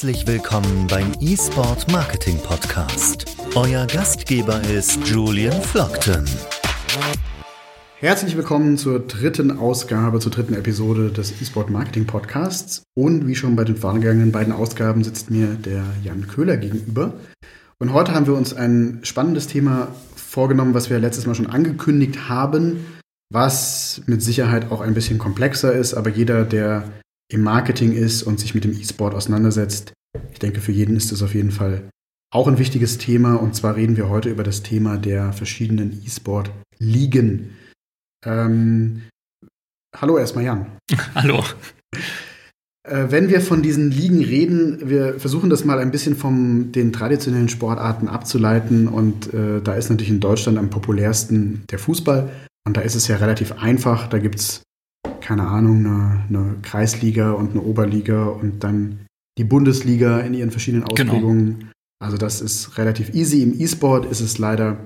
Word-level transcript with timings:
Herzlich 0.00 0.26
willkommen 0.26 0.86
beim 0.86 1.12
eSport 1.20 1.92
Marketing 1.92 2.38
Podcast. 2.38 3.36
Euer 3.54 3.86
Gastgeber 3.86 4.58
ist 4.62 5.06
Julian 5.06 5.60
Flockton. 5.60 6.24
Herzlich 7.98 8.34
willkommen 8.34 8.78
zur 8.78 9.00
dritten 9.00 9.58
Ausgabe, 9.58 10.18
zur 10.18 10.32
dritten 10.32 10.54
Episode 10.54 11.10
des 11.10 11.42
eSport 11.42 11.68
Marketing 11.68 12.06
Podcasts. 12.06 12.82
Und 12.94 13.26
wie 13.26 13.34
schon 13.34 13.56
bei 13.56 13.64
den 13.64 13.76
vorangegangenen 13.76 14.32
beiden 14.32 14.54
Ausgaben 14.54 15.04
sitzt 15.04 15.30
mir 15.30 15.48
der 15.48 15.84
Jan 16.02 16.26
Köhler 16.28 16.56
gegenüber. 16.56 17.12
Und 17.78 17.92
heute 17.92 18.14
haben 18.14 18.26
wir 18.26 18.36
uns 18.36 18.54
ein 18.54 19.00
spannendes 19.02 19.48
Thema 19.48 19.88
vorgenommen, 20.16 20.72
was 20.72 20.88
wir 20.88 20.98
letztes 20.98 21.26
Mal 21.26 21.34
schon 21.34 21.48
angekündigt 21.48 22.30
haben, 22.30 22.86
was 23.30 24.00
mit 24.06 24.22
Sicherheit 24.22 24.72
auch 24.72 24.80
ein 24.80 24.94
bisschen 24.94 25.18
komplexer 25.18 25.74
ist, 25.74 25.92
aber 25.92 26.08
jeder, 26.08 26.46
der 26.46 26.84
im 27.30 27.42
Marketing 27.42 27.92
ist 27.92 28.22
und 28.22 28.40
sich 28.40 28.54
mit 28.54 28.64
dem 28.64 28.72
E-Sport 28.72 29.14
auseinandersetzt. 29.14 29.92
Ich 30.32 30.38
denke, 30.40 30.60
für 30.60 30.72
jeden 30.72 30.96
ist 30.96 31.12
das 31.12 31.22
auf 31.22 31.34
jeden 31.34 31.52
Fall 31.52 31.88
auch 32.32 32.48
ein 32.48 32.58
wichtiges 32.58 32.98
Thema. 32.98 33.36
Und 33.36 33.54
zwar 33.54 33.76
reden 33.76 33.96
wir 33.96 34.08
heute 34.08 34.30
über 34.30 34.42
das 34.42 34.62
Thema 34.62 34.98
der 34.98 35.32
verschiedenen 35.32 36.02
E-Sport-Ligen. 36.04 37.56
Ähm, 38.24 39.02
hallo 39.96 40.18
erstmal 40.18 40.44
Jan. 40.44 40.66
Hallo. 41.14 41.44
Äh, 42.86 43.06
wenn 43.10 43.28
wir 43.28 43.40
von 43.40 43.62
diesen 43.62 43.90
Ligen 43.90 44.24
reden, 44.24 44.88
wir 44.88 45.18
versuchen 45.18 45.50
das 45.50 45.64
mal 45.64 45.78
ein 45.78 45.90
bisschen 45.90 46.16
von 46.16 46.72
den 46.72 46.92
traditionellen 46.92 47.48
Sportarten 47.48 48.08
abzuleiten. 48.08 48.88
Und 48.88 49.32
äh, 49.32 49.60
da 49.62 49.74
ist 49.74 49.88
natürlich 49.88 50.10
in 50.10 50.20
Deutschland 50.20 50.58
am 50.58 50.70
populärsten 50.70 51.64
der 51.70 51.78
Fußball. 51.78 52.30
Und 52.66 52.76
da 52.76 52.80
ist 52.82 52.94
es 52.94 53.08
ja 53.08 53.16
relativ 53.16 53.52
einfach. 53.52 54.08
Da 54.08 54.18
gibt 54.18 54.36
es 54.36 54.62
keine 55.20 55.46
Ahnung, 55.46 55.86
eine, 55.86 56.24
eine, 56.28 56.56
Kreisliga 56.62 57.32
und 57.32 57.52
eine 57.52 57.62
Oberliga 57.62 58.24
und 58.24 58.64
dann 58.64 59.06
die 59.38 59.44
Bundesliga 59.44 60.20
in 60.20 60.34
ihren 60.34 60.50
verschiedenen 60.50 60.84
genau. 60.84 61.12
Ausprägungen. 61.12 61.58
Genau. 61.58 61.70
Also 62.02 62.16
das 62.16 62.40
ist 62.40 62.78
relativ 62.78 63.14
easy. 63.14 63.42
Im 63.42 63.58
E-Sport 63.60 64.06
ist 64.10 64.20
es 64.20 64.38
leider 64.38 64.78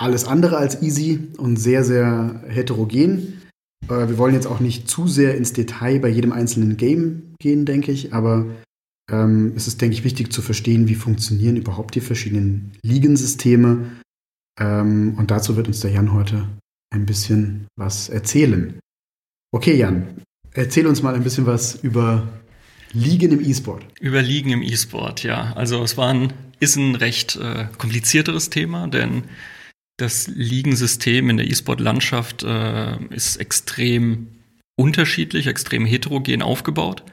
alles 0.00 0.24
andere 0.24 0.56
als 0.56 0.82
easy 0.82 1.28
und 1.36 1.56
sehr, 1.56 1.84
sehr 1.84 2.42
heterogen. 2.48 3.40
Äh, 3.88 4.08
wir 4.08 4.18
wollen 4.18 4.34
jetzt 4.34 4.46
auch 4.46 4.60
nicht 4.60 4.88
zu 4.88 5.06
sehr 5.06 5.36
ins 5.36 5.52
Detail 5.52 6.00
bei 6.00 6.08
jedem 6.08 6.32
einzelnen 6.32 6.76
Game 6.76 7.34
gehen, 7.38 7.66
denke 7.66 7.92
ich, 7.92 8.12
aber 8.12 8.46
ähm, 9.10 9.52
es 9.56 9.66
ist, 9.66 9.80
denke 9.80 9.94
ich, 9.94 10.04
wichtig 10.04 10.32
zu 10.32 10.42
verstehen, 10.42 10.88
wie 10.88 10.94
funktionieren 10.94 11.56
überhaupt 11.56 11.94
die 11.94 12.00
verschiedenen 12.00 12.72
Ligensysteme. 12.82 13.90
Ähm, 14.58 15.14
und 15.18 15.30
dazu 15.30 15.56
wird 15.56 15.68
uns 15.68 15.80
der 15.80 15.90
Jan 15.90 16.12
heute 16.12 16.48
ein 16.92 17.06
bisschen 17.06 17.66
was 17.76 18.08
erzählen. 18.08 18.78
Okay, 19.52 19.76
Jan, 19.76 20.22
erzähl 20.52 20.86
uns 20.86 21.02
mal 21.02 21.14
ein 21.14 21.24
bisschen 21.24 21.46
was 21.46 21.74
über 21.82 22.28
Ligen 22.92 23.32
im 23.32 23.40
E-Sport. 23.40 23.84
Über 24.00 24.22
Ligen 24.22 24.50
im 24.50 24.62
E-Sport, 24.62 25.22
ja. 25.22 25.52
Also 25.54 25.82
es 25.82 25.96
war 25.96 26.12
ein, 26.12 26.32
ist 26.60 26.76
ein 26.76 26.94
recht 26.94 27.36
äh, 27.36 27.66
komplizierteres 27.78 28.50
Thema, 28.50 28.86
denn 28.86 29.24
das 29.96 30.28
Ligensystem 30.28 31.30
in 31.30 31.36
der 31.36 31.48
E-Sport-Landschaft 31.48 32.42
äh, 32.42 33.04
ist 33.06 33.36
extrem 33.36 34.28
unterschiedlich, 34.78 35.46
extrem 35.46 35.84
heterogen 35.84 36.42
aufgebaut. 36.42 37.04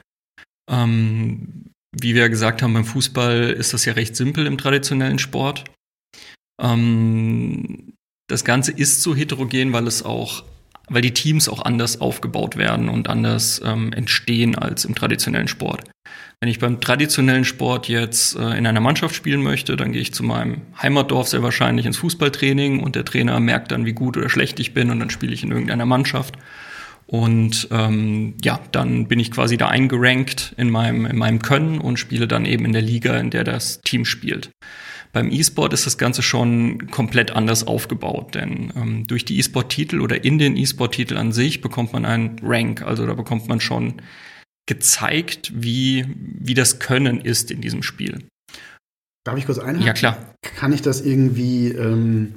Ähm, 0.70 1.66
wie 1.92 2.14
wir 2.14 2.22
ja 2.22 2.28
gesagt 2.28 2.62
haben, 2.62 2.74
beim 2.74 2.84
Fußball 2.84 3.50
ist 3.50 3.74
das 3.74 3.84
ja 3.84 3.94
recht 3.94 4.16
simpel 4.16 4.46
im 4.46 4.58
traditionellen 4.58 5.18
Sport. 5.18 5.64
Ähm, 6.60 7.94
das 8.28 8.44
Ganze 8.44 8.72
ist 8.72 9.02
so 9.02 9.14
heterogen, 9.14 9.72
weil 9.72 9.86
es 9.86 10.02
auch 10.02 10.44
weil 10.88 11.02
die 11.02 11.14
Teams 11.14 11.48
auch 11.48 11.62
anders 11.62 12.00
aufgebaut 12.00 12.56
werden 12.56 12.88
und 12.88 13.08
anders 13.08 13.60
ähm, 13.64 13.92
entstehen 13.92 14.56
als 14.56 14.84
im 14.84 14.94
traditionellen 14.94 15.48
Sport. 15.48 15.82
Wenn 16.40 16.48
ich 16.48 16.60
beim 16.60 16.80
traditionellen 16.80 17.44
Sport 17.44 17.88
jetzt 17.88 18.36
äh, 18.36 18.56
in 18.56 18.66
einer 18.66 18.80
Mannschaft 18.80 19.14
spielen 19.14 19.42
möchte, 19.42 19.76
dann 19.76 19.92
gehe 19.92 20.00
ich 20.00 20.14
zu 20.14 20.22
meinem 20.22 20.62
Heimatdorf 20.80 21.28
sehr 21.28 21.42
wahrscheinlich 21.42 21.84
ins 21.84 21.96
Fußballtraining 21.98 22.80
und 22.80 22.94
der 22.94 23.04
Trainer 23.04 23.40
merkt 23.40 23.72
dann, 23.72 23.86
wie 23.86 23.92
gut 23.92 24.16
oder 24.16 24.28
schlecht 24.28 24.60
ich 24.60 24.72
bin 24.72 24.90
und 24.90 25.00
dann 25.00 25.10
spiele 25.10 25.34
ich 25.34 25.42
in 25.42 25.50
irgendeiner 25.50 25.86
Mannschaft. 25.86 26.36
Und 27.08 27.68
ähm, 27.70 28.34
ja, 28.44 28.60
dann 28.70 29.08
bin 29.08 29.18
ich 29.18 29.30
quasi 29.30 29.56
da 29.56 29.68
eingerankt 29.68 30.54
in 30.58 30.68
meinem, 30.70 31.06
in 31.06 31.16
meinem 31.16 31.40
Können 31.40 31.78
und 31.78 31.98
spiele 31.98 32.28
dann 32.28 32.44
eben 32.44 32.66
in 32.66 32.72
der 32.72 32.82
Liga, 32.82 33.16
in 33.16 33.30
der 33.30 33.44
das 33.44 33.80
Team 33.80 34.04
spielt. 34.04 34.50
Beim 35.12 35.30
E-Sport 35.30 35.72
ist 35.72 35.86
das 35.86 35.98
Ganze 35.98 36.22
schon 36.22 36.90
komplett 36.90 37.30
anders 37.30 37.66
aufgebaut, 37.66 38.34
denn 38.34 38.72
ähm, 38.76 39.06
durch 39.06 39.24
die 39.24 39.38
E-Sport-Titel 39.38 40.00
oder 40.00 40.24
in 40.24 40.38
den 40.38 40.56
E-Sport-Titel 40.56 41.16
an 41.16 41.32
sich 41.32 41.60
bekommt 41.60 41.92
man 41.92 42.04
einen 42.04 42.38
Rank, 42.42 42.82
also 42.82 43.06
da 43.06 43.14
bekommt 43.14 43.48
man 43.48 43.60
schon 43.60 43.94
gezeigt, 44.66 45.52
wie, 45.54 46.04
wie 46.16 46.54
das 46.54 46.78
Können 46.78 47.20
ist 47.20 47.50
in 47.50 47.60
diesem 47.60 47.82
Spiel. 47.82 48.24
Darf 49.24 49.38
ich 49.38 49.46
kurz 49.46 49.58
einhaken? 49.58 49.86
Ja, 49.86 49.92
klar. 49.94 50.34
Kann 50.42 50.72
ich 50.72 50.82
das 50.82 51.00
irgendwie, 51.00 51.68
ähm, 51.68 52.34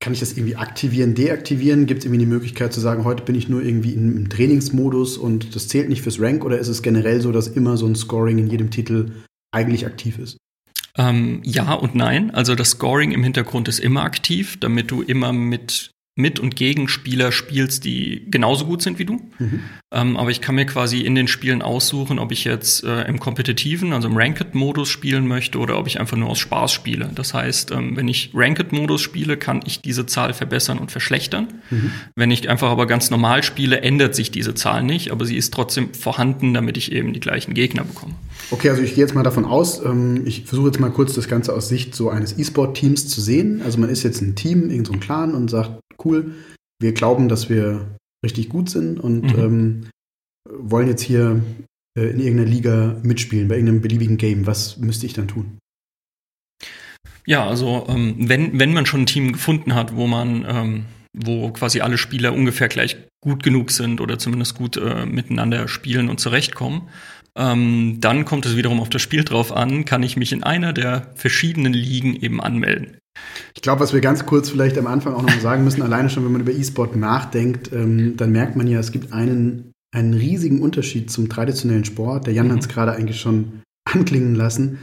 kann 0.00 0.14
ich 0.14 0.20
das 0.20 0.32
irgendwie 0.32 0.56
aktivieren, 0.56 1.14
deaktivieren? 1.14 1.86
Gibt 1.86 1.98
es 1.98 2.04
irgendwie 2.06 2.24
die 2.24 2.30
Möglichkeit 2.30 2.72
zu 2.72 2.80
sagen, 2.80 3.04
heute 3.04 3.24
bin 3.24 3.34
ich 3.34 3.48
nur 3.48 3.62
irgendwie 3.62 3.92
im 3.92 4.28
Trainingsmodus 4.30 5.18
und 5.18 5.54
das 5.54 5.68
zählt 5.68 5.90
nicht 5.90 6.02
fürs 6.02 6.20
Rank 6.20 6.44
oder 6.44 6.58
ist 6.58 6.68
es 6.68 6.82
generell 6.82 7.20
so, 7.20 7.30
dass 7.30 7.46
immer 7.46 7.76
so 7.76 7.86
ein 7.86 7.94
Scoring 7.94 8.38
in 8.38 8.48
jedem 8.48 8.70
Titel 8.70 9.12
eigentlich 9.54 9.86
aktiv 9.86 10.18
ist? 10.18 10.38
Ähm, 10.98 11.40
ja 11.44 11.72
und 11.74 11.94
nein. 11.94 12.32
Also 12.32 12.54
das 12.54 12.70
Scoring 12.70 13.12
im 13.12 13.22
Hintergrund 13.22 13.68
ist 13.68 13.78
immer 13.78 14.02
aktiv, 14.02 14.58
damit 14.60 14.90
du 14.90 15.00
immer 15.02 15.32
mit 15.32 15.92
mit- 16.18 16.40
und 16.40 16.56
Gegenspieler 16.56 17.30
spielst, 17.30 17.84
die 17.84 18.26
genauso 18.28 18.66
gut 18.66 18.82
sind 18.82 18.98
wie 18.98 19.04
du. 19.04 19.20
Mhm. 19.38 19.60
Ähm, 19.92 20.16
aber 20.16 20.30
ich 20.30 20.40
kann 20.40 20.56
mir 20.56 20.66
quasi 20.66 21.02
in 21.02 21.14
den 21.14 21.28
Spielen 21.28 21.62
aussuchen, 21.62 22.18
ob 22.18 22.32
ich 22.32 22.42
jetzt 22.42 22.82
äh, 22.82 23.02
im 23.02 23.20
kompetitiven, 23.20 23.92
also 23.92 24.08
im 24.08 24.16
Ranked-Modus 24.16 24.88
spielen 24.88 25.28
möchte 25.28 25.58
oder 25.58 25.78
ob 25.78 25.86
ich 25.86 26.00
einfach 26.00 26.16
nur 26.16 26.28
aus 26.28 26.40
Spaß 26.40 26.72
spiele. 26.72 27.08
Das 27.14 27.34
heißt, 27.34 27.70
ähm, 27.70 27.96
wenn 27.96 28.08
ich 28.08 28.32
Ranked-Modus 28.34 29.00
spiele, 29.00 29.36
kann 29.36 29.60
ich 29.64 29.80
diese 29.80 30.06
Zahl 30.06 30.34
verbessern 30.34 30.78
und 30.78 30.90
verschlechtern. 30.90 31.54
Mhm. 31.70 31.92
Wenn 32.16 32.32
ich 32.32 32.48
einfach 32.48 32.70
aber 32.70 32.86
ganz 32.86 33.10
normal 33.10 33.44
spiele, 33.44 33.82
ändert 33.82 34.16
sich 34.16 34.32
diese 34.32 34.56
Zahl 34.56 34.82
nicht, 34.82 35.12
aber 35.12 35.24
sie 35.24 35.36
ist 35.36 35.54
trotzdem 35.54 35.94
vorhanden, 35.94 36.52
damit 36.52 36.76
ich 36.76 36.90
eben 36.90 37.12
die 37.12 37.20
gleichen 37.20 37.54
Gegner 37.54 37.84
bekomme. 37.84 38.14
Okay, 38.50 38.70
also 38.70 38.82
ich 38.82 38.96
gehe 38.96 39.04
jetzt 39.04 39.14
mal 39.14 39.22
davon 39.22 39.44
aus, 39.44 39.84
ähm, 39.84 40.22
ich 40.26 40.46
versuche 40.46 40.66
jetzt 40.66 40.80
mal 40.80 40.90
kurz 40.90 41.14
das 41.14 41.28
Ganze 41.28 41.54
aus 41.54 41.68
Sicht 41.68 41.94
so 41.94 42.10
eines 42.10 42.36
E-Sport-Teams 42.36 43.06
zu 43.06 43.20
sehen. 43.20 43.62
Also 43.64 43.78
man 43.78 43.88
ist 43.88 44.02
jetzt 44.02 44.20
ein 44.20 44.34
Team, 44.34 44.62
irgendein 44.62 44.84
so 44.84 44.98
Clan 44.98 45.34
und 45.36 45.48
sagt, 45.48 45.78
cool, 46.04 46.34
wir 46.80 46.92
glauben, 46.92 47.28
dass 47.28 47.48
wir 47.48 47.96
richtig 48.24 48.48
gut 48.48 48.70
sind 48.70 49.00
und 49.00 49.36
mhm. 49.36 49.38
ähm, 49.38 49.90
wollen 50.48 50.88
jetzt 50.88 51.02
hier 51.02 51.42
äh, 51.96 52.10
in 52.10 52.20
irgendeiner 52.20 52.48
Liga 52.48 52.96
mitspielen, 53.02 53.48
bei 53.48 53.56
irgendeinem 53.56 53.80
beliebigen 53.80 54.16
Game. 54.16 54.46
Was 54.46 54.78
müsste 54.78 55.06
ich 55.06 55.12
dann 55.12 55.28
tun? 55.28 55.58
Ja, 57.26 57.46
also 57.46 57.86
ähm, 57.88 58.14
wenn, 58.18 58.58
wenn 58.58 58.72
man 58.72 58.86
schon 58.86 59.02
ein 59.02 59.06
Team 59.06 59.32
gefunden 59.32 59.74
hat, 59.74 59.94
wo 59.94 60.06
man, 60.06 60.46
ähm, 60.48 60.84
wo 61.12 61.50
quasi 61.50 61.80
alle 61.80 61.98
Spieler 61.98 62.32
ungefähr 62.32 62.68
gleich 62.68 62.96
gut 63.20 63.42
genug 63.42 63.70
sind 63.70 64.00
oder 64.00 64.18
zumindest 64.18 64.54
gut 64.54 64.76
äh, 64.76 65.04
miteinander 65.04 65.68
spielen 65.68 66.08
und 66.08 66.20
zurechtkommen, 66.20 66.88
ähm, 67.36 67.98
dann 68.00 68.24
kommt 68.24 68.46
es 68.46 68.56
wiederum 68.56 68.80
auf 68.80 68.88
das 68.88 69.02
Spiel 69.02 69.24
drauf 69.24 69.52
an, 69.52 69.84
kann 69.84 70.02
ich 70.02 70.16
mich 70.16 70.32
in 70.32 70.42
einer 70.42 70.72
der 70.72 71.12
verschiedenen 71.16 71.72
Ligen 71.72 72.16
eben 72.16 72.40
anmelden. 72.40 72.96
Ich 73.54 73.62
glaube, 73.62 73.80
was 73.80 73.92
wir 73.92 74.00
ganz 74.00 74.26
kurz 74.26 74.50
vielleicht 74.50 74.78
am 74.78 74.86
Anfang 74.86 75.14
auch 75.14 75.22
noch 75.22 75.40
sagen 75.40 75.64
müssen, 75.64 75.82
alleine 75.82 76.10
schon, 76.10 76.24
wenn 76.24 76.32
man 76.32 76.42
über 76.42 76.52
E-Sport 76.52 76.96
nachdenkt, 76.96 77.72
ähm, 77.72 78.16
dann 78.16 78.32
merkt 78.32 78.56
man 78.56 78.66
ja, 78.68 78.78
es 78.78 78.92
gibt 78.92 79.12
einen, 79.12 79.72
einen 79.94 80.14
riesigen 80.14 80.60
Unterschied 80.60 81.10
zum 81.10 81.28
traditionellen 81.28 81.84
Sport. 81.84 82.26
Der 82.26 82.34
Jan 82.34 82.48
mhm. 82.48 82.52
hat 82.52 82.60
es 82.60 82.68
gerade 82.68 82.92
eigentlich 82.92 83.20
schon 83.20 83.62
anklingen 83.84 84.34
lassen. 84.34 84.78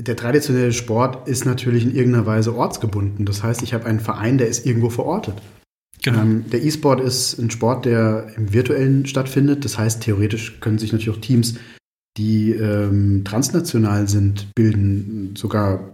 Der 0.00 0.16
traditionelle 0.16 0.72
Sport 0.72 1.28
ist 1.28 1.44
natürlich 1.44 1.84
in 1.84 1.94
irgendeiner 1.94 2.26
Weise 2.26 2.54
ortsgebunden. 2.54 3.26
Das 3.26 3.42
heißt, 3.42 3.62
ich 3.62 3.74
habe 3.74 3.86
einen 3.86 4.00
Verein, 4.00 4.38
der 4.38 4.48
ist 4.48 4.66
irgendwo 4.66 4.90
verortet. 4.90 5.40
Genau. 6.02 6.20
Ähm, 6.20 6.44
der 6.50 6.62
E-Sport 6.62 7.00
ist 7.00 7.38
ein 7.38 7.50
Sport, 7.50 7.86
der 7.86 8.26
im 8.36 8.52
virtuellen 8.52 9.06
stattfindet. 9.06 9.64
Das 9.64 9.78
heißt, 9.78 10.02
theoretisch 10.02 10.60
können 10.60 10.78
sich 10.78 10.92
natürlich 10.92 11.16
auch 11.16 11.20
Teams, 11.20 11.54
die 12.16 12.52
ähm, 12.52 13.22
transnational 13.24 14.08
sind, 14.08 14.48
bilden, 14.54 15.34
sogar 15.36 15.90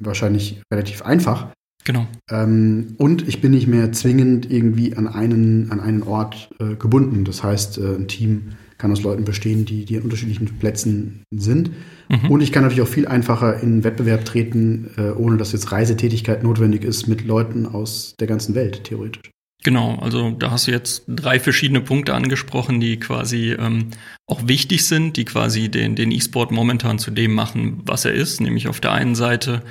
wahrscheinlich 0.00 0.62
relativ 0.72 1.02
einfach. 1.02 1.48
Genau. 1.84 2.06
Ähm, 2.30 2.94
und 2.98 3.26
ich 3.26 3.40
bin 3.40 3.52
nicht 3.52 3.66
mehr 3.66 3.92
zwingend 3.92 4.50
irgendwie 4.50 4.96
an 4.96 5.08
einen, 5.08 5.70
an 5.70 5.80
einen 5.80 6.02
Ort 6.02 6.50
äh, 6.60 6.74
gebunden. 6.74 7.24
Das 7.24 7.42
heißt, 7.42 7.78
äh, 7.78 7.94
ein 7.96 8.08
Team 8.08 8.52
kann 8.76 8.92
aus 8.92 9.02
Leuten 9.02 9.24
bestehen, 9.24 9.64
die, 9.64 9.84
die 9.84 9.96
an 9.96 10.02
unterschiedlichen 10.04 10.58
Plätzen 10.58 11.24
sind. 11.30 11.70
Mhm. 12.08 12.30
Und 12.30 12.42
ich 12.42 12.52
kann 12.52 12.62
natürlich 12.62 12.82
auch 12.82 12.92
viel 12.92 13.08
einfacher 13.08 13.60
in 13.60 13.84
Wettbewerb 13.84 14.24
treten, 14.24 14.90
äh, 14.96 15.10
ohne 15.10 15.36
dass 15.36 15.52
jetzt 15.52 15.72
Reisetätigkeit 15.72 16.42
notwendig 16.42 16.84
ist, 16.84 17.08
mit 17.08 17.24
Leuten 17.24 17.66
aus 17.66 18.14
der 18.20 18.26
ganzen 18.26 18.54
Welt, 18.54 18.84
theoretisch. 18.84 19.30
Genau, 19.68 19.96
also 19.96 20.30
da 20.30 20.50
hast 20.50 20.66
du 20.66 20.70
jetzt 20.70 21.04
drei 21.06 21.38
verschiedene 21.38 21.82
Punkte 21.82 22.14
angesprochen, 22.14 22.80
die 22.80 22.98
quasi 22.98 23.52
ähm, 23.52 23.90
auch 24.26 24.48
wichtig 24.48 24.86
sind, 24.86 25.18
die 25.18 25.26
quasi 25.26 25.68
den, 25.68 25.94
den 25.94 26.10
E-Sport 26.10 26.52
momentan 26.52 26.98
zu 26.98 27.10
dem 27.10 27.34
machen, 27.34 27.82
was 27.84 28.06
er 28.06 28.14
ist. 28.14 28.40
Nämlich 28.40 28.68
auf 28.68 28.80
der 28.80 28.92
einen 28.92 29.14
Seite, 29.14 29.62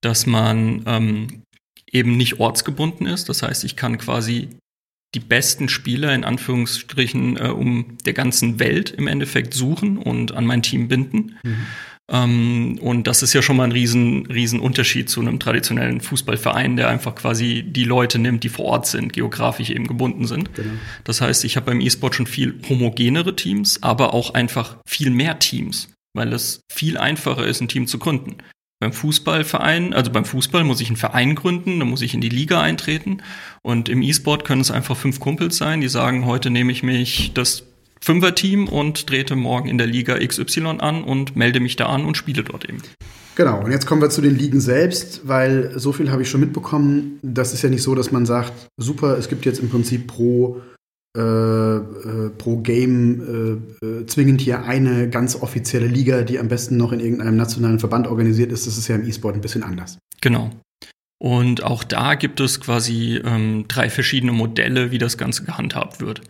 dass 0.00 0.26
man 0.26 0.82
ähm, 0.86 1.42
eben 1.88 2.16
nicht 2.16 2.40
ortsgebunden 2.40 3.06
ist. 3.06 3.28
Das 3.28 3.44
heißt, 3.44 3.62
ich 3.62 3.76
kann 3.76 3.96
quasi 3.96 4.48
die 5.14 5.20
besten 5.20 5.68
Spieler 5.68 6.12
in 6.12 6.24
Anführungsstrichen 6.24 7.36
äh, 7.36 7.50
um 7.50 7.96
der 8.04 8.12
ganzen 8.12 8.58
Welt 8.58 8.90
im 8.90 9.06
Endeffekt 9.06 9.54
suchen 9.54 9.98
und 9.98 10.32
an 10.32 10.46
mein 10.46 10.62
Team 10.62 10.88
binden. 10.88 11.36
Mhm. 11.44 11.66
Ähm, 12.10 12.78
und 12.82 13.06
das 13.06 13.22
ist 13.22 13.32
ja 13.32 13.40
schon 13.40 13.56
mal 13.56 13.64
ein 13.64 13.72
riesen, 13.72 14.26
riesen 14.26 14.60
Unterschied 14.60 15.08
zu 15.08 15.20
einem 15.20 15.40
traditionellen 15.40 16.00
Fußballverein, 16.00 16.76
der 16.76 16.88
einfach 16.88 17.14
quasi 17.14 17.64
die 17.66 17.84
Leute 17.84 18.18
nimmt, 18.18 18.44
die 18.44 18.50
vor 18.50 18.66
Ort 18.66 18.86
sind, 18.86 19.12
geografisch 19.12 19.70
eben 19.70 19.86
gebunden 19.86 20.26
sind. 20.26 20.54
Genau. 20.54 20.74
Das 21.04 21.20
heißt, 21.20 21.44
ich 21.44 21.56
habe 21.56 21.66
beim 21.66 21.80
E-Sport 21.80 22.14
schon 22.14 22.26
viel 22.26 22.60
homogenere 22.68 23.34
Teams, 23.36 23.82
aber 23.82 24.12
auch 24.12 24.34
einfach 24.34 24.76
viel 24.86 25.10
mehr 25.10 25.38
Teams, 25.38 25.88
weil 26.14 26.32
es 26.32 26.60
viel 26.70 26.98
einfacher 26.98 27.46
ist, 27.46 27.60
ein 27.60 27.68
Team 27.68 27.86
zu 27.86 27.98
gründen. 27.98 28.36
Beim 28.80 28.92
Fußballverein, 28.92 29.94
also 29.94 30.10
beim 30.10 30.26
Fußball 30.26 30.62
muss 30.62 30.82
ich 30.82 30.88
einen 30.88 30.96
Verein 30.96 31.34
gründen, 31.36 31.78
dann 31.78 31.88
muss 31.88 32.02
ich 32.02 32.12
in 32.12 32.20
die 32.20 32.28
Liga 32.28 32.60
eintreten. 32.60 33.22
Und 33.62 33.88
im 33.88 34.02
E-Sport 34.02 34.44
können 34.44 34.60
es 34.60 34.70
einfach 34.70 34.96
fünf 34.96 35.20
Kumpels 35.20 35.56
sein, 35.56 35.80
die 35.80 35.88
sagen, 35.88 36.26
heute 36.26 36.50
nehme 36.50 36.70
ich 36.70 36.82
mich 36.82 37.32
das 37.32 37.62
Fünfer-Team 38.04 38.68
und 38.68 39.06
trete 39.06 39.34
morgen 39.34 39.66
in 39.66 39.78
der 39.78 39.86
Liga 39.86 40.18
XY 40.18 40.76
an 40.78 41.02
und 41.04 41.36
melde 41.36 41.58
mich 41.58 41.76
da 41.76 41.86
an 41.86 42.04
und 42.04 42.18
spiele 42.18 42.44
dort 42.44 42.68
eben. 42.68 42.82
Genau, 43.34 43.64
und 43.64 43.72
jetzt 43.72 43.86
kommen 43.86 44.02
wir 44.02 44.10
zu 44.10 44.20
den 44.20 44.36
Ligen 44.36 44.60
selbst, 44.60 45.22
weil 45.24 45.72
so 45.78 45.90
viel 45.92 46.10
habe 46.10 46.20
ich 46.20 46.28
schon 46.28 46.40
mitbekommen. 46.40 47.18
Das 47.22 47.54
ist 47.54 47.62
ja 47.62 47.70
nicht 47.70 47.82
so, 47.82 47.94
dass 47.94 48.12
man 48.12 48.26
sagt, 48.26 48.52
super, 48.76 49.16
es 49.16 49.30
gibt 49.30 49.46
jetzt 49.46 49.58
im 49.58 49.70
Prinzip 49.70 50.06
pro, 50.06 50.60
äh, 51.16 51.20
äh, 51.22 52.30
pro 52.36 52.58
Game 52.58 53.62
äh, 53.82 53.86
äh 53.86 54.06
zwingend 54.06 54.42
hier 54.42 54.64
eine 54.64 55.08
ganz 55.08 55.40
offizielle 55.40 55.86
Liga, 55.86 56.22
die 56.24 56.38
am 56.38 56.48
besten 56.48 56.76
noch 56.76 56.92
in 56.92 57.00
irgendeinem 57.00 57.36
nationalen 57.36 57.78
Verband 57.78 58.06
organisiert 58.06 58.52
ist. 58.52 58.66
Das 58.66 58.76
ist 58.76 58.86
ja 58.86 58.96
im 58.96 59.08
E-Sport 59.08 59.36
ein 59.36 59.40
bisschen 59.40 59.62
anders. 59.62 59.96
Genau. 60.20 60.50
Und 61.18 61.62
auch 61.62 61.84
da 61.84 62.16
gibt 62.16 62.40
es 62.40 62.60
quasi 62.60 63.20
ähm, 63.24 63.64
drei 63.68 63.88
verschiedene 63.88 64.32
Modelle, 64.32 64.90
wie 64.90 64.98
das 64.98 65.16
Ganze 65.16 65.44
gehandhabt 65.44 66.00
wird. 66.00 66.20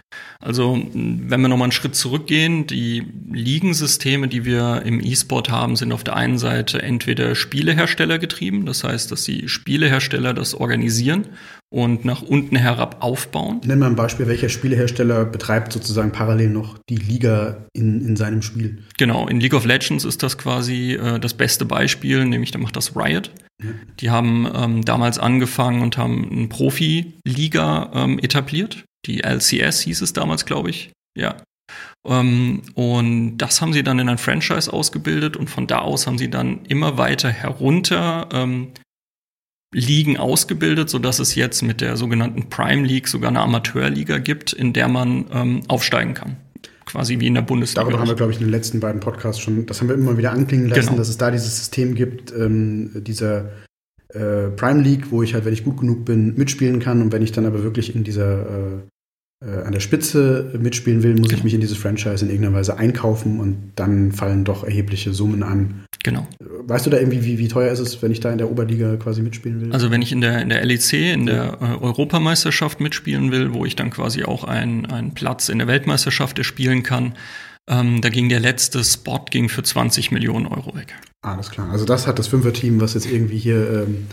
Also 0.40 0.78
wenn 0.92 1.40
wir 1.40 1.48
nochmal 1.48 1.66
einen 1.66 1.72
Schritt 1.72 1.96
zurückgehen, 1.96 2.66
die 2.66 3.04
Ligensysteme, 3.32 4.28
die 4.28 4.44
wir 4.44 4.82
im 4.84 5.00
E-Sport 5.00 5.50
haben, 5.50 5.74
sind 5.76 5.90
auf 5.92 6.04
der 6.04 6.16
einen 6.16 6.38
Seite 6.38 6.82
entweder 6.82 7.34
Spielehersteller 7.34 8.18
getrieben, 8.18 8.66
das 8.66 8.84
heißt, 8.84 9.10
dass 9.10 9.24
die 9.24 9.48
Spielehersteller 9.48 10.34
das 10.34 10.54
organisieren 10.54 11.26
und 11.70 12.04
nach 12.04 12.22
unten 12.22 12.54
herab 12.54 12.98
aufbauen. 13.00 13.60
Nenn 13.64 13.80
mal 13.80 13.86
ein 13.86 13.96
Beispiel, 13.96 14.28
welcher 14.28 14.48
Spielehersteller 14.48 15.24
betreibt 15.24 15.72
sozusagen 15.72 16.12
parallel 16.12 16.50
noch 16.50 16.78
die 16.88 16.96
Liga 16.96 17.66
in, 17.72 18.00
in 18.06 18.14
seinem 18.14 18.42
Spiel. 18.42 18.84
Genau, 18.96 19.26
in 19.26 19.40
League 19.40 19.54
of 19.54 19.64
Legends 19.64 20.04
ist 20.04 20.22
das 20.22 20.38
quasi 20.38 20.92
äh, 20.92 21.18
das 21.18 21.34
beste 21.34 21.64
Beispiel, 21.64 22.24
nämlich 22.26 22.52
da 22.52 22.60
macht 22.60 22.76
das 22.76 22.94
Riot. 22.94 23.32
Die 24.00 24.10
haben 24.10 24.50
ähm, 24.52 24.84
damals 24.84 25.18
angefangen 25.18 25.82
und 25.82 25.96
haben 25.96 26.30
eine 26.30 26.48
Profi-Liga 26.48 27.90
ähm, 27.94 28.18
etabliert. 28.18 28.84
Die 29.06 29.22
LCS 29.22 29.80
hieß 29.80 30.00
es 30.02 30.12
damals, 30.12 30.44
glaube 30.44 30.70
ich. 30.70 30.90
Ja. 31.16 31.36
Ähm, 32.06 32.62
und 32.74 33.38
das 33.38 33.60
haben 33.60 33.72
sie 33.72 33.82
dann 33.82 33.98
in 33.98 34.08
ein 34.08 34.18
Franchise 34.18 34.72
ausgebildet 34.72 35.36
und 35.36 35.48
von 35.48 35.66
da 35.66 35.78
aus 35.78 36.06
haben 36.06 36.18
sie 36.18 36.30
dann 36.30 36.64
immer 36.66 36.98
weiter 36.98 37.30
herunter 37.30 38.28
ähm, 38.32 38.72
Ligen 39.72 40.16
ausgebildet, 40.18 40.88
sodass 40.88 41.18
es 41.18 41.34
jetzt 41.34 41.62
mit 41.62 41.80
der 41.80 41.96
sogenannten 41.96 42.48
Prime 42.48 42.86
League 42.86 43.08
sogar 43.08 43.30
eine 43.30 43.40
Amateurliga 43.40 44.18
gibt, 44.18 44.52
in 44.52 44.72
der 44.72 44.88
man 44.88 45.26
ähm, 45.32 45.62
aufsteigen 45.68 46.14
kann. 46.14 46.36
Quasi 46.94 47.18
wie 47.18 47.26
in 47.26 47.34
der 47.34 47.42
Bundesliga. 47.42 47.82
Darüber 47.82 47.98
haben 47.98 48.06
wir, 48.06 48.14
glaube 48.14 48.30
ich, 48.30 48.38
in 48.38 48.44
den 48.44 48.52
letzten 48.52 48.78
beiden 48.78 49.00
Podcasts 49.00 49.42
schon, 49.42 49.66
das 49.66 49.80
haben 49.80 49.88
wir 49.88 49.96
immer 49.96 50.16
wieder 50.16 50.30
anklingen 50.30 50.68
lassen, 50.68 50.86
genau. 50.86 50.98
dass 50.98 51.08
es 51.08 51.16
da 51.16 51.32
dieses 51.32 51.56
System 51.56 51.96
gibt, 51.96 52.32
ähm, 52.32 53.02
dieser 53.02 53.50
äh, 54.10 54.50
Prime 54.54 54.80
League, 54.80 55.10
wo 55.10 55.20
ich 55.20 55.34
halt, 55.34 55.44
wenn 55.44 55.52
ich 55.52 55.64
gut 55.64 55.80
genug 55.80 56.04
bin, 56.04 56.36
mitspielen 56.36 56.78
kann 56.78 57.02
und 57.02 57.12
wenn 57.12 57.22
ich 57.22 57.32
dann 57.32 57.46
aber 57.46 57.64
wirklich 57.64 57.96
in 57.96 58.04
dieser 58.04 58.42
äh, 58.42 59.44
äh, 59.44 59.64
an 59.64 59.72
der 59.72 59.80
Spitze 59.80 60.52
mitspielen 60.56 61.02
will, 61.02 61.16
muss 61.16 61.30
genau. 61.30 61.38
ich 61.38 61.44
mich 61.44 61.54
in 61.54 61.60
dieses 61.60 61.78
Franchise 61.78 62.24
in 62.24 62.30
irgendeiner 62.30 62.58
Weise 62.58 62.76
einkaufen 62.76 63.40
und 63.40 63.72
dann 63.74 64.12
fallen 64.12 64.44
doch 64.44 64.62
erhebliche 64.62 65.12
Summen 65.12 65.42
an. 65.42 65.83
Genau. 66.04 66.28
Weißt 66.38 66.84
du 66.84 66.90
da 66.90 66.98
irgendwie, 66.98 67.24
wie, 67.24 67.38
wie 67.38 67.48
teuer 67.48 67.72
ist 67.72 67.80
es, 67.80 68.02
wenn 68.02 68.12
ich 68.12 68.20
da 68.20 68.30
in 68.30 68.36
der 68.36 68.50
Oberliga 68.50 68.94
quasi 68.96 69.22
mitspielen 69.22 69.60
will? 69.60 69.72
Also 69.72 69.90
wenn 69.90 70.02
ich 70.02 70.12
in 70.12 70.20
der, 70.20 70.42
in 70.42 70.50
der 70.50 70.64
LEC, 70.64 70.92
in 70.92 71.24
der 71.24 71.58
äh, 71.60 71.82
Europameisterschaft 71.82 72.78
mitspielen 72.78 73.32
will, 73.32 73.54
wo 73.54 73.64
ich 73.64 73.74
dann 73.74 73.90
quasi 73.90 74.22
auch 74.22 74.44
einen 74.44 75.14
Platz 75.14 75.48
in 75.48 75.58
der 75.58 75.66
Weltmeisterschaft 75.66 76.38
erspielen 76.38 76.82
kann, 76.82 77.14
ähm, 77.68 78.02
da 78.02 78.10
ging 78.10 78.28
der 78.28 78.40
letzte 78.40 78.84
Spot 78.84 79.24
ging 79.30 79.48
für 79.48 79.62
20 79.62 80.12
Millionen 80.12 80.46
Euro 80.46 80.76
weg. 80.76 80.94
Alles 81.22 81.50
klar. 81.50 81.70
Also 81.70 81.86
das 81.86 82.06
hat 82.06 82.18
das 82.18 82.28
Fünfer-Team, 82.28 82.82
was 82.82 82.92
jetzt 82.92 83.10
irgendwie 83.10 83.38
hier 83.38 83.86
ähm, 83.86 84.06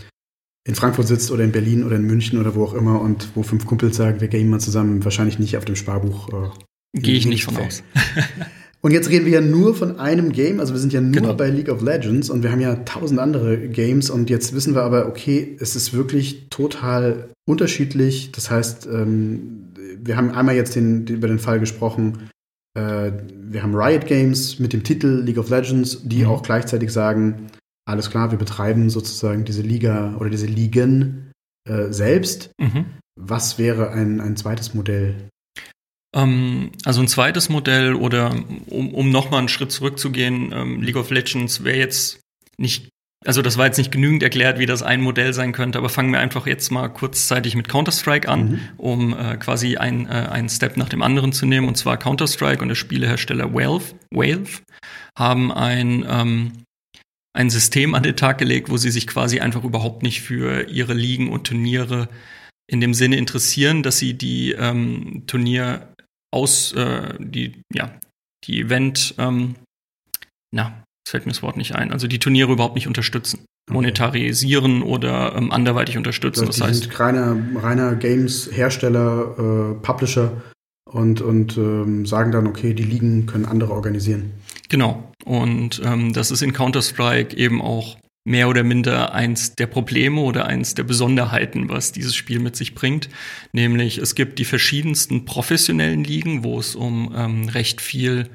in 0.66 0.74
Frankfurt 0.74 1.08
sitzt 1.08 1.30
oder 1.30 1.44
in 1.44 1.52
Berlin 1.52 1.84
oder 1.84 1.96
in 1.96 2.04
München 2.04 2.38
oder 2.40 2.54
wo 2.54 2.64
auch 2.64 2.72
immer 2.72 3.02
und 3.02 3.28
wo 3.34 3.42
fünf 3.42 3.66
Kumpels 3.66 3.96
sagen, 3.96 4.22
wir 4.22 4.28
gehen 4.28 4.48
mal 4.48 4.60
zusammen, 4.60 5.04
wahrscheinlich 5.04 5.38
nicht 5.38 5.58
auf 5.58 5.66
dem 5.66 5.76
Sparbuch. 5.76 6.30
Äh, 6.30 7.00
Gehe 7.00 7.16
ich 7.16 7.26
nicht 7.26 7.44
von 7.44 7.58
aus. 7.58 7.82
und 8.84 8.90
jetzt 8.90 9.10
reden 9.10 9.26
wir 9.26 9.32
ja 9.32 9.40
nur 9.40 9.76
von 9.76 10.00
einem 10.00 10.32
Game, 10.32 10.58
also 10.58 10.74
wir 10.74 10.80
sind 10.80 10.92
ja 10.92 11.00
nur 11.00 11.12
genau. 11.12 11.34
bei 11.34 11.48
League 11.48 11.68
of 11.68 11.82
Legends 11.82 12.30
und 12.30 12.42
wir 12.42 12.50
haben 12.50 12.60
ja 12.60 12.74
tausend 12.76 13.20
andere 13.20 13.68
Games 13.68 14.10
und 14.10 14.28
jetzt 14.28 14.54
wissen 14.54 14.74
wir 14.74 14.82
aber, 14.82 15.06
okay, 15.06 15.56
es 15.60 15.76
ist 15.76 15.92
wirklich 15.92 16.48
total 16.50 17.30
unterschiedlich. 17.48 18.32
Das 18.32 18.50
heißt, 18.50 18.86
ähm, 18.86 19.68
wir 20.02 20.16
haben 20.16 20.32
einmal 20.32 20.56
jetzt 20.56 20.74
den, 20.74 21.06
über 21.06 21.28
den 21.28 21.38
Fall 21.38 21.60
gesprochen, 21.60 22.28
äh, 22.74 23.12
wir 23.32 23.62
haben 23.62 23.76
Riot 23.76 24.06
Games 24.06 24.58
mit 24.58 24.72
dem 24.72 24.82
Titel 24.82 25.22
League 25.24 25.38
of 25.38 25.48
Legends, 25.48 26.00
die 26.02 26.24
mhm. 26.24 26.30
auch 26.30 26.42
gleichzeitig 26.42 26.90
sagen, 26.92 27.46
alles 27.86 28.10
klar, 28.10 28.32
wir 28.32 28.38
betreiben 28.38 28.90
sozusagen 28.90 29.44
diese 29.44 29.62
Liga 29.62 30.16
oder 30.18 30.30
diese 30.30 30.46
Ligen 30.46 31.30
äh, 31.68 31.92
selbst. 31.92 32.50
Mhm. 32.60 32.86
Was 33.14 33.58
wäre 33.58 33.90
ein, 33.90 34.20
ein 34.20 34.36
zweites 34.36 34.74
Modell? 34.74 35.28
Ähm, 36.14 36.72
also 36.84 37.00
ein 37.00 37.08
zweites 37.08 37.48
Modell 37.48 37.94
oder 37.94 38.34
um, 38.66 38.94
um 38.94 39.10
nochmal 39.10 39.40
einen 39.40 39.48
Schritt 39.48 39.72
zurückzugehen, 39.72 40.52
ähm, 40.52 40.82
League 40.82 40.96
of 40.96 41.10
Legends 41.10 41.64
wäre 41.64 41.78
jetzt 41.78 42.20
nicht, 42.58 42.88
also 43.24 43.40
das 43.40 43.56
war 43.56 43.66
jetzt 43.66 43.78
nicht 43.78 43.92
genügend 43.92 44.22
erklärt, 44.22 44.58
wie 44.58 44.66
das 44.66 44.82
ein 44.82 45.00
Modell 45.00 45.32
sein 45.32 45.52
könnte, 45.52 45.78
aber 45.78 45.88
fangen 45.88 46.12
wir 46.12 46.20
einfach 46.20 46.46
jetzt 46.46 46.70
mal 46.70 46.88
kurzzeitig 46.88 47.54
mit 47.54 47.68
Counter-Strike 47.68 48.28
an, 48.28 48.50
mhm. 48.50 48.60
um 48.76 49.18
äh, 49.18 49.36
quasi 49.36 49.76
ein, 49.76 50.06
äh, 50.06 50.28
einen 50.30 50.48
Step 50.48 50.76
nach 50.76 50.88
dem 50.88 51.02
anderen 51.02 51.32
zu 51.32 51.46
nehmen. 51.46 51.68
Und 51.68 51.76
zwar 51.76 51.96
Counter-Strike 51.96 52.60
und 52.60 52.68
der 52.68 52.74
Spielehersteller 52.74 53.54
Valve, 53.54 53.94
Valve 54.10 54.60
haben 55.16 55.52
ein 55.52 56.04
ähm, 56.08 56.52
ein 57.34 57.50
System 57.50 57.94
an 57.94 58.02
den 58.02 58.16
Tag 58.16 58.38
gelegt, 58.38 58.68
wo 58.68 58.76
sie 58.76 58.90
sich 58.90 59.06
quasi 59.06 59.40
einfach 59.40 59.64
überhaupt 59.64 60.02
nicht 60.02 60.20
für 60.20 60.68
ihre 60.68 60.94
Ligen 60.94 61.30
und 61.30 61.46
Turniere 61.46 62.08
in 62.66 62.80
dem 62.80 62.94
Sinne 62.94 63.16
interessieren, 63.16 63.82
dass 63.82 63.98
sie 63.98 64.14
die 64.14 64.52
ähm, 64.52 65.24
Turnier 65.26 65.91
aus, 66.32 66.72
äh, 66.72 67.14
die, 67.18 67.62
ja, 67.72 67.90
die 68.44 68.60
Event, 68.60 69.14
ähm, 69.18 69.54
na, 70.54 70.82
es 71.04 71.10
fällt 71.10 71.26
mir 71.26 71.32
das 71.32 71.42
Wort 71.42 71.56
nicht 71.56 71.74
ein, 71.74 71.92
also 71.92 72.06
die 72.06 72.18
Turniere 72.18 72.52
überhaupt 72.52 72.74
nicht 72.74 72.86
unterstützen. 72.86 73.44
Okay. 73.68 73.74
Monetarisieren 73.74 74.82
oder 74.82 75.36
ähm, 75.36 75.52
anderweitig 75.52 75.96
unterstützen. 75.96 76.46
Also 76.46 76.60
das 76.60 76.68
heißt, 76.68 76.82
sind 76.82 77.00
reiner, 77.00 77.36
reiner 77.56 77.94
Games-Hersteller, 77.94 79.36
äh, 79.38 79.74
Publisher 79.82 80.42
und, 80.84 81.20
und 81.20 81.56
ähm, 81.56 82.04
sagen 82.04 82.32
dann, 82.32 82.46
okay, 82.48 82.74
die 82.74 82.82
Ligen 82.82 83.26
können 83.26 83.44
andere 83.44 83.72
organisieren. 83.72 84.32
Genau. 84.68 85.12
Und 85.24 85.80
ähm, 85.84 86.12
das 86.12 86.32
ist 86.32 86.42
in 86.42 86.52
Counter-Strike 86.52 87.36
eben 87.36 87.62
auch 87.62 87.98
mehr 88.24 88.48
oder 88.48 88.62
minder 88.62 89.12
eins 89.14 89.54
der 89.54 89.66
Probleme 89.66 90.20
oder 90.20 90.46
eins 90.46 90.74
der 90.74 90.84
Besonderheiten, 90.84 91.68
was 91.68 91.92
dieses 91.92 92.14
Spiel 92.14 92.38
mit 92.38 92.56
sich 92.56 92.74
bringt. 92.74 93.08
Nämlich 93.52 93.98
es 93.98 94.14
gibt 94.14 94.38
die 94.38 94.44
verschiedensten 94.44 95.24
professionellen 95.24 96.04
Ligen, 96.04 96.44
wo 96.44 96.58
es 96.58 96.74
um 96.76 97.12
ähm, 97.16 97.48
recht 97.48 97.80
viel 97.80 98.28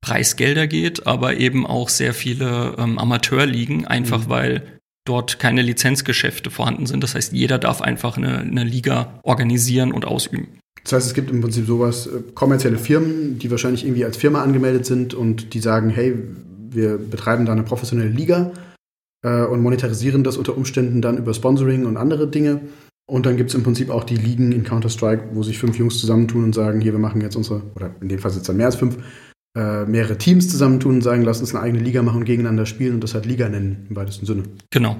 Preisgelder 0.00 0.66
geht, 0.66 1.06
aber 1.06 1.36
eben 1.36 1.66
auch 1.66 1.88
sehr 1.88 2.14
viele 2.14 2.74
ähm, 2.78 2.98
Amateurligen, 2.98 3.86
einfach 3.86 4.26
mhm. 4.26 4.30
weil 4.30 4.80
dort 5.06 5.38
keine 5.38 5.60
Lizenzgeschäfte 5.60 6.50
vorhanden 6.50 6.86
sind. 6.86 7.02
Das 7.02 7.14
heißt, 7.14 7.32
jeder 7.32 7.58
darf 7.58 7.82
einfach 7.82 8.16
eine, 8.16 8.38
eine 8.38 8.64
Liga 8.64 9.20
organisieren 9.22 9.92
und 9.92 10.06
ausüben. 10.06 10.58
Das 10.82 10.92
heißt, 10.92 11.06
es 11.06 11.14
gibt 11.14 11.30
im 11.30 11.40
Prinzip 11.40 11.66
sowas, 11.66 12.06
äh, 12.06 12.22
kommerzielle 12.34 12.78
Firmen, 12.78 13.38
die 13.38 13.50
wahrscheinlich 13.50 13.84
irgendwie 13.84 14.04
als 14.04 14.16
Firma 14.16 14.42
angemeldet 14.42 14.86
sind 14.86 15.12
und 15.12 15.52
die 15.52 15.60
sagen, 15.60 15.90
hey, 15.90 16.14
wir 16.70 16.98
betreiben 16.98 17.44
da 17.44 17.52
eine 17.52 17.62
professionelle 17.62 18.10
Liga 18.10 18.52
äh, 19.24 19.42
und 19.42 19.62
monetarisieren 19.62 20.22
das 20.22 20.36
unter 20.36 20.56
Umständen 20.56 21.02
dann 21.02 21.18
über 21.18 21.34
Sponsoring 21.34 21.86
und 21.86 21.96
andere 21.96 22.28
Dinge. 22.28 22.60
Und 23.06 23.26
dann 23.26 23.36
gibt 23.36 23.50
es 23.50 23.56
im 23.56 23.62
Prinzip 23.62 23.90
auch 23.90 24.04
die 24.04 24.16
Ligen 24.16 24.52
in 24.52 24.62
Counter-Strike, 24.62 25.30
wo 25.32 25.42
sich 25.42 25.58
fünf 25.58 25.76
Jungs 25.76 25.98
zusammentun 25.98 26.44
und 26.44 26.54
sagen, 26.54 26.80
hier, 26.80 26.92
wir 26.92 27.00
machen 27.00 27.20
jetzt 27.20 27.36
unsere, 27.36 27.62
oder 27.74 27.90
in 28.00 28.08
dem 28.08 28.18
Fall 28.18 28.30
sind 28.30 28.42
es 28.42 28.46
dann 28.46 28.56
mehr 28.56 28.66
als 28.66 28.76
fünf, 28.76 28.96
äh, 29.56 29.84
mehrere 29.84 30.16
Teams 30.16 30.48
zusammentun 30.48 30.96
und 30.96 31.02
sagen, 31.02 31.22
lass 31.22 31.40
uns 31.40 31.54
eine 31.54 31.62
eigene 31.64 31.82
Liga 31.82 32.02
machen 32.02 32.18
und 32.18 32.24
gegeneinander 32.24 32.66
spielen 32.66 32.94
und 32.94 33.04
das 33.04 33.14
halt 33.14 33.26
Liga 33.26 33.48
nennen, 33.48 33.86
im 33.90 33.96
weitesten 33.96 34.26
Sinne. 34.26 34.44
Genau. 34.70 34.96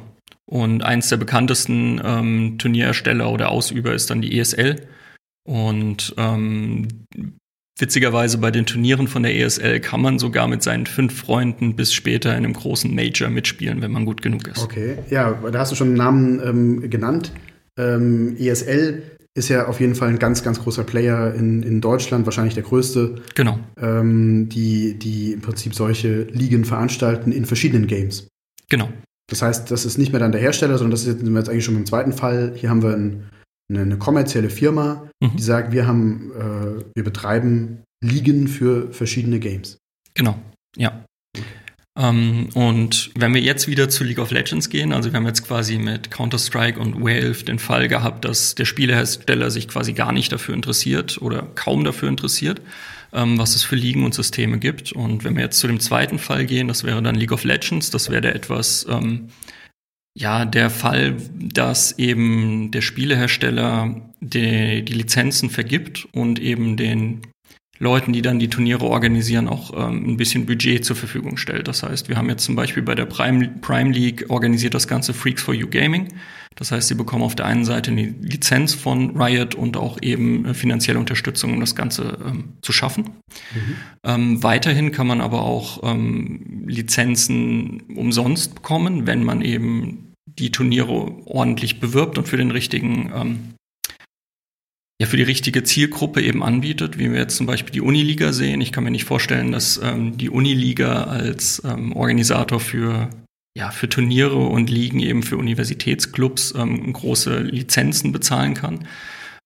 Und 0.46 0.82
eins 0.82 1.08
der 1.08 1.16
bekanntesten 1.16 2.00
ähm, 2.04 2.58
Turnierersteller 2.58 3.30
oder 3.30 3.50
Ausüber 3.50 3.94
ist 3.94 4.10
dann 4.10 4.20
die 4.20 4.38
ESL. 4.38 4.86
Und 5.46 6.14
ähm, 6.18 6.88
witzigerweise 7.78 8.38
bei 8.38 8.50
den 8.50 8.66
Turnieren 8.66 9.08
von 9.08 9.22
der 9.22 9.34
ESL 9.36 9.80
kann 9.80 10.00
man 10.00 10.18
sogar 10.18 10.48
mit 10.48 10.62
seinen 10.62 10.86
fünf 10.86 11.18
Freunden 11.18 11.76
bis 11.76 11.92
später 11.92 12.30
in 12.30 12.44
einem 12.44 12.52
großen 12.52 12.94
Major 12.94 13.30
mitspielen, 13.30 13.82
wenn 13.82 13.90
man 13.90 14.04
gut 14.04 14.22
genug 14.22 14.46
ist. 14.48 14.62
Okay, 14.62 14.98
ja, 15.10 15.32
da 15.32 15.58
hast 15.58 15.72
du 15.72 15.76
schon 15.76 15.88
einen 15.88 15.96
Namen 15.96 16.40
ähm, 16.44 16.90
genannt. 16.90 17.32
Ähm, 17.76 18.36
ESL 18.38 19.02
ist 19.36 19.48
ja 19.48 19.66
auf 19.66 19.80
jeden 19.80 19.96
Fall 19.96 20.08
ein 20.08 20.18
ganz, 20.20 20.44
ganz 20.44 20.60
großer 20.60 20.84
Player 20.84 21.34
in, 21.34 21.64
in 21.64 21.80
Deutschland, 21.80 22.24
wahrscheinlich 22.24 22.54
der 22.54 22.62
größte. 22.62 23.16
Genau. 23.34 23.58
Ähm, 23.80 24.48
die, 24.48 24.96
die 24.96 25.32
im 25.32 25.40
Prinzip 25.40 25.74
solche 25.74 26.22
Ligen 26.24 26.64
veranstalten 26.64 27.32
in 27.32 27.44
verschiedenen 27.44 27.88
Games. 27.88 28.28
Genau. 28.68 28.88
Das 29.28 29.42
heißt, 29.42 29.70
das 29.70 29.84
ist 29.84 29.98
nicht 29.98 30.12
mehr 30.12 30.20
dann 30.20 30.32
der 30.32 30.40
Hersteller, 30.40 30.78
sondern 30.78 30.92
das 30.92 31.00
ist 31.00 31.08
jetzt, 31.08 31.20
sind 31.24 31.32
wir 31.32 31.38
jetzt 31.38 31.48
eigentlich 31.48 31.64
schon 31.64 31.76
im 31.76 31.86
zweiten 31.86 32.12
Fall. 32.12 32.52
Hier 32.54 32.70
haben 32.70 32.82
wir 32.82 32.94
ein, 32.94 33.24
eine, 33.68 33.80
eine, 33.80 33.98
kommerzielle 33.98 34.50
Firma, 34.50 35.08
mhm. 35.20 35.36
die 35.36 35.42
sagt, 35.42 35.72
wir 35.72 35.86
haben, 35.86 36.32
äh, 36.32 36.84
wir 36.94 37.04
betreiben 37.04 37.82
Ligen 38.02 38.48
für 38.48 38.92
verschiedene 38.92 39.40
Games. 39.40 39.78
Genau, 40.14 40.38
ja. 40.76 41.04
Ähm, 41.96 42.48
und 42.54 43.10
wenn 43.14 43.32
wir 43.34 43.40
jetzt 43.40 43.68
wieder 43.68 43.88
zu 43.88 44.02
League 44.02 44.18
of 44.18 44.32
Legends 44.32 44.68
gehen, 44.68 44.92
also 44.92 45.12
wir 45.12 45.16
haben 45.16 45.26
jetzt 45.26 45.46
quasi 45.46 45.78
mit 45.78 46.10
Counter-Strike 46.10 46.78
und 46.78 47.00
Wave 47.00 47.44
den 47.44 47.58
Fall 47.58 47.88
gehabt, 47.88 48.24
dass 48.24 48.54
der 48.56 48.64
Spielehersteller 48.64 49.50
sich 49.50 49.68
quasi 49.68 49.92
gar 49.92 50.12
nicht 50.12 50.32
dafür 50.32 50.54
interessiert 50.54 51.22
oder 51.22 51.46
kaum 51.54 51.84
dafür 51.84 52.08
interessiert, 52.08 52.60
ähm, 53.12 53.38
was 53.38 53.54
es 53.54 53.62
für 53.62 53.76
Ligen 53.76 54.04
und 54.04 54.12
Systeme 54.12 54.58
gibt. 54.58 54.92
Und 54.92 55.22
wenn 55.22 55.36
wir 55.36 55.44
jetzt 55.44 55.60
zu 55.60 55.68
dem 55.68 55.78
zweiten 55.78 56.18
Fall 56.18 56.46
gehen, 56.46 56.66
das 56.66 56.82
wäre 56.82 57.00
dann 57.00 57.14
League 57.14 57.32
of 57.32 57.44
Legends, 57.44 57.90
das 57.90 58.10
wäre 58.10 58.22
der 58.22 58.34
etwas, 58.34 58.86
ähm, 58.90 59.28
ja, 60.16 60.44
der 60.44 60.70
Fall, 60.70 61.16
dass 61.34 61.98
eben 61.98 62.70
der 62.70 62.82
Spielehersteller 62.82 64.00
die, 64.20 64.84
die 64.84 64.92
Lizenzen 64.92 65.50
vergibt 65.50 66.06
und 66.12 66.38
eben 66.38 66.76
den 66.76 67.22
Leuten, 67.84 68.12
die 68.12 68.22
dann 68.22 68.40
die 68.40 68.48
Turniere 68.48 68.84
organisieren, 68.84 69.46
auch 69.46 69.72
ähm, 69.72 70.08
ein 70.08 70.16
bisschen 70.16 70.46
Budget 70.46 70.84
zur 70.84 70.96
Verfügung 70.96 71.36
stellt. 71.36 71.68
Das 71.68 71.84
heißt, 71.84 72.08
wir 72.08 72.16
haben 72.16 72.28
jetzt 72.28 72.44
zum 72.44 72.56
Beispiel 72.56 72.82
bei 72.82 72.96
der 72.96 73.06
Prime, 73.06 73.48
Prime 73.60 73.92
League 73.92 74.26
organisiert 74.28 74.74
das 74.74 74.88
ganze 74.88 75.14
Freaks 75.14 75.42
for 75.42 75.54
You 75.54 75.68
Gaming. 75.68 76.08
Das 76.56 76.72
heißt, 76.72 76.88
sie 76.88 76.94
bekommen 76.94 77.22
auf 77.22 77.34
der 77.34 77.46
einen 77.46 77.64
Seite 77.64 77.90
eine 77.90 78.14
Lizenz 78.20 78.74
von 78.74 79.20
Riot 79.20 79.54
und 79.54 79.76
auch 79.76 79.98
eben 80.02 80.46
äh, 80.46 80.54
finanzielle 80.54 80.98
Unterstützung, 80.98 81.52
um 81.54 81.60
das 81.60 81.76
Ganze 81.76 82.18
ähm, 82.26 82.54
zu 82.62 82.72
schaffen. 82.72 83.04
Mhm. 83.54 83.76
Ähm, 84.04 84.42
weiterhin 84.42 84.90
kann 84.90 85.06
man 85.06 85.20
aber 85.20 85.42
auch 85.42 85.82
ähm, 85.82 86.64
Lizenzen 86.66 87.82
umsonst 87.94 88.56
bekommen, 88.56 89.06
wenn 89.06 89.22
man 89.22 89.42
eben 89.42 90.12
die 90.26 90.50
Turniere 90.50 91.12
ordentlich 91.26 91.80
bewirbt 91.80 92.18
und 92.18 92.26
für 92.26 92.36
den 92.36 92.50
richtigen 92.50 93.12
ähm, 93.14 93.38
ja 95.00 95.06
für 95.06 95.16
die 95.16 95.22
richtige 95.22 95.64
Zielgruppe 95.64 96.22
eben 96.22 96.42
anbietet, 96.42 96.98
wie 96.98 97.10
wir 97.10 97.18
jetzt 97.18 97.36
zum 97.36 97.46
Beispiel 97.46 97.72
die 97.72 97.80
Uniliga 97.80 98.32
sehen. 98.32 98.60
Ich 98.60 98.72
kann 98.72 98.84
mir 98.84 98.90
nicht 98.90 99.04
vorstellen, 99.04 99.52
dass 99.52 99.80
ähm, 99.82 100.16
die 100.16 100.30
Uniliga 100.30 101.04
als 101.04 101.62
ähm, 101.64 101.92
Organisator 101.92 102.60
für 102.60 103.10
ja, 103.56 103.70
für 103.70 103.88
Turniere 103.88 104.36
und 104.36 104.68
Ligen 104.68 104.98
eben 104.98 105.22
für 105.22 105.36
Universitätsclubs 105.36 106.54
ähm, 106.56 106.92
große 106.92 107.38
Lizenzen 107.38 108.10
bezahlen 108.10 108.54
kann. 108.54 108.88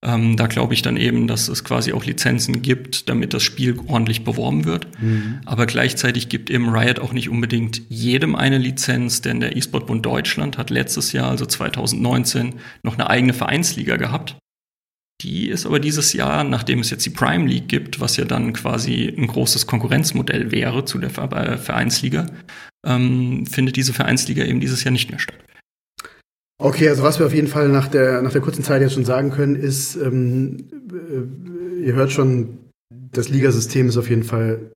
Ähm, 0.02 0.36
da 0.36 0.46
glaube 0.46 0.74
ich 0.74 0.82
dann 0.82 0.96
eben, 0.96 1.26
dass 1.26 1.48
es 1.48 1.64
quasi 1.64 1.92
auch 1.92 2.04
Lizenzen 2.04 2.62
gibt, 2.62 3.08
damit 3.08 3.34
das 3.34 3.42
Spiel 3.42 3.78
ordentlich 3.86 4.24
beworben 4.24 4.64
wird. 4.64 4.86
Mhm. 5.00 5.40
Aber 5.44 5.66
gleichzeitig 5.66 6.28
gibt 6.28 6.50
eben 6.50 6.68
Riot 6.70 7.00
auch 7.00 7.12
nicht 7.12 7.28
unbedingt 7.28 7.82
jedem 7.88 8.36
eine 8.36 8.58
Lizenz, 8.58 9.20
denn 9.20 9.40
der 9.40 9.56
E-Sport-Bund 9.56 10.06
Deutschland 10.06 10.56
hat 10.56 10.70
letztes 10.70 11.12
Jahr, 11.12 11.28
also 11.28 11.44
2019, 11.44 12.54
noch 12.82 12.94
eine 12.94 13.10
eigene 13.10 13.34
Vereinsliga 13.34 13.96
gehabt. 13.96 14.36
Die 15.22 15.48
ist 15.48 15.66
aber 15.66 15.80
dieses 15.80 16.12
Jahr, 16.12 16.44
nachdem 16.44 16.78
es 16.78 16.90
jetzt 16.90 17.04
die 17.04 17.10
Prime 17.10 17.46
League 17.46 17.68
gibt, 17.68 18.00
was 18.00 18.16
ja 18.16 18.24
dann 18.24 18.52
quasi 18.52 19.12
ein 19.16 19.26
großes 19.26 19.66
Konkurrenzmodell 19.66 20.52
wäre 20.52 20.84
zu 20.84 20.98
der 20.98 21.10
äh, 21.10 21.58
Vereinsliga, 21.58 22.26
ähm, 22.86 23.44
findet 23.46 23.74
diese 23.74 23.92
Vereinsliga 23.92 24.44
eben 24.44 24.60
dieses 24.60 24.84
Jahr 24.84 24.92
nicht 24.92 25.10
mehr 25.10 25.18
statt. 25.18 25.38
Okay, 26.60 26.88
also 26.88 27.02
was 27.02 27.18
wir 27.18 27.26
auf 27.26 27.34
jeden 27.34 27.48
Fall 27.48 27.68
nach 27.68 27.88
der, 27.88 28.22
nach 28.22 28.32
der 28.32 28.40
kurzen 28.40 28.62
Zeit 28.62 28.80
jetzt 28.80 28.94
schon 28.94 29.04
sagen 29.04 29.30
können, 29.30 29.56
ist, 29.56 29.96
ähm, 29.96 30.68
äh, 30.90 31.84
ihr 31.84 31.94
hört 31.94 32.12
schon, 32.12 32.58
das 33.12 33.28
Ligasystem 33.28 33.88
ist 33.88 33.96
auf 33.96 34.10
jeden 34.10 34.24
Fall 34.24 34.72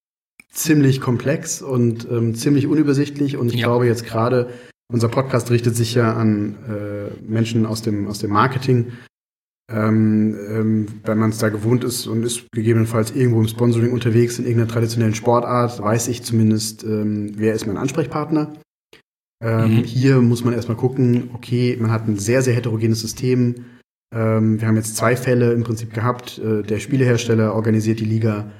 ziemlich 0.53 1.01
komplex 1.01 1.63
und 1.63 2.07
ähm, 2.11 2.35
ziemlich 2.35 2.67
unübersichtlich 2.67 3.37
und 3.37 3.49
ich 3.49 3.61
ja. 3.61 3.67
glaube 3.67 3.87
jetzt 3.87 4.05
gerade, 4.05 4.51
unser 4.93 5.09
Podcast 5.09 5.51
richtet 5.51 5.77
sich 5.77 5.95
ja 5.95 6.15
an 6.15 6.57
äh, 6.69 7.23
Menschen 7.23 7.65
aus 7.65 7.83
dem, 7.83 8.07
aus 8.07 8.19
dem 8.19 8.31
Marketing 8.31 8.93
ähm, 9.71 10.37
ähm, 10.49 10.87
wenn 11.05 11.19
man 11.19 11.31
es 11.31 11.39
da 11.39 11.49
gewohnt 11.49 11.85
ist 11.85 12.07
und 12.07 12.25
ist 12.25 12.47
gegebenenfalls 12.53 13.11
irgendwo 13.11 13.41
im 13.41 13.49
Sponsoring 13.49 13.93
unterwegs 13.93 14.39
in 14.39 14.45
irgendeiner 14.45 14.73
traditionellen 14.73 15.15
Sportart, 15.15 15.81
weiß 15.81 16.09
ich 16.09 16.23
zumindest, 16.23 16.85
ähm, 16.85 17.33
wer 17.37 17.55
ist 17.55 17.67
mein 17.67 17.77
Ansprechpartner. 17.77 18.53
Ähm, 19.43 19.77
mhm. 19.77 19.85
Hier 19.85 20.21
muss 20.21 20.45
man 20.45 20.55
erstmal 20.55 20.77
gucken, 20.77 21.31
okay, 21.35 21.77
man 21.81 21.91
hat 21.91 22.07
ein 22.07 22.19
sehr, 22.19 22.43
sehr 22.43 22.55
heterogenes 22.55 23.01
System. 23.01 23.65
Ähm, 24.15 24.61
wir 24.61 24.69
haben 24.69 24.77
jetzt 24.77 24.97
zwei 24.97 25.17
Fälle 25.17 25.53
im 25.53 25.65
Prinzip 25.65 25.93
gehabt. 25.93 26.39
Äh, 26.39 26.63
der 26.63 26.79
Spielehersteller 26.79 27.55
organisiert 27.55 28.01
die 28.01 28.05
Liga. 28.05 28.53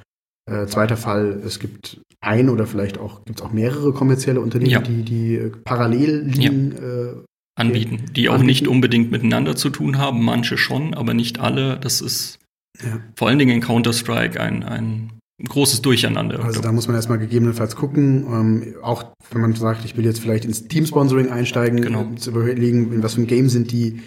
Äh, 0.49 0.65
zweiter 0.65 0.97
Fall, 0.97 1.41
es 1.45 1.59
gibt 1.59 2.01
ein 2.19 2.49
oder 2.49 2.65
vielleicht 2.65 2.97
auch, 2.97 3.23
gibt 3.23 3.39
es 3.39 3.45
auch 3.45 3.53
mehrere 3.53 3.93
kommerzielle 3.93 4.41
Unternehmen, 4.41 4.71
ja. 4.71 4.81
die, 4.81 5.03
die 5.03 5.35
äh, 5.35 5.51
parallel 5.63 6.21
liegen, 6.23 6.71
ja. 6.71 7.11
äh, 7.11 7.13
anbieten, 7.55 8.05
die 8.15 8.29
auch 8.29 8.41
nicht 8.41 8.67
unbedingt 8.67 9.11
miteinander 9.11 9.55
zu 9.55 9.69
tun 9.69 9.97
haben, 9.97 10.23
manche 10.23 10.57
schon, 10.57 10.93
aber 10.93 11.13
nicht 11.13 11.39
alle. 11.39 11.77
Das 11.77 12.01
ist 12.01 12.39
ja. 12.81 12.99
vor 13.15 13.27
allen 13.27 13.39
Dingen 13.39 13.55
in 13.55 13.61
Counter-Strike 13.61 14.39
ein, 14.39 14.63
ein 14.63 15.11
großes 15.47 15.81
Durcheinander. 15.81 16.43
Also 16.43 16.61
da 16.61 16.71
muss 16.71 16.87
man 16.87 16.95
erstmal 16.95 17.19
gegebenenfalls 17.19 17.75
gucken, 17.75 18.25
ähm, 18.27 18.75
auch 18.81 19.05
wenn 19.31 19.41
man 19.41 19.53
sagt, 19.53 19.85
ich 19.85 19.97
will 19.97 20.05
jetzt 20.05 20.19
vielleicht 20.19 20.45
ins 20.45 20.67
Team-Sponsoring 20.67 21.29
einsteigen, 21.29 21.81
genau. 21.81 22.11
zu 22.15 22.31
überlegen, 22.31 22.91
in 22.93 23.03
was 23.03 23.15
für 23.15 23.21
ein 23.21 23.27
Game 23.27 23.49
sind 23.49 23.71
die, 23.71 24.01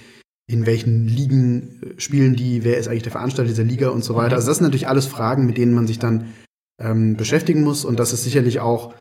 in 0.48 0.66
welchen 0.66 1.06
Ligen 1.06 1.82
äh, 1.82 2.00
spielen 2.00 2.36
die, 2.36 2.64
wer 2.64 2.78
ist 2.78 2.88
eigentlich 2.88 3.02
der 3.02 3.12
Veranstalter 3.12 3.48
dieser 3.48 3.64
Liga 3.64 3.90
und 3.90 4.04
so 4.04 4.14
weiter. 4.14 4.30
Mhm. 4.30 4.36
Also 4.36 4.48
das 4.48 4.58
sind 4.58 4.64
natürlich 4.64 4.88
alles 4.88 5.06
Fragen, 5.06 5.46
mit 5.46 5.56
denen 5.56 5.74
man 5.74 5.86
sich 5.86 5.98
dann 5.98 6.32
ähm, 6.80 7.16
beschäftigen 7.16 7.62
muss 7.62 7.84
und 7.84 7.98
das 7.98 8.12
ist 8.12 8.24
sicherlich 8.24 8.60
auch 8.60 8.94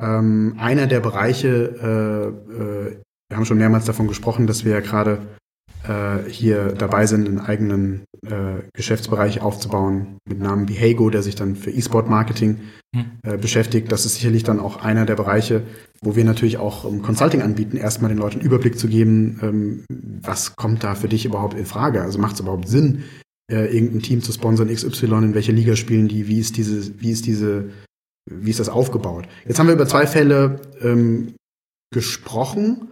ähm, 0.00 0.54
einer 0.58 0.86
der 0.86 1.00
Bereiche 1.00 2.34
äh, 2.50 2.92
äh, 2.92 2.96
wir 3.32 3.38
haben 3.38 3.46
schon 3.46 3.56
mehrmals 3.56 3.86
davon 3.86 4.08
gesprochen, 4.08 4.46
dass 4.46 4.66
wir 4.66 4.72
ja 4.72 4.80
gerade 4.80 5.22
äh, 5.88 6.28
hier 6.28 6.74
dabei 6.74 7.06
sind, 7.06 7.26
einen 7.26 7.40
eigenen 7.40 8.04
äh, 8.26 8.60
Geschäftsbereich 8.74 9.40
aufzubauen 9.40 10.18
mit 10.28 10.38
Namen 10.38 10.66
Behago, 10.66 11.08
der 11.08 11.22
sich 11.22 11.34
dann 11.34 11.56
für 11.56 11.70
E-Sport-Marketing 11.70 12.60
hm. 12.94 13.04
äh, 13.22 13.38
beschäftigt. 13.38 13.90
Das 13.90 14.04
ist 14.04 14.16
sicherlich 14.16 14.42
dann 14.44 14.60
auch 14.60 14.84
einer 14.84 15.06
der 15.06 15.14
Bereiche, 15.14 15.62
wo 16.02 16.14
wir 16.14 16.26
natürlich 16.26 16.58
auch 16.58 16.84
um, 16.84 17.00
Consulting 17.00 17.40
anbieten, 17.40 17.78
erstmal 17.78 18.10
den 18.10 18.18
Leuten 18.18 18.38
Überblick 18.40 18.78
zu 18.78 18.86
geben, 18.86 19.40
ähm, 19.42 19.84
was 20.20 20.54
kommt 20.54 20.84
da 20.84 20.94
für 20.94 21.08
dich 21.08 21.24
überhaupt 21.24 21.54
in 21.54 21.64
Frage? 21.64 22.02
Also 22.02 22.18
macht 22.18 22.34
es 22.34 22.40
überhaupt 22.40 22.68
Sinn, 22.68 23.04
äh, 23.50 23.64
irgendein 23.74 24.02
Team 24.02 24.20
zu 24.20 24.30
sponsern, 24.32 24.68
XY, 24.68 25.06
in 25.06 25.34
welcher 25.34 25.54
Liga 25.54 25.74
spielen 25.74 26.06
die, 26.06 26.28
wie 26.28 26.38
ist 26.38 26.58
diese, 26.58 27.00
wie 27.00 27.12
ist 27.12 27.24
diese, 27.24 27.70
wie 28.30 28.50
ist 28.50 28.60
das 28.60 28.68
aufgebaut? 28.68 29.26
Jetzt 29.48 29.58
haben 29.58 29.68
wir 29.68 29.74
über 29.74 29.88
zwei 29.88 30.06
Fälle 30.06 30.60
ähm, 30.82 31.32
gesprochen 31.94 32.88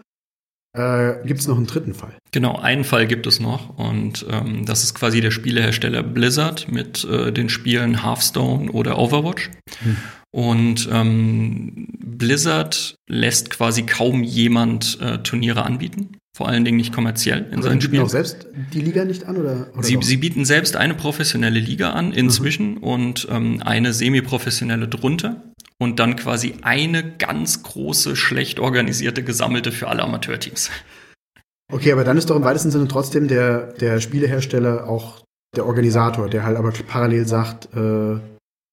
äh, 0.72 1.26
gibt 1.26 1.40
es 1.40 1.48
noch 1.48 1.56
einen 1.56 1.66
dritten 1.66 1.94
Fall? 1.94 2.16
Genau, 2.30 2.56
einen 2.56 2.84
Fall 2.84 3.06
gibt 3.06 3.26
es 3.26 3.40
noch 3.40 3.76
und 3.78 4.24
ähm, 4.30 4.64
das 4.66 4.84
ist 4.84 4.94
quasi 4.94 5.20
der 5.20 5.32
Spielehersteller 5.32 6.02
Blizzard 6.02 6.70
mit 6.70 7.04
äh, 7.04 7.32
den 7.32 7.48
Spielen 7.48 8.02
Hearthstone 8.04 8.70
oder 8.70 8.98
Overwatch. 8.98 9.50
Hm. 9.82 9.96
Und 10.32 10.88
ähm, 10.92 11.88
Blizzard 11.98 12.94
lässt 13.08 13.50
quasi 13.50 13.82
kaum 13.82 14.22
jemand 14.22 15.00
äh, 15.00 15.18
Turniere 15.18 15.64
anbieten. 15.64 16.16
Vor 16.36 16.48
allen 16.48 16.64
Dingen 16.64 16.76
nicht 16.76 16.92
kommerziell 16.92 17.46
in 17.46 17.54
Aber 17.54 17.62
seinen 17.64 17.80
Spielen. 17.80 18.04
auch 18.04 18.08
selbst 18.08 18.46
die 18.72 18.80
Liga 18.80 19.04
nicht 19.04 19.24
an? 19.24 19.36
Oder, 19.36 19.66
oder 19.74 19.82
sie, 19.82 19.98
sie, 20.00 20.16
bieten 20.16 20.44
selbst 20.44 20.76
eine 20.76 20.94
professionelle 20.94 21.58
Liga 21.58 21.90
an 21.90 22.12
inzwischen 22.12 22.74
mhm. 22.74 22.84
und 22.84 23.28
ähm, 23.28 23.60
eine 23.64 23.92
semi-professionelle 23.92 24.86
drunter 24.86 25.49
und 25.80 25.98
dann 25.98 26.14
quasi 26.14 26.56
eine 26.62 27.16
ganz 27.16 27.62
große, 27.62 28.14
schlecht 28.14 28.60
organisierte, 28.60 29.24
gesammelte 29.24 29.72
für 29.72 29.88
alle 29.88 30.02
Amateurteams. 30.02 30.70
Okay, 31.72 31.92
aber 31.92 32.04
dann 32.04 32.18
ist 32.18 32.28
doch 32.28 32.36
im 32.36 32.44
weitesten 32.44 32.70
Sinne 32.70 32.86
trotzdem 32.86 33.28
der, 33.28 33.72
der 33.72 34.00
Spielehersteller 34.00 34.86
auch 34.88 35.22
der 35.56 35.66
Organisator, 35.66 36.28
der 36.28 36.44
halt 36.44 36.56
aber 36.56 36.70
parallel 36.70 37.26
sagt, 37.26 37.74
äh, 37.74 38.20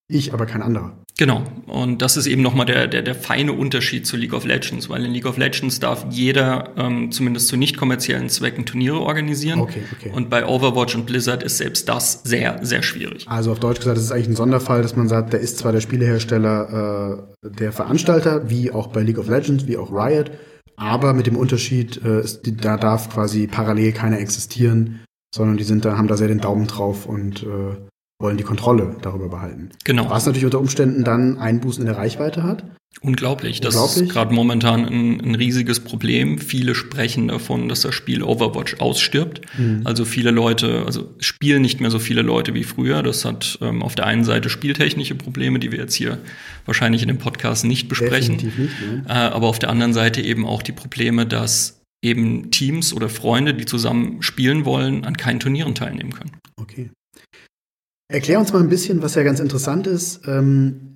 ich, 0.10 0.34
aber 0.34 0.46
kein 0.46 0.62
anderer. 0.62 0.98
Genau. 1.18 1.44
Und 1.66 2.04
das 2.04 2.16
ist 2.16 2.28
eben 2.28 2.44
nochmal 2.44 2.68
der, 2.68 2.88
der, 2.88 3.02
der 3.02 3.16
feine 3.16 3.54
Unterschied 3.54 4.06
zu 4.06 4.16
League 4.18 4.34
of 4.34 4.46
Legends, 4.46 4.88
weil 4.88 5.04
in 5.04 5.12
League 5.12 5.26
of 5.26 5.38
Legends 5.38 5.80
darf 5.80 6.06
jeder 6.12 6.74
ähm, 6.78 7.12
zumindest 7.12 7.48
zu 7.48 7.58
nicht 7.58 7.76
kommerziellen 7.76 8.30
Zwecken 8.30 8.66
Turniere 8.66 9.00
organisieren. 9.00 9.60
Okay, 9.60 9.82
okay. 9.92 10.12
Und 10.14 10.30
bei 10.30 10.46
Overwatch 10.46 10.94
und 10.94 11.08
Blizzard 11.08 11.42
ist 11.42 11.58
selbst 11.58 11.90
das 11.90 12.22
sehr, 12.24 12.60
sehr 12.64 12.84
schwierig. 12.84 13.28
Also 13.28 13.52
auf 13.52 13.60
Deutsch 13.60 13.80
gesagt, 13.80 13.98
das 13.98 14.04
ist 14.04 14.12
eigentlich 14.12 14.30
ein 14.30 14.36
Sonderfall, 14.36 14.84
dass 14.84 14.96
man 14.96 15.08
sagt, 15.08 15.34
der 15.34 15.40
ist 15.40 15.58
zwar 15.58 15.72
der 15.72 15.82
Spielehersteller, 15.82 17.26
äh, 17.44 17.50
der 17.50 17.72
Veranstalter, 17.72 18.50
wie 18.52 18.72
auch 18.72 18.88
bei 18.88 19.02
League 19.02 19.18
of 19.18 19.28
Legends, 19.28 19.66
wie 19.66 19.78
auch 19.78 19.92
Riot, 19.92 20.30
aber 20.76 21.14
mit 21.14 21.26
dem 21.26 21.36
Unterschied, 21.36 22.00
äh, 22.06 22.22
ist, 22.22 22.42
da 22.64 22.78
darf 22.78 23.10
quasi 23.10 23.48
parallel 23.48 23.92
keiner 23.92 24.20
existieren, 24.20 25.00
sondern 25.34 25.58
die 25.58 25.64
sind 25.64 25.84
da, 25.84 25.98
haben 25.98 26.08
da 26.08 26.16
sehr 26.16 26.28
den 26.28 26.40
Daumen 26.40 26.68
drauf 26.68 27.08
und 27.08 27.42
äh, 27.42 27.76
wollen 28.20 28.38
die 28.38 28.44
Kontrolle 28.44 28.96
darüber 29.02 29.30
behalten. 29.30 29.70
Genau. 29.84 30.10
Was 30.10 30.26
natürlich 30.26 30.46
unter 30.46 30.60
Umständen 30.60 31.04
dann 31.04 31.38
Einbußen 31.38 31.82
in 31.82 31.88
der 31.88 31.98
Reichweite 31.98 32.44
hat. 32.44 32.64
Unglaublich. 33.02 33.62
Das 33.62 33.76
Unglaublich. 33.76 34.08
ist 34.08 34.14
gerade 34.14 34.34
momentan 34.34 34.86
ein, 34.86 35.22
ein, 35.22 35.36
riesiges 35.36 35.82
Problem. 35.82 36.40
Viele 36.40 36.74
sprechen 36.74 37.28
davon, 37.28 37.70
dass 37.70 37.82
das 37.82 37.94
Spiel 37.94 38.24
Overwatch 38.24 38.80
ausstirbt. 38.80 39.42
Mhm. 39.56 39.82
Also 39.84 40.04
viele 40.04 40.32
Leute, 40.32 40.84
also 40.86 41.14
spielen 41.20 41.62
nicht 41.62 41.80
mehr 41.80 41.92
so 41.92 42.00
viele 42.00 42.24
Leute 42.24 42.56
wie 42.56 42.64
früher. 42.64 43.04
Das 43.04 43.24
hat 43.24 43.60
ähm, 43.62 43.84
auf 43.84 43.94
der 43.94 44.08
einen 44.08 44.24
Seite 44.24 44.50
spieltechnische 44.50 45.14
Probleme, 45.14 45.60
die 45.60 45.72
wir 45.72 45.78
jetzt 45.78 45.94
hier 45.94 46.18
wahrscheinlich 46.66 47.04
in 47.04 47.08
dem 47.08 47.20
Podcast 47.20 47.66
nicht 47.66 47.88
besprechen. 47.88 48.40
Definitiv 48.40 48.60
nicht, 48.60 48.82
ne? 48.82 49.06
äh, 49.08 49.12
aber 49.12 49.46
auf 49.46 49.60
der 49.60 49.70
anderen 49.70 49.94
Seite 49.94 50.22
eben 50.22 50.48
auch 50.48 50.64
die 50.64 50.72
Probleme, 50.72 51.28
dass 51.28 51.82
eben 52.02 52.50
Teams 52.50 52.94
oder 52.94 53.10
Freunde, 53.10 53.54
die 53.54 53.66
zusammen 53.66 54.24
spielen 54.24 54.66
wollen, 54.66 55.06
an 55.06 55.18
keinen 55.18 55.40
Turnieren 55.40 55.76
teilnehmen 55.76 56.14
können. 56.14 56.32
Okay. 56.56 56.90
Erklär 58.10 58.40
uns 58.40 58.54
mal 58.54 58.62
ein 58.62 58.70
bisschen, 58.70 59.02
was 59.02 59.16
ja 59.16 59.24
ganz 59.24 59.40
interessant 59.40 59.86
ist. 59.86 60.22
Ähm, 60.28 60.96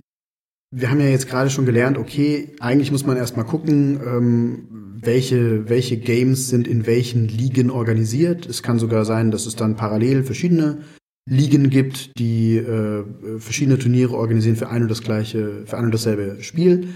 wir 0.74 0.90
haben 0.90 1.02
ja 1.02 1.08
jetzt 1.08 1.28
gerade 1.28 1.50
schon 1.50 1.66
gelernt, 1.66 1.98
okay, 1.98 2.56
eigentlich 2.62 2.92
muss 2.92 3.06
man 3.06 3.18
erstmal 3.18 3.46
gucken, 3.46 4.00
ähm, 4.06 4.68
welche, 5.02 5.68
welche 5.68 5.98
Games 5.98 6.48
sind 6.48 6.68
in 6.68 6.86
welchen 6.86 7.28
Ligen 7.28 7.70
organisiert. 7.70 8.46
Es 8.46 8.64
kann 8.64 8.80
sogar 8.80 9.04
sein, 9.04 9.32
dass 9.32 9.46
es 9.46 9.58
dann 9.58 9.76
parallel 9.76 10.24
verschiedene 10.24 10.84
Ligen 11.30 11.70
gibt, 11.70 12.18
die 12.18 12.56
äh, 12.56 13.04
verschiedene 13.40 13.78
Turniere 13.78 14.16
organisieren 14.16 14.56
für 14.56 14.70
ein 14.70 14.84
und 14.84 14.92
das 14.92 15.02
gleiche, 15.02 15.64
für 15.66 15.78
ein 15.78 15.86
und 15.86 15.94
dasselbe 15.94 16.42
Spiel. 16.42 16.88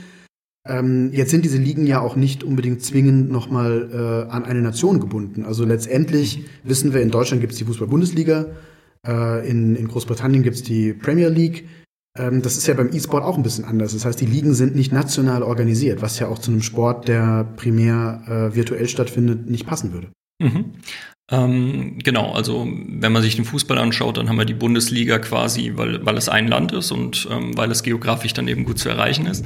Ähm, 0.66 1.12
jetzt 1.12 1.32
sind 1.32 1.44
diese 1.44 1.58
Ligen 1.58 1.86
ja 1.86 2.00
auch 2.00 2.16
nicht 2.16 2.44
unbedingt 2.44 2.82
zwingend 2.82 3.30
nochmal 3.30 3.90
äh, 3.92 4.32
an 4.32 4.46
eine 4.46 4.62
Nation 4.62 5.02
gebunden. 5.02 5.44
Also 5.44 5.66
letztendlich 5.66 6.46
wissen 6.64 6.94
wir, 6.94 7.02
in 7.02 7.12
Deutschland 7.12 7.42
gibt 7.42 7.54
es 7.54 7.60
die 7.60 7.66
Fußball-Bundesliga, 7.66 8.48
äh, 9.06 9.48
in, 9.50 9.76
in 9.76 9.88
Großbritannien 9.88 10.44
gibt 10.44 10.56
es 10.56 10.64
die 10.64 10.94
Premier 10.94 11.30
League. 11.30 11.68
Ähm, 12.18 12.42
das 12.42 12.58
ist 12.58 12.68
ja 12.68 12.74
beim 12.74 12.90
E-Sport 12.94 13.24
auch 13.24 13.38
ein 13.38 13.44
bisschen 13.44 13.66
anders. 13.66 13.94
Das 13.94 14.06
heißt, 14.06 14.20
die 14.20 14.26
Ligen 14.26 14.54
sind 14.54 14.76
nicht 14.76 14.92
national 14.92 15.44
organisiert, 15.44 16.02
was 16.02 16.20
ja 16.20 16.28
auch 16.28 16.40
zu 16.40 16.52
einem 16.52 16.62
Sport, 16.62 17.08
der 17.08 17.46
primär 17.56 18.22
äh, 18.28 18.56
virtuell 18.56 18.88
stattfindet, 18.88 19.50
nicht 19.50 19.66
passen 19.66 19.94
würde. 19.94 20.08
Mhm. 20.42 20.74
Ähm, 21.32 21.98
genau, 22.04 22.34
also 22.34 22.68
wenn 22.68 23.12
man 23.12 23.24
sich 23.24 23.36
den 23.36 23.46
Fußball 23.46 23.80
anschaut, 23.80 24.18
dann 24.18 24.30
haben 24.30 24.38
wir 24.38 24.46
die 24.46 24.54
Bundesliga 24.54 25.18
quasi, 25.18 25.72
weil, 25.76 26.06
weil 26.06 26.18
es 26.18 26.30
ein 26.30 26.48
Land 26.48 26.72
ist 26.72 26.92
und 26.92 27.28
ähm, 27.32 27.58
weil 27.58 27.72
es 27.72 27.82
geografisch 27.82 28.34
dann 28.34 28.48
eben 28.48 28.64
gut 28.64 28.78
zu 28.78 28.90
erreichen 28.90 29.26
ist. 29.26 29.44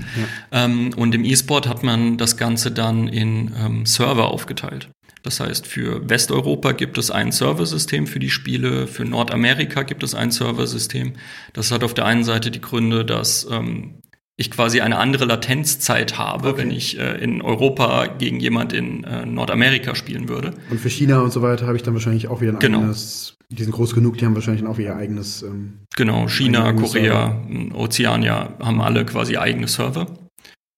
Ja. 0.51 0.65
Ähm, 0.65 0.91
und 0.97 1.15
im 1.15 1.23
E-Sport 1.23 1.69
hat 1.69 1.81
man 1.81 2.17
das 2.17 2.35
Ganze 2.35 2.71
dann 2.71 3.07
in 3.07 3.53
ähm, 3.57 3.85
Server 3.85 4.29
aufgeteilt. 4.29 4.89
Das 5.23 5.39
heißt, 5.39 5.67
für 5.67 6.09
Westeuropa 6.09 6.71
gibt 6.71 6.97
es 6.97 7.11
ein 7.11 7.31
Serversystem 7.31 8.07
für 8.07 8.19
die 8.19 8.29
Spiele, 8.29 8.87
für 8.87 9.05
Nordamerika 9.05 9.83
gibt 9.83 10.03
es 10.03 10.15
ein 10.15 10.31
Serversystem. 10.31 11.13
Das 11.53 11.71
hat 11.71 11.83
auf 11.83 11.93
der 11.93 12.05
einen 12.05 12.23
Seite 12.23 12.51
die 12.51 12.61
Gründe, 12.61 13.03
dass 13.03 13.47
ähm, 13.51 13.95
ich 14.39 14.51
quasi 14.51 14.79
eine 14.79 14.97
andere 14.97 15.25
Latenzzeit 15.25 16.17
habe, 16.17 16.49
okay. 16.49 16.57
wenn 16.59 16.71
ich 16.71 16.97
äh, 16.97 17.21
in 17.21 17.41
Europa 17.41 18.07
gegen 18.07 18.39
jemand 18.39 18.71
in 18.71 19.03
äh, 19.03 19.25
Nordamerika 19.25 19.95
spielen 19.95 20.29
würde. 20.29 20.53
Und 20.69 20.79
für 20.79 20.89
China 20.89 21.19
und 21.19 21.33
so 21.33 21.41
weiter 21.41 21.67
habe 21.67 21.75
ich 21.75 21.83
dann 21.83 21.93
wahrscheinlich 21.93 22.29
auch 22.29 22.39
wieder 22.39 22.53
ein 22.53 22.59
genau. 22.59 22.79
eigenes, 22.79 23.35
die 23.49 23.63
sind 23.63 23.73
groß 23.73 23.93
genug, 23.93 24.17
die 24.17 24.25
haben 24.25 24.35
wahrscheinlich 24.35 24.65
auch 24.65 24.79
ihr 24.79 24.95
eigenes. 24.95 25.43
Ähm, 25.43 25.79
genau, 25.93 26.29
China, 26.29 26.71
Korea, 26.71 27.45
Ozeania 27.73 28.53
haben 28.61 28.79
alle 28.79 29.05
quasi 29.05 29.35
eigene 29.35 29.67
Server. 29.67 30.07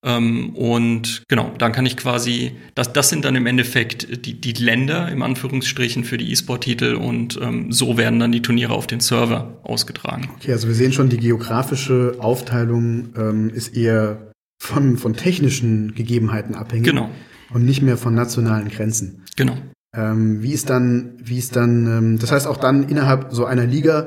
Ähm, 0.04 0.50
und 0.56 1.22
genau, 1.28 1.52
dann 1.58 1.72
kann 1.72 1.86
ich 1.86 1.96
quasi, 1.96 2.52
das, 2.74 2.92
das 2.92 3.08
sind 3.08 3.24
dann 3.24 3.36
im 3.36 3.46
Endeffekt 3.46 4.26
die, 4.26 4.40
die 4.40 4.52
Länder 4.52 5.08
im 5.08 5.22
Anführungsstrichen 5.22 6.04
für 6.04 6.18
die 6.18 6.32
E-Sport-Titel 6.32 6.94
und 6.94 7.38
ähm, 7.40 7.70
so 7.70 7.96
werden 7.96 8.18
dann 8.18 8.32
die 8.32 8.42
Turniere 8.42 8.72
auf 8.72 8.86
den 8.86 9.00
Server 9.00 9.60
ausgetragen. 9.62 10.30
Okay, 10.36 10.52
also 10.52 10.66
wir 10.66 10.74
sehen 10.74 10.92
schon, 10.92 11.08
die 11.08 11.18
geografische 11.18 12.16
Aufteilung 12.18 13.10
ähm, 13.16 13.50
ist 13.50 13.76
eher 13.76 14.32
von, 14.60 14.96
von 14.96 15.14
technischen 15.14 15.94
Gegebenheiten 15.94 16.54
abhängig. 16.54 16.86
Genau. 16.86 17.10
Und 17.52 17.64
nicht 17.64 17.82
mehr 17.82 17.96
von 17.96 18.14
nationalen 18.14 18.70
Grenzen. 18.70 19.22
Genau. 19.36 19.56
Ähm, 19.94 20.42
wie 20.42 20.52
ist 20.52 20.70
dann, 20.70 21.18
wie 21.22 21.38
ist 21.38 21.54
dann, 21.54 21.86
ähm, 21.86 22.18
das 22.18 22.32
heißt 22.32 22.46
auch 22.46 22.56
dann 22.56 22.88
innerhalb 22.88 23.26
so 23.30 23.44
einer 23.44 23.66
Liga 23.66 24.06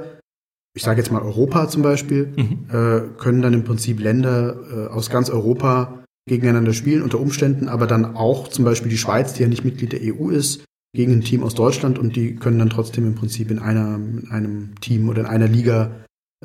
ich 0.76 0.84
sage 0.84 1.00
jetzt 1.00 1.12
mal 1.12 1.22
Europa 1.22 1.70
zum 1.70 1.82
Beispiel, 1.82 2.34
mhm. 2.36 2.66
äh, 2.70 3.02
können 3.18 3.42
dann 3.42 3.54
im 3.54 3.64
Prinzip 3.64 4.00
Länder 4.00 4.56
äh, 4.72 4.94
aus 4.94 5.10
ganz 5.10 5.30
Europa 5.30 6.04
gegeneinander 6.28 6.74
spielen 6.74 7.02
unter 7.02 7.20
Umständen, 7.20 7.70
aber 7.70 7.88
dann 7.88 8.16
auch 8.16 8.50
zum 8.50 8.66
Beispiel 8.66 8.90
die 8.90 8.98
Schweiz, 8.98 9.34
die 9.34 9.44
ja 9.44 9.48
nicht 9.48 9.64
Mitglied 9.64 9.94
der 9.94 10.02
EU 10.04 10.30
ist, 10.30 10.66
gegen 10.94 11.14
ein 11.14 11.22
Team 11.22 11.44
aus 11.44 11.56
Deutschland 11.56 11.98
und 11.98 12.16
die 12.16 12.36
können 12.36 12.60
dann 12.60 12.70
trotzdem 12.70 13.06
im 13.06 13.16
Prinzip 13.16 13.52
in, 13.52 13.60
einer, 13.60 13.96
in 13.96 14.30
einem 14.32 14.76
Team 14.82 15.08
oder 15.10 15.22
in 15.22 15.28
einer 15.28 15.48
Liga 15.48 15.92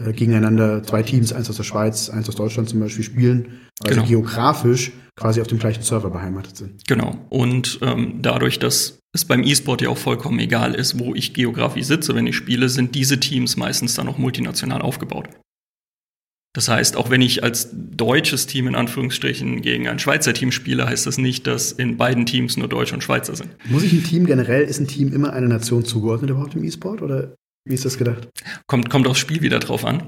äh, 0.04 0.12
gegeneinander 0.12 0.82
zwei 0.82 1.02
Teams, 1.02 1.32
eins 1.32 1.50
aus 1.50 1.56
der 1.56 1.64
Schweiz, 1.64 2.08
eins 2.10 2.28
aus 2.28 2.36
Deutschland 2.36 2.68
zum 2.68 2.80
Beispiel 2.80 3.04
spielen, 3.04 3.60
also 3.80 3.96
genau. 3.96 4.08
geografisch 4.08 4.92
quasi 5.16 5.40
auf 5.40 5.46
dem 5.46 5.58
gleichen 5.58 5.82
Server 5.82 6.10
beheimatet 6.10 6.56
sind. 6.56 6.86
Genau. 6.88 7.18
Und 7.28 7.78
ähm, 7.82 8.20
dadurch, 8.22 8.58
dass 8.58 8.98
es 9.12 9.24
beim 9.24 9.42
E-Sport 9.42 9.82
ja 9.82 9.88
auch 9.90 9.98
vollkommen 9.98 10.38
egal 10.38 10.74
ist, 10.74 10.98
wo 10.98 11.14
ich 11.14 11.34
geografisch 11.34 11.84
sitze, 11.84 12.14
wenn 12.14 12.26
ich 12.26 12.36
spiele, 12.36 12.68
sind 12.68 12.94
diese 12.94 13.20
Teams 13.20 13.56
meistens 13.56 13.94
dann 13.94 14.08
auch 14.08 14.18
multinational 14.18 14.80
aufgebaut. 14.82 15.28
Das 16.52 16.68
heißt, 16.68 16.96
auch 16.96 17.10
wenn 17.10 17.20
ich 17.20 17.44
als 17.44 17.68
deutsches 17.72 18.46
Team 18.46 18.66
in 18.66 18.74
Anführungsstrichen 18.74 19.62
gegen 19.62 19.86
ein 19.86 20.00
Schweizer 20.00 20.32
Team 20.32 20.50
spiele, 20.50 20.86
heißt 20.86 21.06
das 21.06 21.16
nicht, 21.16 21.46
dass 21.46 21.70
in 21.70 21.96
beiden 21.96 22.26
Teams 22.26 22.56
nur 22.56 22.66
Deutsche 22.66 22.94
und 22.94 23.04
Schweizer 23.04 23.36
sind. 23.36 23.50
Muss 23.70 23.84
ich 23.84 23.92
ein 23.92 24.02
Team 24.02 24.26
generell, 24.26 24.64
ist 24.64 24.80
ein 24.80 24.88
Team 24.88 25.12
immer 25.12 25.32
einer 25.32 25.46
Nation 25.46 25.84
zugeordnet 25.84 26.30
überhaupt 26.30 26.56
im 26.56 26.64
E-Sport 26.64 27.02
oder 27.02 27.34
wie 27.64 27.74
ist 27.74 27.84
das 27.84 27.98
gedacht? 27.98 28.28
Kommt, 28.66 28.88
kommt 28.90 29.06
aufs 29.06 29.20
Spiel 29.20 29.42
wieder 29.42 29.58
drauf 29.58 29.84
an. 29.84 30.02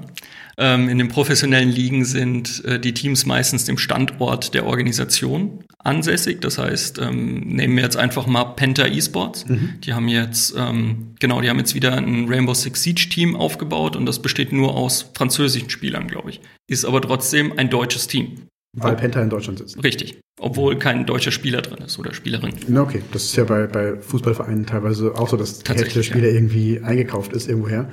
Ähm, 0.57 0.89
in 0.89 0.97
den 0.97 1.07
professionellen 1.07 1.69
Ligen 1.69 2.05
sind 2.05 2.63
äh, 2.65 2.79
die 2.79 2.93
Teams 2.93 3.25
meistens 3.25 3.65
dem 3.65 3.77
Standort 3.77 4.53
der 4.53 4.65
Organisation 4.65 5.63
ansässig. 5.79 6.41
Das 6.41 6.57
heißt, 6.57 6.99
ähm, 6.99 7.39
nehmen 7.41 7.75
wir 7.75 7.83
jetzt 7.83 7.97
einfach 7.97 8.27
mal 8.27 8.43
Penta 8.43 8.85
Esports. 8.85 9.47
Mhm. 9.47 9.81
Die 9.81 9.93
haben 9.93 10.07
jetzt, 10.07 10.53
ähm, 10.57 11.15
genau, 11.19 11.41
die 11.41 11.49
haben 11.49 11.59
jetzt 11.59 11.75
wieder 11.75 11.93
ein 11.93 12.27
Rainbow 12.27 12.53
Six 12.53 12.83
Siege 12.83 13.09
Team 13.09 13.35
aufgebaut 13.35 13.95
und 13.95 14.05
das 14.05 14.21
besteht 14.21 14.51
nur 14.51 14.75
aus 14.75 15.11
französischen 15.13 15.69
Spielern, 15.69 16.07
glaube 16.07 16.31
ich. 16.31 16.41
Ist 16.67 16.85
aber 16.85 17.01
trotzdem 17.01 17.57
ein 17.57 17.69
deutsches 17.69 18.07
Team. 18.07 18.47
Weil 18.75 18.95
Penta 18.95 19.21
in 19.21 19.29
Deutschland 19.29 19.59
sitzt. 19.59 19.83
Richtig. 19.83 20.19
Obwohl 20.39 20.77
kein 20.77 21.05
deutscher 21.05 21.31
Spieler 21.31 21.61
drin 21.61 21.85
ist 21.85 21.99
oder 21.99 22.13
Spielerin. 22.13 22.53
Na 22.67 22.81
okay, 22.81 23.03
das 23.11 23.25
ist 23.25 23.35
ja 23.35 23.43
bei, 23.43 23.67
bei 23.67 23.97
Fußballvereinen 23.97 24.65
teilweise 24.65 25.15
auch 25.15 25.29
so, 25.29 25.37
dass 25.37 25.59
die 25.59 25.71
Hälfte 25.71 25.93
der 25.93 26.03
Spieler 26.03 26.27
ja. 26.29 26.33
irgendwie 26.33 26.79
eingekauft 26.79 27.33
ist 27.33 27.47
irgendwoher. 27.47 27.89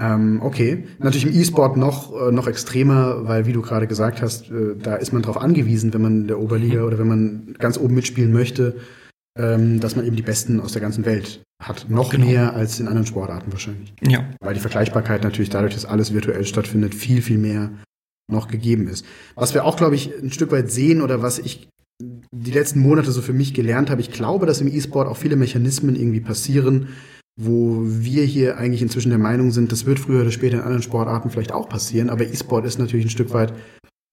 Ähm, 0.00 0.40
okay. 0.42 0.84
Natürlich 0.98 1.26
im 1.26 1.40
E-Sport 1.40 1.76
noch, 1.76 2.12
äh, 2.14 2.32
noch 2.32 2.46
extremer, 2.46 3.26
weil 3.28 3.46
wie 3.46 3.52
du 3.52 3.62
gerade 3.62 3.86
gesagt 3.86 4.22
hast, 4.22 4.50
äh, 4.50 4.76
da 4.80 4.96
ist 4.96 5.12
man 5.12 5.22
darauf 5.22 5.40
angewiesen, 5.40 5.92
wenn 5.94 6.02
man 6.02 6.20
in 6.22 6.28
der 6.28 6.40
Oberliga 6.40 6.80
mhm. 6.80 6.86
oder 6.86 6.98
wenn 6.98 7.08
man 7.08 7.54
ganz 7.58 7.78
oben 7.78 7.94
mitspielen 7.94 8.32
möchte, 8.32 8.76
ähm, 9.36 9.80
dass 9.80 9.96
man 9.96 10.06
eben 10.06 10.16
die 10.16 10.22
Besten 10.22 10.60
aus 10.60 10.72
der 10.72 10.82
ganzen 10.82 11.04
Welt 11.04 11.42
hat. 11.62 11.86
Noch 11.88 12.10
genau. 12.10 12.26
mehr 12.26 12.54
als 12.54 12.80
in 12.80 12.88
anderen 12.88 13.06
Sportarten 13.06 13.52
wahrscheinlich. 13.52 13.92
Ja. 14.00 14.24
Weil 14.40 14.54
die 14.54 14.60
Vergleichbarkeit 14.60 15.22
natürlich 15.22 15.50
dadurch, 15.50 15.74
dass 15.74 15.84
alles 15.84 16.12
virtuell 16.12 16.44
stattfindet, 16.44 16.94
viel, 16.94 17.22
viel 17.22 17.38
mehr 17.38 17.70
noch 18.30 18.48
gegeben 18.48 18.88
ist. 18.88 19.04
Was 19.34 19.54
wir 19.54 19.64
auch, 19.64 19.76
glaube 19.76 19.94
ich, 19.94 20.12
ein 20.22 20.32
Stück 20.32 20.50
weit 20.52 20.70
sehen 20.70 21.02
oder 21.02 21.22
was 21.22 21.38
ich 21.38 21.68
die 22.00 22.50
letzten 22.50 22.80
Monate 22.80 23.12
so 23.12 23.22
für 23.22 23.32
mich 23.32 23.54
gelernt 23.54 23.90
habe, 23.90 24.00
ich 24.00 24.10
glaube, 24.10 24.46
dass 24.46 24.60
im 24.60 24.68
E-Sport 24.68 25.08
auch 25.08 25.16
viele 25.16 25.36
Mechanismen 25.36 25.94
irgendwie 25.94 26.20
passieren, 26.20 26.88
wo 27.40 27.82
wir 27.84 28.24
hier 28.24 28.58
eigentlich 28.58 28.82
inzwischen 28.82 29.10
der 29.10 29.18
Meinung 29.18 29.50
sind, 29.50 29.72
das 29.72 29.86
wird 29.86 29.98
früher 29.98 30.22
oder 30.22 30.30
später 30.30 30.56
in 30.56 30.62
anderen 30.62 30.82
Sportarten 30.82 31.30
vielleicht 31.30 31.52
auch 31.52 31.68
passieren, 31.68 32.10
aber 32.10 32.26
E-Sport 32.26 32.64
ist 32.64 32.78
natürlich 32.78 33.06
ein 33.06 33.10
Stück 33.10 33.32
weit 33.32 33.52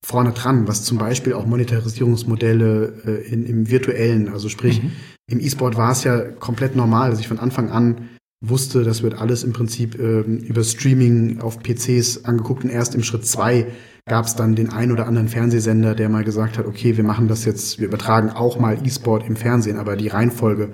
vorne 0.04 0.32
dran, 0.32 0.66
was 0.66 0.84
zum 0.84 0.98
Beispiel 0.98 1.32
auch 1.32 1.46
Monetarisierungsmodelle 1.46 2.92
äh, 3.04 3.32
in, 3.32 3.46
im 3.46 3.70
virtuellen, 3.70 4.28
also 4.28 4.48
sprich, 4.48 4.82
mhm. 4.82 4.92
im 5.30 5.40
E-Sport 5.40 5.76
war 5.76 5.92
es 5.92 6.02
ja 6.04 6.20
komplett 6.20 6.74
normal, 6.74 7.10
dass 7.10 7.20
ich 7.20 7.28
von 7.28 7.38
Anfang 7.38 7.70
an 7.70 8.08
wusste, 8.44 8.82
das 8.82 9.04
wird 9.04 9.14
alles 9.14 9.44
im 9.44 9.52
Prinzip 9.52 9.98
äh, 9.98 10.20
über 10.20 10.64
Streaming 10.64 11.40
auf 11.40 11.60
PCs 11.62 12.24
angeguckt 12.24 12.64
und 12.64 12.70
erst 12.70 12.96
im 12.96 13.04
Schritt 13.04 13.24
zwei 13.24 13.66
gab 14.08 14.26
es 14.26 14.34
dann 14.34 14.56
den 14.56 14.70
ein 14.70 14.90
oder 14.90 15.06
anderen 15.06 15.28
Fernsehsender, 15.28 15.94
der 15.94 16.08
mal 16.08 16.24
gesagt 16.24 16.58
hat, 16.58 16.66
okay, 16.66 16.96
wir 16.96 17.04
machen 17.04 17.28
das 17.28 17.44
jetzt, 17.44 17.78
wir 17.78 17.86
übertragen 17.86 18.30
auch 18.30 18.58
mal 18.58 18.84
E-Sport 18.84 19.26
im 19.26 19.36
Fernsehen, 19.36 19.78
aber 19.78 19.96
die 19.96 20.08
Reihenfolge 20.08 20.72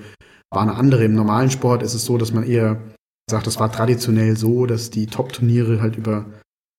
war 0.50 0.62
eine 0.62 0.74
andere. 0.74 1.04
Im 1.04 1.14
normalen 1.14 1.50
Sport 1.50 1.82
ist 1.82 1.94
es 1.94 2.04
so, 2.04 2.16
dass 2.16 2.32
man 2.32 2.44
eher 2.44 2.80
sagt, 3.30 3.46
das 3.46 3.60
war 3.60 3.70
traditionell 3.70 4.36
so, 4.36 4.66
dass 4.66 4.90
die 4.90 5.06
Top-Turniere 5.06 5.82
halt 5.82 5.96
über 5.96 6.26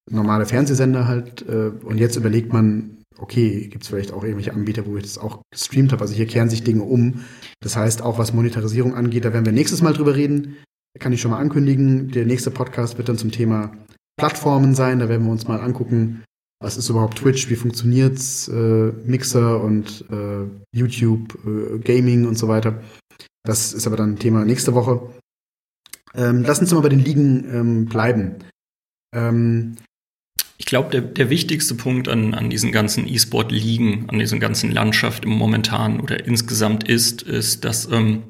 normale 0.10 0.48
Fernsehsender 0.48 1.08
halt, 1.08 1.48
äh, 1.48 1.72
und 1.84 2.00
jetzt 2.00 2.16
überlegt 2.16 2.52
man, 2.52 2.98
okay, 3.20 3.68
gibt 3.68 3.84
es 3.84 3.90
vielleicht 3.90 4.12
auch 4.12 4.24
irgendwelche 4.24 4.54
Anbieter, 4.54 4.86
wo 4.86 4.98
ich 4.98 5.04
das 5.04 5.18
auch 5.18 5.42
gestreamt 5.52 5.92
habe. 5.92 6.02
Also 6.02 6.16
hier 6.16 6.26
kehren 6.26 6.50
sich 6.50 6.64
Dinge 6.64 6.84
um. 6.84 7.26
Das 7.62 7.76
heißt, 7.76 8.02
auch 8.02 8.18
was 8.18 8.34
Monetarisierung 8.34 8.96
angeht, 8.96 9.26
da 9.26 9.34
werden 9.34 9.46
wir 9.46 9.54
nächstes 9.54 9.82
Mal 9.82 9.94
drüber 9.94 10.16
reden. 10.16 10.58
Kann 11.00 11.14
ich 11.14 11.22
schon 11.22 11.32
mal 11.32 11.40
ankündigen. 11.40 12.10
Der 12.10 12.26
nächste 12.26 12.50
Podcast 12.50 12.98
wird 12.98 13.10
dann 13.10 13.18
zum 13.18 13.32
Thema 13.32 13.72
Plattformen 14.18 14.74
sein. 14.74 15.00
Da 15.00 15.10
werden 15.10 15.26
wir 15.26 15.32
uns 15.32 15.48
mal 15.48 15.60
angucken, 15.60 16.24
was 16.62 16.78
ist 16.78 16.90
überhaupt 16.90 17.20
Twitch, 17.20 17.50
wie 17.50 17.56
funktioniert's, 17.56 18.48
äh, 18.50 18.92
Mixer 19.06 19.62
und 19.64 20.06
äh, 20.12 20.46
YouTube, 20.78 21.38
äh, 21.46 21.80
Gaming 21.80 22.28
und 22.28 22.38
so 22.38 22.48
weiter. 22.48 22.82
Das 23.44 23.74
ist 23.74 23.88
aber 23.88 23.96
dann 23.96 24.20
Thema 24.20 24.44
nächste 24.44 24.76
Woche. 24.76 25.02
Ähm, 26.14 26.44
lass 26.44 26.60
uns 26.60 26.74
mal 26.74 26.82
bei 26.82 26.90
den 26.90 27.04
Ligen 27.04 27.46
ähm, 27.54 27.86
bleiben. 27.86 28.36
Ähm, 29.16 29.78
ich 30.58 30.66
glaube, 30.66 30.90
der, 30.90 31.02
der 31.02 31.30
wichtigste 31.30 31.76
Punkt 31.76 32.10
an, 32.10 32.34
an 32.34 32.50
diesen 32.50 32.74
ganzen 32.74 33.08
E-Sport-Ligen, 33.08 34.10
an 34.10 34.20
diesen 34.20 34.42
ganzen 34.42 34.72
Landschaft 34.72 35.24
im 35.24 35.32
momentan 35.32 36.02
oder 36.02 36.26
insgesamt 36.26 36.88
ist, 36.88 37.22
ist, 37.22 37.64
dass 37.64 37.90
ähm, 37.90 38.24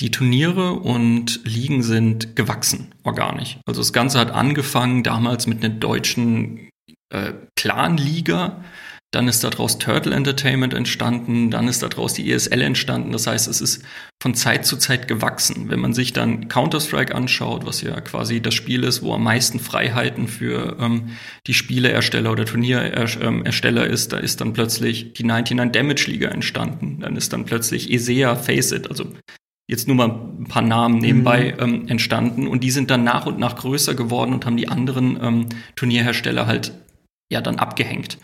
die 0.00 0.10
Turniere 0.10 0.74
und 0.74 1.40
Ligen 1.44 1.82
sind 1.82 2.36
gewachsen, 2.36 2.94
organisch. 3.02 3.58
Also 3.66 3.80
das 3.80 3.92
Ganze 3.92 4.18
hat 4.18 4.30
angefangen 4.30 5.02
damals 5.02 5.46
mit 5.46 5.64
einer 5.64 5.74
deutschen 5.74 6.70
äh, 7.10 7.32
Clan-Liga, 7.56 8.62
dann 9.10 9.26
ist 9.26 9.42
daraus 9.42 9.78
Turtle 9.78 10.14
Entertainment 10.14 10.74
entstanden, 10.74 11.50
dann 11.50 11.66
ist 11.66 11.82
daraus 11.82 12.12
die 12.12 12.30
ESL 12.30 12.60
entstanden. 12.60 13.10
Das 13.12 13.26
heißt, 13.26 13.48
es 13.48 13.62
ist 13.62 13.82
von 14.22 14.34
Zeit 14.34 14.66
zu 14.66 14.76
Zeit 14.76 15.08
gewachsen. 15.08 15.70
Wenn 15.70 15.80
man 15.80 15.94
sich 15.94 16.12
dann 16.12 16.48
Counter-Strike 16.48 17.14
anschaut, 17.14 17.64
was 17.64 17.80
ja 17.80 17.98
quasi 18.02 18.42
das 18.42 18.52
Spiel 18.52 18.84
ist, 18.84 19.02
wo 19.02 19.14
am 19.14 19.24
meisten 19.24 19.60
Freiheiten 19.60 20.28
für 20.28 20.76
ähm, 20.78 21.16
die 21.46 21.54
Spieleersteller 21.54 22.30
oder 22.30 22.44
Turnierersteller 22.44 23.86
ist, 23.86 24.12
da 24.12 24.18
ist 24.18 24.42
dann 24.42 24.52
plötzlich 24.52 25.14
die 25.14 25.24
99 25.24 25.72
Damage 25.72 26.10
Liga 26.10 26.28
entstanden. 26.28 27.00
Dann 27.00 27.16
ist 27.16 27.32
dann 27.32 27.46
plötzlich 27.46 27.90
ESEA 27.90 28.36
Face 28.36 28.72
It, 28.72 28.90
also 28.90 29.06
jetzt 29.68 29.86
nur 29.86 29.96
mal 29.96 30.10
ein 30.40 30.46
paar 30.48 30.62
Namen 30.62 30.98
nebenbei 30.98 31.54
mhm. 31.56 31.62
ähm, 31.62 31.88
entstanden 31.88 32.48
und 32.48 32.64
die 32.64 32.70
sind 32.70 32.90
dann 32.90 33.04
nach 33.04 33.26
und 33.26 33.38
nach 33.38 33.56
größer 33.56 33.94
geworden 33.94 34.32
und 34.32 34.46
haben 34.46 34.56
die 34.56 34.68
anderen 34.68 35.18
ähm, 35.22 35.46
Turnierhersteller 35.76 36.46
halt 36.46 36.72
ja 37.30 37.40
dann 37.40 37.58
abgehängt. 37.58 38.18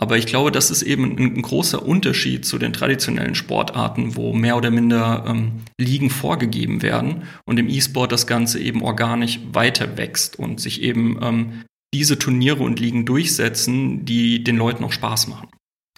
Aber 0.00 0.16
ich 0.16 0.24
glaube, 0.24 0.50
das 0.50 0.70
ist 0.70 0.80
eben 0.80 1.04
ein, 1.04 1.36
ein, 1.36 1.42
großer 1.42 1.84
Unterschied 1.84 2.46
zu 2.46 2.56
den 2.58 2.72
traditionellen 2.72 3.34
Sportarten, 3.34 4.16
wo 4.16 4.32
mehr 4.32 4.56
oder 4.56 4.70
minder 4.70 5.26
ähm, 5.28 5.60
Ligen 5.78 6.08
vorgegeben 6.08 6.80
werden 6.80 7.24
und 7.44 7.58
im 7.58 7.68
E-Sport 7.68 8.10
das 8.10 8.26
Ganze 8.26 8.60
eben 8.60 8.82
organisch 8.82 9.40
weiter 9.52 9.98
wächst 9.98 10.38
und 10.38 10.58
sich 10.58 10.80
eben 10.80 11.18
ähm, 11.20 11.64
diese 11.92 12.18
Turniere 12.18 12.62
und 12.62 12.80
Ligen 12.80 13.04
durchsetzen, 13.04 14.06
die 14.06 14.42
den 14.42 14.56
Leuten 14.56 14.84
auch 14.84 14.92
Spaß 14.92 15.28
machen. 15.28 15.48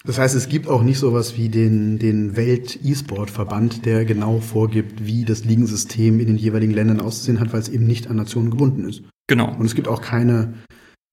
Das 0.05 0.19
heißt, 0.19 0.35
es 0.35 0.49
gibt 0.49 0.67
auch 0.67 0.83
nicht 0.83 0.99
sowas 0.99 1.37
wie 1.37 1.47
den, 1.49 1.97
den 1.97 2.35
Welt-E-Sport-Verband, 2.35 3.85
der 3.85 4.03
genau 4.03 4.39
vorgibt, 4.39 5.05
wie 5.05 5.23
das 5.23 5.45
Ligensystem 5.45 6.19
in 6.19 6.27
den 6.27 6.37
jeweiligen 6.37 6.73
Ländern 6.73 6.99
auszusehen 6.99 7.39
hat, 7.39 7.53
weil 7.53 7.61
es 7.61 7.69
eben 7.69 7.87
nicht 7.87 8.09
an 8.09 8.17
Nationen 8.17 8.51
gebunden 8.51 8.87
ist. 8.87 9.03
Genau. 9.27 9.55
Und 9.55 9.65
es 9.65 9.75
gibt 9.75 9.87
auch 9.87 10.01
keine 10.01 10.55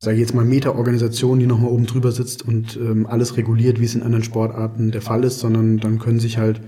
sage 0.02 0.16
ich 0.16 0.20
jetzt 0.20 0.34
mal, 0.34 0.44
Meta-Organisation, 0.44 1.38
die 1.38 1.46
nochmal 1.46 1.70
oben 1.70 1.86
drüber 1.86 2.10
sitzt 2.10 2.46
und 2.46 2.76
ähm, 2.76 3.06
alles 3.06 3.36
reguliert, 3.36 3.80
wie 3.80 3.84
es 3.84 3.94
in 3.94 4.02
anderen 4.02 4.24
Sportarten 4.24 4.90
der 4.90 5.02
Fall 5.02 5.24
ist, 5.24 5.40
sondern 5.40 5.78
dann 5.78 5.98
können 5.98 6.20
sich 6.20 6.38
halt, 6.38 6.62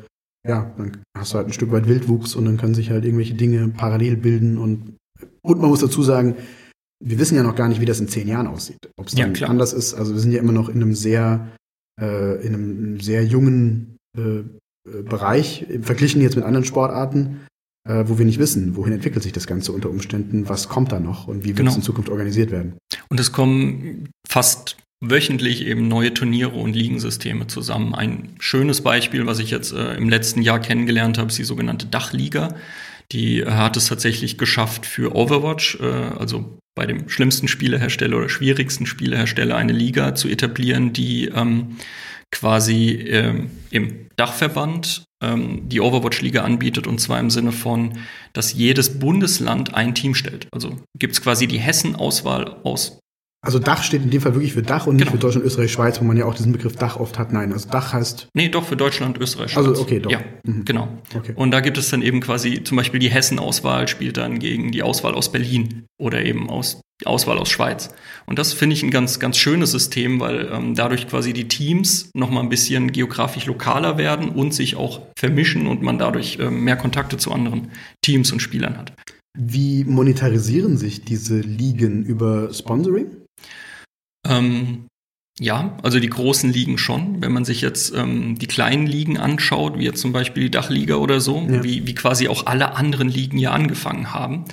ja, 0.47 0.73
dann 0.77 0.99
hast 1.17 1.33
du 1.33 1.39
halt 1.39 1.47
ein 1.47 1.53
Stück 1.53 1.73
weit 1.73 1.89
Wildwuchs 1.89 2.35
und 2.35 2.45
dann 2.45 2.59
können 2.59 2.75
sich 2.75 2.91
halt 2.91 3.05
irgendwelche 3.05 3.35
Dinge 3.35 3.69
parallel 3.69 4.17
bilden 4.17 4.59
und, 4.59 4.97
und 5.43 5.61
man 5.61 5.71
muss 5.71 5.81
dazu 5.81 6.03
sagen, 6.03 6.37
wir 7.03 7.19
wissen 7.19 7.35
ja 7.35 7.43
noch 7.43 7.57
gar 7.57 7.69
nicht, 7.69 7.81
wie 7.81 7.87
das 7.87 8.01
in 8.01 8.09
zehn 8.09 8.29
Jahren 8.29 8.47
aussieht. 8.47 8.91
Ob 8.97 9.07
es 9.07 9.15
dann 9.15 9.35
ja, 9.35 9.49
anders 9.49 9.73
ist. 9.73 9.95
Also 9.95 10.13
wir 10.13 10.21
sind 10.21 10.33
ja 10.33 10.39
immer 10.39 10.53
noch 10.53 10.69
in 10.69 10.83
einem 10.83 10.95
sehr, 10.95 11.49
äh, 12.03 12.47
in 12.47 12.55
einem 12.55 13.01
sehr 13.01 13.25
jungen 13.25 13.97
äh, 14.19 14.41
äh 14.41 15.03
Bereich, 15.05 15.67
verglichen 15.83 16.21
jetzt 16.21 16.35
mit 16.37 16.45
anderen 16.45 16.65
Sportarten 16.65 17.41
äh, 17.85 18.05
wo 18.07 18.19
wir 18.19 18.25
nicht 18.25 18.39
wissen, 18.39 18.77
wohin 18.77 18.93
entwickelt 18.93 19.23
sich 19.23 19.33
das 19.33 19.47
Ganze 19.47 19.73
unter 19.73 19.91
Umständen, 19.91 20.49
was 20.49 20.69
kommt 20.69 20.93
da 20.93 21.01
noch 21.01 21.27
und 21.27 21.43
wie 21.43 21.49
wird 21.49 21.59
genau. 21.59 21.71
es 21.71 21.77
in 21.77 21.83
Zukunft 21.83 22.11
organisiert 22.11 22.51
werden. 22.51 22.75
Und 23.09 23.19
es 23.19 23.33
kommen 23.33 24.09
fast 24.29 24.77
wöchentlich 25.01 25.67
eben 25.67 25.89
neue 25.89 26.15
Turniere 26.15 26.53
und 26.53 26.75
Ligensysteme 26.75 27.49
zusammen. 27.49 27.95
Ein 27.95 28.37
schönes 28.39 28.83
Beispiel, 28.83 29.27
was 29.27 29.41
ich 29.41 29.51
jetzt 29.51 29.73
äh, 29.73 29.97
im 29.97 30.09
letzten 30.09 30.43
Jahr 30.43 30.61
kennengelernt 30.61 31.19
habe, 31.19 31.29
ist 31.29 31.39
die 31.39 31.45
sogenannte 31.45 31.87
Dachliga. 31.87 32.55
Die 33.11 33.45
hat 33.45 33.77
es 33.77 33.89
tatsächlich 33.89 34.39
geschafft 34.39 34.87
für 34.87 35.17
Overwatch, 35.17 35.81
äh, 35.81 35.85
also 35.85 36.57
bei 36.75 36.87
dem 36.87 37.09
schlimmsten 37.09 37.49
Spielehersteller 37.49 38.17
oder 38.17 38.29
schwierigsten 38.29 38.87
Spielehersteller 38.87 39.57
eine 39.57 39.73
Liga 39.73 40.15
zu 40.15 40.29
etablieren, 40.29 40.93
die 40.93 41.27
ähm, 41.27 41.77
quasi 42.31 42.93
ähm, 42.93 43.51
im 43.71 44.07
Dachverband 44.17 45.05
ähm, 45.23 45.69
die 45.69 45.81
Overwatch-Liga 45.81 46.43
anbietet 46.43 46.87
und 46.87 46.99
zwar 46.99 47.21
im 47.21 47.31
Sinne 47.31 47.53
von, 47.53 47.99
dass 48.33 48.55
jedes 48.55 48.99
Bundesland 48.99 49.75
ein 49.75 49.95
Team 49.95 50.15
stellt. 50.15 50.49
Also 50.51 50.79
gibt 50.99 51.13
es 51.13 51.23
quasi 51.23 51.47
die 51.47 51.61
Hessen-Auswahl 51.61 52.61
aus 52.65 52.99
also 53.45 53.59
Dach 53.59 53.83
steht 53.83 54.03
in 54.03 54.11
dem 54.11 54.21
Fall 54.21 54.35
wirklich 54.35 54.53
für 54.53 54.63
Dach 54.63 54.87
und 54.87 54.97
nicht 54.97 55.07
genau. 55.07 55.17
für 55.17 55.19
Deutschland, 55.19 55.45
Österreich, 55.45 55.73
Schweiz, 55.73 56.01
wo 56.01 56.05
man 56.05 56.17
ja 56.17 56.27
auch 56.27 56.35
diesen 56.35 56.53
Begriff 56.53 56.77
Dach 56.77 56.97
oft 56.97 57.19
hat. 57.19 57.33
Nein, 57.33 57.53
also 57.53 57.69
Dach 57.69 57.93
heißt. 57.93 58.29
Nee, 58.35 58.49
doch 58.49 58.65
für 58.65 58.77
Deutschland, 58.77 59.19
Österreich, 59.19 59.51
Schweiz. 59.51 59.67
Also 59.67 59.83
okay, 59.83 59.99
doch. 59.99 60.13
Ja, 60.13 60.21
mhm. 60.45 60.65
genau. 60.65 60.89
Okay. 61.13 61.33
Und 61.35 61.51
da 61.51 61.59
gibt 61.59 61.77
es 61.77 61.91
dann 61.91 62.03
eben 62.03 62.21
quasi 62.21 62.63
zum 62.63 62.77
Beispiel 62.77 63.01
die 63.01 63.11
Hessen-Auswahl 63.11 63.89
spielt 63.89 64.17
dann 64.17 64.39
gegen 64.39 64.71
die 64.71 64.85
Auswahl 64.85 65.15
aus 65.15 65.33
Berlin 65.33 65.87
oder 66.01 66.25
eben 66.25 66.49
aus 66.49 66.81
die 67.01 67.07
Auswahl 67.09 67.37
aus 67.39 67.51
Schweiz. 67.51 67.91
Und 68.27 68.39
das 68.39 68.53
finde 68.53 68.75
ich 68.75 68.85
ein 68.85 68.93
ganz, 68.93 69.19
ganz 69.19 69.37
schönes 69.37 69.73
System, 69.73 70.21
weil 70.21 70.49
ähm, 70.53 70.77
dadurch 70.77 71.09
quasi 71.09 71.33
die 71.33 71.49
Teams 71.49 72.11
noch 72.15 72.31
mal 72.31 72.41
ein 72.41 72.49
bisschen 72.49 72.93
geografisch 72.93 73.47
lokaler 73.47 73.99
werden 73.99 74.29
und 74.29 74.55
sich 74.55 74.77
auch 74.77 75.03
vermischen 75.19 75.67
und 75.67 75.83
man 75.83 75.99
dadurch 75.99 76.39
ähm, 76.41 76.63
mehr 76.63 76.77
Kontakte 76.77 77.17
zu 77.17 77.33
anderen 77.33 77.73
Teams 78.03 78.31
und 78.31 78.39
Spielern 78.39 78.79
hat. 78.79 78.93
Wie 79.37 79.85
monetarisieren 79.85 80.77
sich 80.77 81.05
diese 81.05 81.41
Ligen 81.41 82.05
über 82.05 82.53
Sponsoring? 82.53 83.22
Ähm, 84.29 84.87
ja, 85.41 85.77
also 85.83 85.99
die 85.99 86.11
großen 86.11 86.53
Ligen 86.53 86.79
schon. 86.79 87.23
Wenn 87.23 87.33
man 87.33 87.45
sich 87.45 87.61
jetzt 87.63 87.95
ähm, 87.95 88.39
die 88.39 88.47
kleinen 88.47 88.87
Ligen 88.87 89.19
anschaut, 89.19 89.79
wie 89.79 89.85
jetzt 89.85 90.01
zum 90.01 90.13
Beispiel 90.13 90.45
die 90.45 90.51
Dachliga 90.51 90.97
oder 90.97 91.21
so, 91.21 91.47
ja. 91.49 91.65
wie, 91.65 91.87
wie 91.87 91.95
quasi 91.95 92.29
auch 92.29 92.47
alle 92.47 92.77
anderen 92.77 93.09
Ligen 93.09 93.39
ja 93.39 93.53
angefangen 93.53 94.13
haben, 94.13 94.45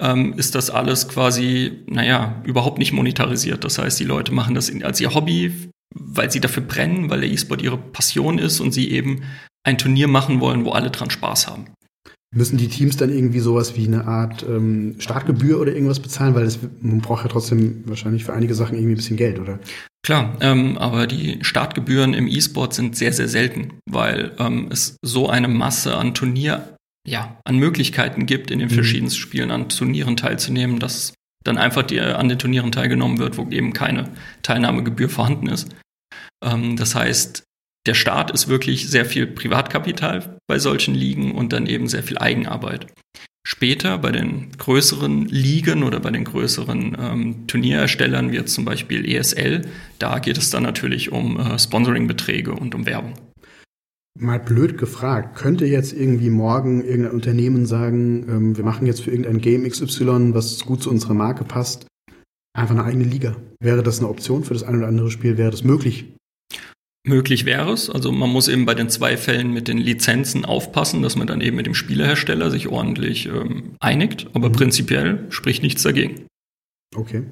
ähm, 0.00 0.34
ist 0.36 0.54
das 0.54 0.68
alles 0.68 1.08
quasi, 1.08 1.84
naja, 1.86 2.42
überhaupt 2.44 2.78
nicht 2.78 2.92
monetarisiert. 2.92 3.64
Das 3.64 3.78
heißt, 3.78 3.98
die 4.00 4.04
Leute 4.04 4.32
machen 4.32 4.54
das 4.54 4.70
als 4.82 5.00
ihr 5.00 5.14
Hobby, 5.14 5.70
weil 5.94 6.30
sie 6.30 6.40
dafür 6.40 6.62
brennen, 6.62 7.08
weil 7.08 7.20
der 7.20 7.30
E-Sport 7.30 7.62
ihre 7.62 7.78
Passion 7.78 8.38
ist 8.38 8.60
und 8.60 8.72
sie 8.72 8.90
eben 8.90 9.22
ein 9.64 9.78
Turnier 9.78 10.08
machen 10.08 10.40
wollen, 10.40 10.64
wo 10.64 10.72
alle 10.72 10.90
dran 10.90 11.10
Spaß 11.10 11.46
haben. 11.46 11.68
Müssen 12.34 12.58
die 12.58 12.68
Teams 12.68 12.96
dann 12.96 13.10
irgendwie 13.10 13.38
sowas 13.38 13.76
wie 13.76 13.86
eine 13.86 14.06
Art 14.06 14.44
ähm, 14.48 14.96
Startgebühr 14.98 15.60
oder 15.60 15.72
irgendwas 15.72 16.00
bezahlen? 16.00 16.34
Weil 16.34 16.44
das, 16.44 16.58
man 16.80 17.00
braucht 17.00 17.24
ja 17.24 17.30
trotzdem 17.30 17.84
wahrscheinlich 17.86 18.24
für 18.24 18.32
einige 18.32 18.54
Sachen 18.54 18.74
irgendwie 18.74 18.94
ein 18.94 18.96
bisschen 18.96 19.16
Geld, 19.16 19.38
oder? 19.38 19.58
Klar, 20.04 20.36
ähm, 20.40 20.76
aber 20.78 21.06
die 21.06 21.38
Startgebühren 21.42 22.14
im 22.14 22.28
E-Sport 22.28 22.74
sind 22.74 22.96
sehr, 22.96 23.12
sehr 23.12 23.28
selten, 23.28 23.80
weil 23.90 24.32
ähm, 24.38 24.68
es 24.70 24.96
so 25.02 25.28
eine 25.28 25.48
Masse 25.48 25.96
an 25.96 26.14
Turnier, 26.14 26.76
ja, 27.06 27.38
an 27.44 27.58
Möglichkeiten 27.58 28.26
gibt, 28.26 28.50
in 28.50 28.58
den 28.58 28.68
mhm. 28.68 28.74
verschiedensten 28.74 29.20
Spielen 29.20 29.50
an 29.50 29.68
Turnieren 29.68 30.16
teilzunehmen, 30.16 30.78
dass 30.78 31.14
dann 31.44 31.58
einfach 31.58 31.82
die, 31.82 32.00
an 32.00 32.28
den 32.28 32.38
Turnieren 32.38 32.72
teilgenommen 32.72 33.18
wird, 33.18 33.38
wo 33.38 33.48
eben 33.50 33.72
keine 33.72 34.08
Teilnahmegebühr 34.42 35.08
vorhanden 35.08 35.48
ist. 35.48 35.74
Ähm, 36.44 36.76
das 36.76 36.94
heißt, 36.94 37.44
der 37.86 37.94
Staat 37.94 38.30
ist 38.30 38.48
wirklich 38.48 38.88
sehr 38.88 39.04
viel 39.04 39.26
Privatkapital 39.26 40.38
bei 40.46 40.58
solchen 40.58 40.94
Ligen 40.94 41.32
und 41.32 41.52
dann 41.52 41.66
eben 41.66 41.88
sehr 41.88 42.02
viel 42.02 42.18
Eigenarbeit. 42.18 42.86
Später 43.46 43.98
bei 43.98 44.10
den 44.10 44.50
größeren 44.58 45.26
Ligen 45.26 45.84
oder 45.84 46.00
bei 46.00 46.10
den 46.10 46.24
größeren 46.24 46.96
ähm, 46.98 47.46
Turniererstellern, 47.46 48.32
wie 48.32 48.36
jetzt 48.36 48.54
zum 48.54 48.64
Beispiel 48.64 49.08
ESL, 49.08 49.62
da 50.00 50.18
geht 50.18 50.36
es 50.36 50.50
dann 50.50 50.64
natürlich 50.64 51.12
um 51.12 51.38
äh, 51.38 51.56
Sponsoringbeträge 51.56 52.52
und 52.52 52.74
um 52.74 52.86
Werbung. 52.86 53.14
Mal 54.18 54.40
blöd 54.40 54.78
gefragt, 54.78 55.36
könnte 55.36 55.64
jetzt 55.64 55.92
irgendwie 55.92 56.30
morgen 56.30 56.82
irgendein 56.82 57.12
Unternehmen 57.12 57.66
sagen, 57.66 58.26
ähm, 58.28 58.56
wir 58.56 58.64
machen 58.64 58.86
jetzt 58.86 59.02
für 59.02 59.10
irgendein 59.10 59.40
Game 59.40 59.68
XY, 59.68 60.34
was 60.34 60.64
gut 60.64 60.82
zu 60.82 60.90
unserer 60.90 61.14
Marke 61.14 61.44
passt, 61.44 61.86
einfach 62.56 62.74
eine 62.74 62.84
eigene 62.84 63.04
Liga? 63.04 63.36
Wäre 63.60 63.84
das 63.84 64.00
eine 64.00 64.08
Option 64.08 64.42
für 64.42 64.54
das 64.54 64.64
ein 64.64 64.76
oder 64.76 64.88
andere 64.88 65.10
Spiel? 65.12 65.38
Wäre 65.38 65.52
das 65.52 65.62
möglich? 65.62 66.16
Möglich 67.06 67.44
wäre 67.44 67.72
es. 67.72 67.88
Also 67.88 68.10
man 68.10 68.30
muss 68.30 68.48
eben 68.48 68.66
bei 68.66 68.74
den 68.74 68.88
zwei 68.88 69.16
Fällen 69.16 69.52
mit 69.52 69.68
den 69.68 69.78
Lizenzen 69.78 70.44
aufpassen, 70.44 71.02
dass 71.02 71.14
man 71.14 71.28
dann 71.28 71.40
eben 71.40 71.56
mit 71.56 71.66
dem 71.66 71.74
Spielehersteller 71.74 72.50
sich 72.50 72.66
ordentlich 72.66 73.26
ähm, 73.26 73.76
einigt. 73.78 74.26
Aber 74.34 74.48
mhm. 74.48 74.54
prinzipiell 74.54 75.26
spricht 75.28 75.62
nichts 75.62 75.84
dagegen. 75.84 76.26
Okay. 76.96 77.22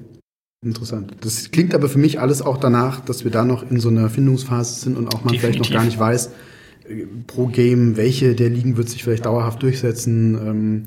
Interessant. 0.65 1.13
Das 1.19 1.51
klingt 1.51 1.75
aber 1.75 1.89
für 1.89 1.99
mich 1.99 2.21
alles 2.21 2.41
auch 2.41 2.57
danach, 2.57 3.01
dass 3.01 3.25
wir 3.25 3.31
da 3.31 3.43
noch 3.43 3.69
in 3.69 3.81
so 3.81 3.89
einer 3.89 4.09
Findungsphase 4.09 4.79
sind 4.79 4.97
und 4.97 5.13
auch 5.13 5.25
man 5.25 5.33
Definitiv. 5.33 5.41
vielleicht 5.41 5.59
noch 5.59 5.77
gar 5.77 5.85
nicht 5.85 5.99
weiß, 5.99 6.31
äh, 6.87 7.05
pro 7.27 7.47
Game, 7.47 7.97
welche 7.97 8.33
der 8.33 8.49
Ligen 8.49 8.77
wird 8.77 8.87
sich 8.87 9.03
vielleicht 9.03 9.25
dauerhaft 9.25 9.61
durchsetzen. 9.61 10.35
Ähm, 10.35 10.83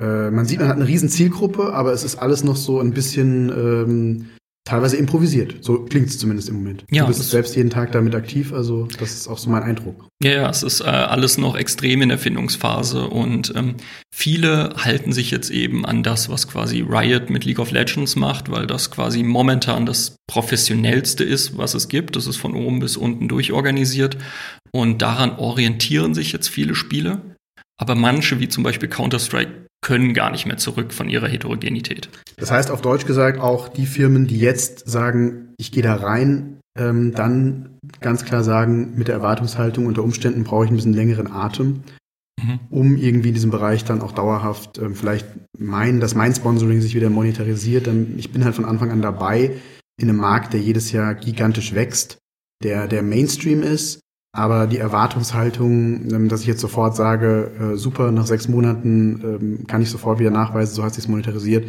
äh, 0.00 0.30
man 0.30 0.46
sieht, 0.46 0.60
man 0.60 0.68
hat 0.68 0.76
eine 0.76 0.86
riesen 0.86 1.08
Zielgruppe, 1.08 1.74
aber 1.74 1.92
es 1.92 2.04
ist 2.04 2.16
alles 2.16 2.44
noch 2.44 2.56
so 2.56 2.78
ein 2.78 2.92
bisschen 2.92 3.48
ähm, 3.50 4.26
teilweise 4.64 4.96
improvisiert. 4.96 5.56
So 5.60 5.84
klingt 5.84 6.08
es 6.08 6.18
zumindest 6.18 6.48
im 6.48 6.56
Moment. 6.56 6.84
Ja, 6.90 7.02
du 7.02 7.08
bist 7.08 7.28
selbst 7.30 7.56
jeden 7.56 7.70
Tag 7.70 7.92
damit 7.92 8.14
aktiv, 8.14 8.52
also 8.52 8.86
das 8.98 9.12
ist 9.12 9.28
auch 9.28 9.38
so 9.38 9.50
mein 9.50 9.62
Eindruck. 9.62 10.06
Ja, 10.22 10.30
ja, 10.30 10.50
es 10.50 10.62
ist 10.62 10.80
äh, 10.80 10.84
alles 10.84 11.36
noch 11.36 11.56
extrem 11.56 12.02
in 12.02 12.08
der 12.10 12.18
Findungsphase 12.18 13.08
und 13.08 13.52
ähm, 13.56 13.76
viele 14.14 14.74
halten 14.76 15.12
sich 15.12 15.30
jetzt 15.30 15.50
eben 15.50 15.84
an 15.84 16.02
das, 16.02 16.28
was 16.28 16.46
quasi 16.46 16.80
Riot 16.80 17.28
mit 17.28 17.44
League 17.44 17.58
of 17.58 17.72
Legends 17.72 18.14
macht, 18.14 18.50
weil 18.50 18.66
das 18.66 18.90
quasi 18.90 19.22
momentan 19.22 19.84
das 19.84 20.16
professionellste 20.28 21.24
ist, 21.24 21.58
was 21.58 21.74
es 21.74 21.88
gibt. 21.88 22.14
Das 22.14 22.26
ist 22.26 22.36
von 22.36 22.54
oben 22.54 22.78
bis 22.78 22.96
unten 22.96 23.28
durchorganisiert 23.28 24.16
und 24.70 25.02
daran 25.02 25.38
orientieren 25.38 26.14
sich 26.14 26.32
jetzt 26.32 26.48
viele 26.48 26.74
Spiele. 26.74 27.36
Aber 27.78 27.96
manche, 27.96 28.38
wie 28.38 28.48
zum 28.48 28.62
Beispiel 28.62 28.88
Counter-Strike, 28.88 29.61
können 29.82 30.14
gar 30.14 30.30
nicht 30.30 30.46
mehr 30.46 30.56
zurück 30.56 30.92
von 30.92 31.08
ihrer 31.08 31.28
Heterogenität. 31.28 32.08
Das 32.36 32.50
heißt 32.50 32.70
auf 32.70 32.80
Deutsch 32.80 33.04
gesagt, 33.04 33.38
auch 33.40 33.68
die 33.68 33.86
Firmen, 33.86 34.26
die 34.26 34.38
jetzt 34.38 34.88
sagen, 34.88 35.52
ich 35.58 35.72
gehe 35.72 35.82
da 35.82 35.96
rein, 35.96 36.60
ähm, 36.78 37.12
dann 37.14 37.78
ganz 38.00 38.24
klar 38.24 38.44
sagen, 38.44 38.94
mit 38.96 39.08
der 39.08 39.16
Erwartungshaltung 39.16 39.86
unter 39.86 40.02
Umständen 40.02 40.44
brauche 40.44 40.64
ich 40.64 40.70
ein 40.70 40.76
bisschen 40.76 40.94
längeren 40.94 41.30
Atem, 41.30 41.82
mhm. 42.42 42.60
um 42.70 42.96
irgendwie 42.96 43.28
in 43.28 43.34
diesem 43.34 43.50
Bereich 43.50 43.84
dann 43.84 44.00
auch 44.00 44.12
dauerhaft 44.12 44.78
ähm, 44.78 44.94
vielleicht 44.94 45.26
meinen, 45.58 46.00
dass 46.00 46.14
mein 46.14 46.34
Sponsoring 46.34 46.80
sich 46.80 46.94
wieder 46.94 47.10
monetarisiert. 47.10 47.86
Dann, 47.86 48.14
ich 48.16 48.32
bin 48.32 48.44
halt 48.44 48.54
von 48.54 48.64
Anfang 48.64 48.90
an 48.90 49.02
dabei 49.02 49.56
in 50.00 50.08
einem 50.08 50.18
Markt, 50.18 50.52
der 50.52 50.60
jedes 50.60 50.92
Jahr 50.92 51.14
gigantisch 51.14 51.74
wächst, 51.74 52.18
der 52.62 52.86
der 52.86 53.02
Mainstream 53.02 53.62
ist, 53.62 54.00
aber 54.32 54.66
die 54.66 54.78
Erwartungshaltung, 54.78 56.10
ähm, 56.10 56.28
dass 56.28 56.40
ich 56.40 56.46
jetzt 56.46 56.60
sofort 56.60 56.96
sage, 56.96 57.50
äh, 57.60 57.76
super, 57.76 58.10
nach 58.10 58.26
sechs 58.26 58.48
Monaten 58.48 59.20
ähm, 59.22 59.66
kann 59.66 59.82
ich 59.82 59.90
sofort 59.90 60.18
wieder 60.18 60.30
nachweisen, 60.30 60.74
so 60.74 60.82
hat 60.82 60.94
sich 60.94 61.08
monetarisiert, 61.08 61.68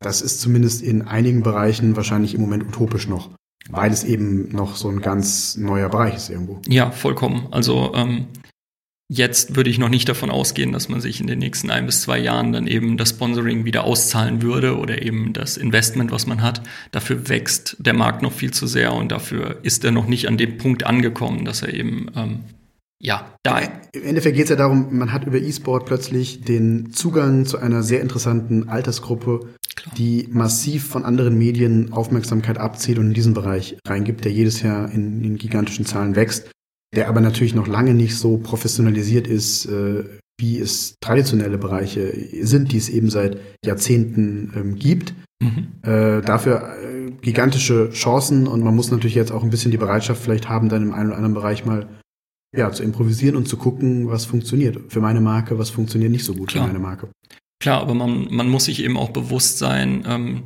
das 0.00 0.20
ist 0.20 0.40
zumindest 0.40 0.82
in 0.82 1.02
einigen 1.02 1.42
Bereichen 1.42 1.96
wahrscheinlich 1.96 2.34
im 2.34 2.40
Moment 2.40 2.64
utopisch 2.64 3.08
noch, 3.08 3.30
weil 3.70 3.92
es 3.92 4.02
eben 4.02 4.48
noch 4.50 4.74
so 4.74 4.88
ein 4.88 5.00
ganz 5.00 5.56
neuer 5.56 5.88
Bereich 5.88 6.16
ist 6.16 6.28
irgendwo. 6.28 6.60
Ja, 6.66 6.90
vollkommen. 6.90 7.46
Also 7.52 7.92
ähm, 7.94 8.26
Jetzt 9.08 9.56
würde 9.56 9.68
ich 9.68 9.78
noch 9.78 9.90
nicht 9.90 10.08
davon 10.08 10.30
ausgehen, 10.30 10.72
dass 10.72 10.88
man 10.88 11.00
sich 11.00 11.20
in 11.20 11.26
den 11.26 11.38
nächsten 11.38 11.70
ein 11.70 11.86
bis 11.86 12.00
zwei 12.02 12.18
Jahren 12.18 12.52
dann 12.52 12.66
eben 12.66 12.96
das 12.96 13.10
Sponsoring 13.10 13.64
wieder 13.64 13.84
auszahlen 13.84 14.40
würde 14.42 14.78
oder 14.78 15.02
eben 15.02 15.32
das 15.34 15.56
Investment, 15.56 16.10
was 16.10 16.26
man 16.26 16.40
hat. 16.40 16.62
Dafür 16.92 17.28
wächst 17.28 17.76
der 17.78 17.92
Markt 17.92 18.22
noch 18.22 18.32
viel 18.32 18.52
zu 18.52 18.66
sehr 18.66 18.94
und 18.94 19.12
dafür 19.12 19.58
ist 19.62 19.84
er 19.84 19.90
noch 19.90 20.06
nicht 20.06 20.28
an 20.28 20.38
dem 20.38 20.56
Punkt 20.56 20.84
angekommen, 20.84 21.44
dass 21.44 21.62
er 21.62 21.74
eben 21.74 22.06
ähm, 22.16 22.40
ja, 23.04 23.34
da. 23.42 23.60
Im 23.92 24.04
Endeffekt 24.04 24.36
geht 24.36 24.44
es 24.44 24.50
ja 24.50 24.56
darum, 24.56 24.96
man 24.96 25.12
hat 25.12 25.26
über 25.26 25.38
E-Sport 25.38 25.86
plötzlich 25.86 26.42
den 26.42 26.92
Zugang 26.92 27.44
zu 27.44 27.58
einer 27.58 27.82
sehr 27.82 28.00
interessanten 28.00 28.68
Altersgruppe, 28.68 29.40
Klar. 29.74 29.94
die 29.98 30.28
massiv 30.30 30.86
von 30.86 31.04
anderen 31.04 31.36
Medien 31.36 31.92
Aufmerksamkeit 31.92 32.58
abzieht 32.58 32.98
und 32.98 33.08
in 33.08 33.14
diesen 33.14 33.34
Bereich 33.34 33.76
reingibt, 33.86 34.24
der 34.24 34.30
jedes 34.30 34.62
Jahr 34.62 34.90
in, 34.92 35.22
in 35.24 35.36
gigantischen 35.36 35.84
Zahlen 35.84 36.14
wächst 36.14 36.48
der 36.94 37.08
aber 37.08 37.20
natürlich 37.20 37.54
noch 37.54 37.66
lange 37.66 37.94
nicht 37.94 38.16
so 38.16 38.38
professionalisiert 38.38 39.26
ist, 39.26 39.66
äh, 39.66 40.04
wie 40.38 40.58
es 40.58 40.96
traditionelle 41.00 41.58
Bereiche 41.58 42.12
sind, 42.42 42.72
die 42.72 42.76
es 42.76 42.88
eben 42.88 43.10
seit 43.10 43.38
Jahrzehnten 43.64 44.52
ähm, 44.56 44.74
gibt. 44.76 45.14
Mhm. 45.42 45.68
Äh, 45.82 46.22
dafür 46.22 46.74
äh, 46.82 47.10
gigantische 47.20 47.90
Chancen 47.90 48.46
und 48.46 48.62
man 48.62 48.74
muss 48.74 48.90
natürlich 48.90 49.14
jetzt 49.14 49.32
auch 49.32 49.42
ein 49.42 49.50
bisschen 49.50 49.70
die 49.70 49.76
Bereitschaft 49.76 50.22
vielleicht 50.22 50.48
haben, 50.48 50.68
dann 50.68 50.82
im 50.82 50.92
einen 50.92 51.08
oder 51.08 51.16
anderen 51.16 51.34
Bereich 51.34 51.64
mal 51.64 51.88
ja, 52.54 52.70
zu 52.70 52.82
improvisieren 52.82 53.36
und 53.36 53.48
zu 53.48 53.56
gucken, 53.56 54.08
was 54.08 54.24
funktioniert 54.24 54.78
für 54.92 55.00
meine 55.00 55.20
Marke, 55.20 55.58
was 55.58 55.70
funktioniert 55.70 56.12
nicht 56.12 56.24
so 56.24 56.34
gut 56.34 56.48
Klar. 56.48 56.64
für 56.64 56.72
meine 56.72 56.82
Marke. 56.82 57.08
Klar, 57.60 57.80
aber 57.80 57.94
man, 57.94 58.26
man 58.30 58.48
muss 58.48 58.64
sich 58.64 58.82
eben 58.82 58.96
auch 58.96 59.10
bewusst 59.10 59.58
sein, 59.58 60.04
ähm, 60.06 60.42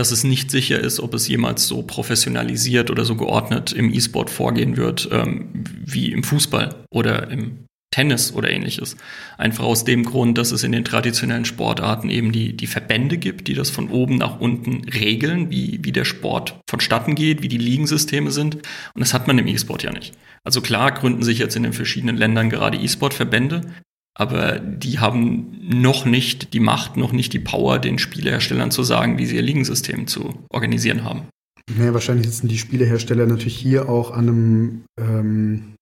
dass 0.00 0.12
es 0.12 0.24
nicht 0.24 0.50
sicher 0.50 0.80
ist, 0.80 0.98
ob 0.98 1.12
es 1.12 1.28
jemals 1.28 1.66
so 1.66 1.82
professionalisiert 1.82 2.90
oder 2.90 3.04
so 3.04 3.16
geordnet 3.16 3.72
im 3.72 3.92
E-Sport 3.92 4.30
vorgehen 4.30 4.78
wird 4.78 5.10
ähm, 5.12 5.50
wie 5.84 6.10
im 6.10 6.24
Fußball 6.24 6.74
oder 6.90 7.30
im 7.30 7.66
Tennis 7.90 8.32
oder 8.32 8.48
ähnliches. 8.50 8.96
Einfach 9.36 9.64
aus 9.64 9.84
dem 9.84 10.04
Grund, 10.04 10.38
dass 10.38 10.52
es 10.52 10.64
in 10.64 10.72
den 10.72 10.86
traditionellen 10.86 11.44
Sportarten 11.44 12.08
eben 12.08 12.32
die, 12.32 12.56
die 12.56 12.66
Verbände 12.66 13.18
gibt, 13.18 13.46
die 13.46 13.52
das 13.52 13.68
von 13.68 13.90
oben 13.90 14.16
nach 14.16 14.40
unten 14.40 14.88
regeln, 14.88 15.50
wie, 15.50 15.80
wie 15.82 15.92
der 15.92 16.06
Sport 16.06 16.58
vonstatten 16.70 17.14
geht, 17.14 17.42
wie 17.42 17.48
die 17.48 17.58
Ligensysteme 17.58 18.30
sind. 18.30 18.54
Und 18.54 19.00
das 19.00 19.12
hat 19.12 19.26
man 19.26 19.36
im 19.36 19.48
E-Sport 19.48 19.82
ja 19.82 19.92
nicht. 19.92 20.14
Also 20.44 20.62
klar 20.62 20.92
gründen 20.92 21.24
sich 21.24 21.38
jetzt 21.38 21.56
in 21.56 21.64
den 21.64 21.74
verschiedenen 21.74 22.16
Ländern 22.16 22.48
gerade 22.48 22.78
E-Sport-Verbände, 22.78 23.70
aber 24.14 24.58
die 24.58 24.98
haben 24.98 25.56
noch 25.62 26.04
nicht 26.04 26.52
die 26.52 26.60
Macht, 26.60 26.96
noch 26.96 27.12
nicht 27.12 27.32
die 27.32 27.38
Power, 27.38 27.78
den 27.78 27.98
Spieleherstellern 27.98 28.70
zu 28.70 28.82
sagen, 28.82 29.18
wie 29.18 29.26
sie 29.26 29.36
ihr 29.36 29.42
Ligensystem 29.42 30.06
zu 30.06 30.34
organisieren 30.50 31.04
haben. 31.04 31.22
Naja, 31.76 31.94
wahrscheinlich 31.94 32.26
sitzen 32.26 32.48
die 32.48 32.58
Spielehersteller 32.58 33.26
natürlich 33.26 33.56
hier 33.56 33.88
auch 33.88 34.10
an 34.10 34.28
einem 34.28 34.82
ähm, 34.98 35.74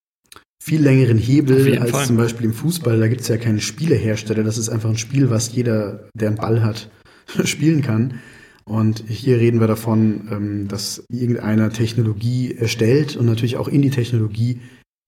viel 0.61 0.81
längeren 0.81 1.17
Hebel 1.17 1.79
als 1.79 1.91
Fall. 1.91 2.05
zum 2.05 2.17
Beispiel 2.17 2.45
im 2.45 2.53
Fußball. 2.53 2.99
Da 2.99 3.07
gibt 3.07 3.21
es 3.21 3.27
ja 3.27 3.37
keine 3.37 3.61
Spielehersteller. 3.61 4.43
Das 4.43 4.57
ist 4.57 4.69
einfach 4.69 4.89
ein 4.89 4.97
Spiel, 4.97 5.29
was 5.29 5.53
jeder, 5.53 6.07
der 6.13 6.29
einen 6.29 6.37
Ball 6.37 6.63
hat, 6.63 6.89
spielen 7.45 7.81
kann. 7.81 8.19
Und 8.65 9.03
hier 9.07 9.39
reden 9.39 9.59
wir 9.59 9.67
davon, 9.67 10.27
ähm, 10.31 10.67
dass 10.67 11.03
irgendeiner 11.09 11.71
Technologie 11.71 12.53
erstellt 12.53 13.17
und 13.17 13.25
natürlich 13.25 13.57
auch 13.57 13.67
in 13.67 13.81
die 13.81 13.89
Technologie 13.89 14.59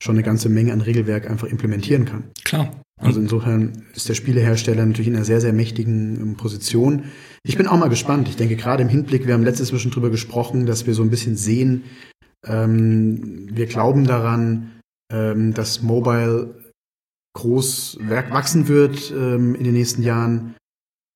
schon 0.02 0.16
eine 0.16 0.24
ganze 0.24 0.50
Menge 0.50 0.74
an 0.74 0.82
Regelwerk 0.82 1.30
einfach 1.30 1.48
implementieren 1.48 2.06
kann. 2.06 2.24
Klar. 2.44 2.72
Also 3.00 3.20
insofern 3.20 3.84
ist 3.96 4.10
der 4.10 4.14
Spielehersteller 4.14 4.86
natürlich 4.86 5.08
in 5.08 5.16
einer 5.16 5.26
sehr, 5.26 5.42
sehr 5.42 5.54
mächtigen 5.54 6.20
ähm, 6.20 6.38
Position. 6.38 7.06
Ich 7.44 7.58
bin 7.58 7.68
auch 7.68 7.78
mal 7.78 7.90
gespannt. 7.90 8.28
Ich 8.28 8.36
denke 8.36 8.56
gerade 8.56 8.84
im 8.84 8.90
Hinblick, 8.90 9.28
wir 9.28 9.34
haben 9.34 9.44
letztes 9.44 9.72
Mal 9.72 9.80
schon 9.80 9.92
drüber 9.92 10.10
gesprochen, 10.10 10.66
dass 10.66 10.86
wir 10.86 10.94
so 10.94 11.04
ein 11.04 11.10
bisschen 11.10 11.36
sehen, 11.36 11.84
ähm, 12.46 13.48
wir 13.52 13.68
glauben 13.68 14.06
daran, 14.06 14.72
ähm, 15.12 15.54
dass 15.54 15.82
Mobile 15.82 16.56
groß 17.36 18.00
wachsen 18.02 18.68
wird 18.68 19.12
ähm, 19.12 19.56
in 19.56 19.64
den 19.64 19.74
nächsten 19.74 20.04
Jahren. 20.04 20.56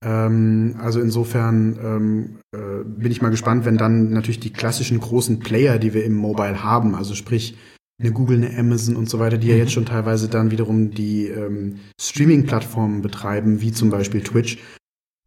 Ähm, 0.04 0.76
also 0.80 1.02
insofern 1.02 1.78
ähm, 1.82 2.40
äh, 2.56 2.84
bin 2.84 3.12
ich 3.12 3.22
mal 3.22 3.30
gespannt, 3.30 3.66
wenn 3.66 3.78
dann 3.78 4.12
natürlich 4.12 4.40
die 4.40 4.54
klassischen 4.54 5.00
großen 5.00 5.40
Player, 5.40 5.80
die 5.80 5.94
wir 5.94 6.06
im 6.06 6.16
Mobile 6.16 6.64
haben, 6.64 6.96
also 6.96 7.16
sprich 7.16 7.58
eine 8.00 8.12
Google, 8.12 8.44
eine 8.44 8.58
Amazon 8.58 8.96
und 8.96 9.10
so 9.10 9.20
weiter, 9.20 9.38
die 9.38 9.48
mhm. 9.48 9.54
ja 9.54 9.58
jetzt 9.60 9.72
schon 9.72 9.86
teilweise 9.86 10.28
dann 10.28 10.52
wiederum 10.52 10.92
die 10.92 11.28
ähm, 11.28 11.80
Streaming-Plattformen 12.00 13.02
betreiben, 13.02 13.62
wie 13.62 13.72
zum 13.72 13.90
Beispiel 13.90 14.22
Twitch, 14.22 14.58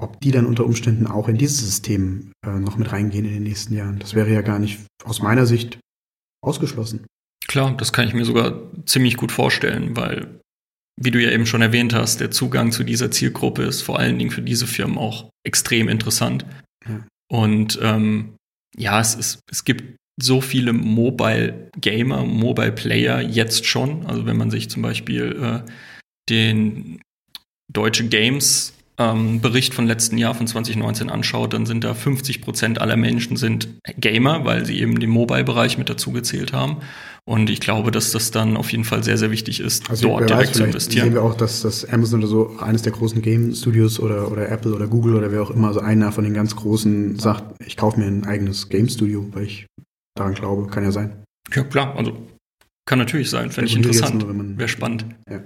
ob 0.01 0.21
die 0.21 0.31
dann 0.31 0.47
unter 0.47 0.65
Umständen 0.65 1.07
auch 1.07 1.29
in 1.29 1.39
dieses 1.39 1.59
System 1.59 2.33
äh, 2.47 2.59
noch 2.59 2.77
mit 2.77 2.93
reingehen 2.93 3.25
in 3.25 3.33
den 3.33 3.43
nächsten 3.43 3.75
Jahren. 3.75 3.99
Das 3.99 4.15
wäre 4.15 4.33
ja 4.33 4.43
gar 4.43 4.59
nicht 4.59 4.81
aus 5.05 5.23
meiner 5.23 5.47
Sicht 5.47 5.79
ausgeschlossen. 6.45 7.07
Klar, 7.47 7.77
das 7.77 7.93
kann 7.93 8.07
ich 8.07 8.15
mir 8.15 8.25
sogar 8.25 8.61
ziemlich 8.85 9.17
gut 9.17 9.33
vorstellen, 9.33 9.97
weil, 9.97 10.41
wie 11.01 11.11
du 11.11 11.21
ja 11.21 11.31
eben 11.31 11.47
schon 11.47 11.63
erwähnt 11.63 11.95
hast, 11.95 12.21
der 12.21 12.31
Zugang 12.31 12.71
zu 12.71 12.85
dieser 12.85 13.11
Zielgruppe 13.11 13.63
ist 13.63 13.83
vor 13.83 13.99
allen 13.99 14.19
Dingen 14.19 14.31
für 14.31 14.43
diese 14.43 14.67
Firmen 14.67 14.99
auch 14.99 15.31
extrem 15.45 15.89
interessant. 15.89 16.45
Ja. 16.87 17.07
Und 17.31 17.79
ähm, 17.83 18.37
ja, 18.77 19.01
es, 19.01 19.15
ist, 19.15 19.41
es 19.51 19.65
gibt 19.65 19.98
so 20.21 20.41
viele 20.41 20.73
Mobile 20.73 21.71
Gamer, 21.81 22.25
Mobile 22.25 22.73
Player 22.73 23.21
jetzt 23.21 23.67
schon. 23.67 24.05
Also 24.07 24.27
wenn 24.27 24.37
man 24.37 24.51
sich 24.51 24.69
zum 24.69 24.83
Beispiel 24.83 25.63
äh, 25.65 25.71
den 26.29 27.01
Deutsche 27.73 28.09
Games 28.09 28.75
ähm, 28.99 29.41
Bericht 29.41 29.75
von 29.75 29.87
letzten 29.87 30.19
Jahr 30.19 30.35
von 30.35 30.47
2019 30.47 31.09
anschaut, 31.09 31.53
dann 31.53 31.67
sind 31.67 31.85
da 31.85 31.95
50 31.95 32.43
Prozent 32.43 32.81
aller 32.81 32.97
Menschen 32.97 33.37
sind 33.37 33.69
Gamer, 33.97 34.45
weil 34.45 34.67
sie 34.67 34.81
eben 34.81 34.99
den 34.99 35.11
Mobile-Bereich 35.11 35.79
mit 35.79 35.89
dazu 35.89 36.11
gezählt 36.11 36.53
haben. 36.53 36.79
Und 37.25 37.51
ich 37.51 37.61
glaube, 37.61 37.91
dass 37.91 38.11
das 38.11 38.31
dann 38.31 38.57
auf 38.57 38.73
jeden 38.73 38.85
Fall 38.85 39.05
sehr, 39.05 39.19
sehr 39.19 39.31
wichtig 39.31 39.61
ist, 39.61 39.89
also 39.89 40.09
dort 40.09 40.31
direkt 40.31 40.55
zu 40.55 40.65
investieren. 40.65 41.05
Sehen 41.05 41.15
wir 41.15 41.23
auch, 41.23 41.35
dass 41.35 41.61
das 41.61 41.85
Amazon 41.85 42.21
oder 42.21 42.29
so 42.29 42.57
eines 42.59 42.83
der 42.83 42.93
großen 42.93 43.23
Game 43.23 43.55
Studios 43.55 44.01
oder, 44.01 44.33
oder 44.33 44.49
Apple 44.49 44.75
oder 44.75 44.89
Google 44.89 45.15
oder 45.15 45.31
wer 45.31 45.43
auch 45.43 45.51
immer, 45.51 45.73
so 45.75 45.81
einer 45.81 46.11
von 46.11 46.25
den 46.25 46.35
ganz 46.35 46.57
großen 46.57 47.19
sagt, 47.19 47.55
ich 47.65 47.77
kaufe 47.77 48.01
mir 48.01 48.07
ein 48.07 48.25
eigenes 48.25 48.69
Game 48.69 48.89
Studio, 48.89 49.29
weil 49.33 49.45
ich 49.45 49.67
daran 50.19 50.35
glaube. 50.35 50.67
Kann 50.69 50.85
ja 50.85 50.93
sein. 50.93 51.25
Ja, 51.55 51.65
klar. 51.65 51.97
Also 51.97 52.29
kann 52.87 52.99
natürlich 52.99 53.31
sein. 53.31 53.51
Fände 53.51 53.71
ich 53.71 53.77
interessant. 53.77 54.25
Wäre 54.59 54.69
spannend. 54.69 55.05
Ja. 55.31 55.41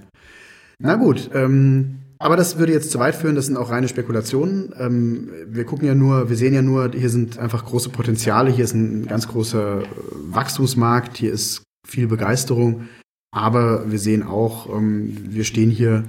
Na 0.79 0.97
gut. 0.97 1.31
Ähm, 1.35 1.99
aber 2.19 2.37
das 2.37 2.57
würde 2.57 2.73
jetzt 2.73 2.93
zu 2.93 3.01
weit 3.01 3.17
führen. 3.17 3.35
Das 3.35 3.47
sind 3.47 3.57
auch 3.57 3.71
reine 3.71 3.89
Spekulationen. 3.89 4.73
Ähm, 4.79 5.29
wir 5.49 5.65
gucken 5.65 5.89
ja 5.89 5.97
nur, 5.97 6.29
wir 6.29 6.37
sehen 6.37 6.55
ja 6.55 6.63
nur, 6.63 6.93
hier 6.93 7.11
sind 7.11 7.39
einfach 7.39 7.65
große 7.65 7.91
Potenziale. 7.91 8.53
Hier 8.53 8.65
ist 8.65 8.75
ein 8.75 9.07
ganz 9.07 9.27
großer 9.27 9.83
Wachstumsmarkt. 10.31 11.17
Hier 11.17 11.33
ist 11.33 11.65
viel 11.85 12.07
Begeisterung. 12.07 12.89
Aber 13.35 13.91
wir 13.91 13.99
sehen 13.99 14.23
auch, 14.23 14.69
ähm, 14.73 15.17
wir 15.31 15.43
stehen 15.43 15.71
hier 15.71 16.05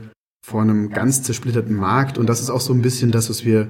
vor 0.46 0.62
einem 0.62 0.90
ganz 0.90 1.24
zersplitterten 1.24 1.76
Markt. 1.76 2.20
Und 2.20 2.28
das 2.28 2.42
ist 2.42 2.52
auch 2.52 2.62
so 2.62 2.74
ein 2.74 2.84
bisschen 2.84 3.12
das, 3.12 3.32
was 3.32 3.44
wir 3.44 3.70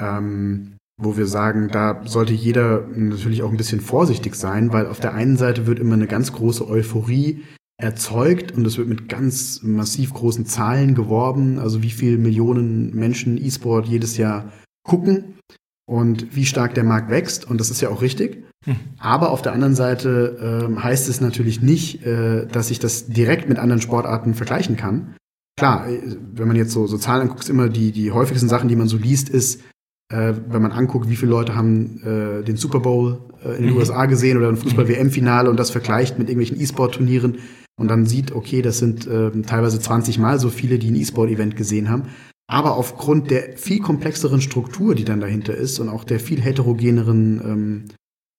ähm, 0.00 0.76
wo 1.00 1.16
wir 1.16 1.26
sagen, 1.26 1.68
da 1.72 2.02
sollte 2.04 2.34
jeder 2.34 2.86
natürlich 2.94 3.42
auch 3.42 3.50
ein 3.50 3.56
bisschen 3.56 3.80
vorsichtig 3.80 4.34
sein, 4.34 4.72
weil 4.72 4.86
auf 4.86 5.00
der 5.00 5.14
einen 5.14 5.36
Seite 5.36 5.66
wird 5.66 5.78
immer 5.78 5.94
eine 5.94 6.06
ganz 6.06 6.32
große 6.32 6.68
Euphorie 6.68 7.42
erzeugt 7.80 8.52
und 8.52 8.66
es 8.66 8.76
wird 8.76 8.88
mit 8.88 9.08
ganz 9.08 9.62
massiv 9.62 10.12
großen 10.12 10.44
Zahlen 10.46 10.94
geworben, 10.94 11.58
also 11.58 11.82
wie 11.82 11.90
viele 11.90 12.18
Millionen 12.18 12.94
Menschen 12.94 13.42
E-Sport 13.42 13.86
jedes 13.86 14.18
Jahr 14.18 14.52
gucken 14.84 15.38
und 15.86 16.36
wie 16.36 16.44
stark 16.44 16.74
der 16.74 16.84
Markt 16.84 17.10
wächst 17.10 17.50
und 17.50 17.58
das 17.58 17.70
ist 17.70 17.80
ja 17.80 17.88
auch 17.88 18.02
richtig. 18.02 18.44
Hm. 18.66 18.76
Aber 18.98 19.30
auf 19.30 19.40
der 19.40 19.52
anderen 19.52 19.74
Seite 19.74 20.68
äh, 20.70 20.80
heißt 20.80 21.08
es 21.08 21.22
natürlich 21.22 21.62
nicht, 21.62 22.04
äh, 22.04 22.46
dass 22.46 22.70
ich 22.70 22.78
das 22.78 23.06
direkt 23.06 23.48
mit 23.48 23.58
anderen 23.58 23.80
Sportarten 23.80 24.34
vergleichen 24.34 24.76
kann. 24.76 25.14
Klar, 25.56 25.88
äh, 25.88 26.00
wenn 26.34 26.46
man 26.46 26.56
jetzt 26.56 26.72
so, 26.72 26.86
so 26.86 26.98
Zahlen 26.98 27.22
anguckt, 27.22 27.48
immer 27.48 27.70
die, 27.70 27.90
die 27.90 28.12
häufigsten 28.12 28.50
Sachen, 28.50 28.68
die 28.68 28.76
man 28.76 28.88
so 28.88 28.98
liest, 28.98 29.30
ist, 29.30 29.62
äh, 30.10 30.34
wenn 30.48 30.62
man 30.62 30.72
anguckt, 30.72 31.08
wie 31.08 31.16
viele 31.16 31.30
Leute 31.30 31.54
haben 31.54 32.02
äh, 32.02 32.44
den 32.44 32.56
Super 32.56 32.80
Bowl 32.80 33.18
äh, 33.44 33.56
in 33.56 33.62
den 33.62 33.72
mhm. 33.72 33.78
USA 33.78 34.06
gesehen 34.06 34.36
oder 34.36 34.48
ein 34.48 34.56
Fußball-WM-Finale 34.56 35.48
und 35.48 35.56
das 35.56 35.70
vergleicht 35.70 36.18
mit 36.18 36.28
irgendwelchen 36.28 36.60
E-Sport-Turnieren 36.60 37.38
und 37.78 37.88
dann 37.88 38.06
sieht, 38.06 38.32
okay, 38.32 38.60
das 38.60 38.78
sind 38.78 39.06
äh, 39.06 39.30
teilweise 39.42 39.80
20 39.80 40.18
Mal 40.18 40.38
so 40.38 40.50
viele, 40.50 40.78
die 40.78 40.90
ein 40.90 40.96
E-Sport-Event 40.96 41.56
gesehen 41.56 41.88
haben. 41.88 42.08
Aber 42.50 42.76
aufgrund 42.76 43.30
der 43.30 43.56
viel 43.56 43.78
komplexeren 43.78 44.40
Struktur, 44.40 44.96
die 44.96 45.04
dann 45.04 45.20
dahinter 45.20 45.54
ist 45.54 45.78
und 45.78 45.88
auch 45.88 46.02
der 46.02 46.18
viel 46.18 46.40
heterogeneren 46.40 47.40
ähm, 47.44 47.84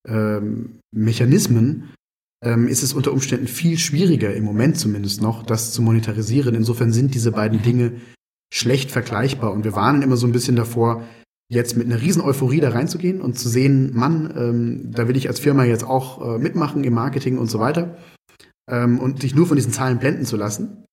ähm, 0.08 0.80
Mechanismen, 0.94 1.94
ähm, 2.44 2.68
ist 2.68 2.84
es 2.84 2.94
unter 2.94 3.14
Umständen 3.14 3.48
viel 3.48 3.78
schwieriger, 3.78 4.34
im 4.34 4.44
Moment 4.44 4.78
zumindest 4.78 5.22
noch, 5.22 5.44
das 5.44 5.72
zu 5.72 5.82
monetarisieren. 5.82 6.56
Insofern 6.56 6.92
sind 6.92 7.16
diese 7.16 7.32
beiden 7.32 7.62
Dinge 7.62 7.94
schlecht 8.54 8.92
vergleichbar. 8.92 9.54
Und 9.54 9.64
wir 9.64 9.76
warnen 9.76 10.02
immer 10.02 10.18
so 10.18 10.28
ein 10.28 10.34
bisschen 10.34 10.58
davor, 10.58 11.04
jetzt 11.52 11.76
mit 11.76 11.86
einer 11.86 12.02
riesen 12.02 12.22
Euphorie 12.22 12.62
da 12.62 12.70
reinzugehen 12.70 13.20
und 13.20 13.38
zu 13.38 13.50
sehen, 13.50 13.92
Mann, 13.94 14.34
ähm, 14.38 14.92
da 14.92 15.08
will 15.10 15.18
ich 15.18 15.28
als 15.28 15.40
Firma 15.40 15.66
jetzt 15.66 15.84
auch 15.84 16.36
äh, 16.36 16.40
mitmachen 16.40 16.84
im 16.86 16.94
Marketing 16.94 17.38
und 17.38 17.52
so 17.52 17.60
weiter 17.60 17.98
ähm, 18.72 19.00
und 19.00 19.22
sich 19.22 19.36
nur 19.36 19.48
von 19.48 19.58
diesen 19.58 19.74
Zahlen 19.74 20.00
blenden 20.00 20.26
zu 20.26 20.38
lassen. 20.38 20.86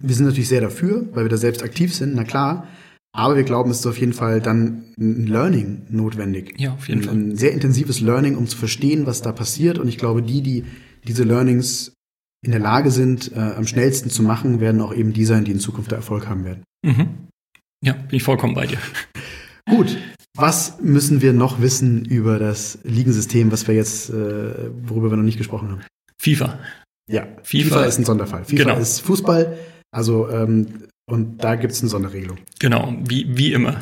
Wir 0.00 0.14
sind 0.14 0.24
natürlich 0.24 0.48
sehr 0.48 0.62
dafür, 0.62 1.06
weil 1.12 1.24
wir 1.24 1.28
da 1.28 1.36
selbst 1.36 1.62
aktiv 1.62 1.94
sind, 1.94 2.14
na 2.14 2.24
klar. 2.24 2.66
Aber 3.14 3.36
wir 3.36 3.42
glauben, 3.42 3.70
es 3.70 3.80
ist 3.80 3.86
auf 3.86 3.98
jeden 3.98 4.14
Fall 4.14 4.40
dann 4.40 4.84
ein 4.98 5.26
Learning 5.26 5.82
notwendig. 5.90 6.54
Ja, 6.58 6.72
auf 6.72 6.88
jeden 6.88 7.02
ein, 7.02 7.04
Fall. 7.04 7.14
Ein 7.14 7.36
sehr 7.36 7.52
intensives 7.52 8.00
Learning, 8.00 8.36
um 8.36 8.46
zu 8.46 8.56
verstehen, 8.56 9.04
was 9.04 9.20
da 9.20 9.32
passiert. 9.32 9.78
Und 9.78 9.88
ich 9.88 9.98
glaube, 9.98 10.22
die, 10.22 10.40
die 10.40 10.64
diese 11.06 11.24
Learnings 11.24 11.92
in 12.42 12.52
der 12.52 12.60
Lage 12.60 12.90
sind, 12.90 13.32
äh, 13.32 13.38
am 13.38 13.66
schnellsten 13.66 14.08
zu 14.08 14.22
machen, 14.22 14.60
werden 14.60 14.80
auch 14.80 14.94
eben 14.94 15.12
die 15.12 15.26
sein, 15.26 15.44
die 15.44 15.52
in 15.52 15.60
Zukunft 15.60 15.92
Erfolg 15.92 16.26
haben 16.26 16.46
werden. 16.46 16.64
Mhm. 16.82 17.28
Ja, 17.84 17.92
bin 17.92 18.16
ich 18.16 18.22
vollkommen 18.22 18.54
bei 18.54 18.66
dir. 18.66 18.78
Gut. 19.68 19.96
Was 20.36 20.80
müssen 20.80 21.20
wir 21.20 21.32
noch 21.32 21.60
wissen 21.60 22.04
über 22.04 22.38
das 22.38 22.78
Ligensystem, 22.84 23.52
was 23.52 23.68
wir 23.68 23.74
jetzt, 23.74 24.10
äh, 24.10 24.70
worüber 24.86 25.10
wir 25.10 25.16
noch 25.16 25.24
nicht 25.24 25.38
gesprochen 25.38 25.70
haben? 25.70 25.82
FIFA. 26.18 26.58
Ja, 27.10 27.26
FIFA, 27.42 27.68
FIFA 27.68 27.84
ist 27.84 27.98
ein 27.98 28.04
Sonderfall. 28.04 28.44
FIFA 28.44 28.62
genau. 28.64 28.78
ist 28.78 29.00
Fußball, 29.00 29.58
also 29.90 30.30
ähm, 30.30 30.88
und 31.10 31.44
da 31.44 31.56
gibt 31.56 31.72
es 31.72 31.80
eine 31.80 31.90
Sonderregelung. 31.90 32.38
Genau, 32.58 32.94
wie, 33.06 33.36
wie 33.36 33.52
immer. 33.52 33.80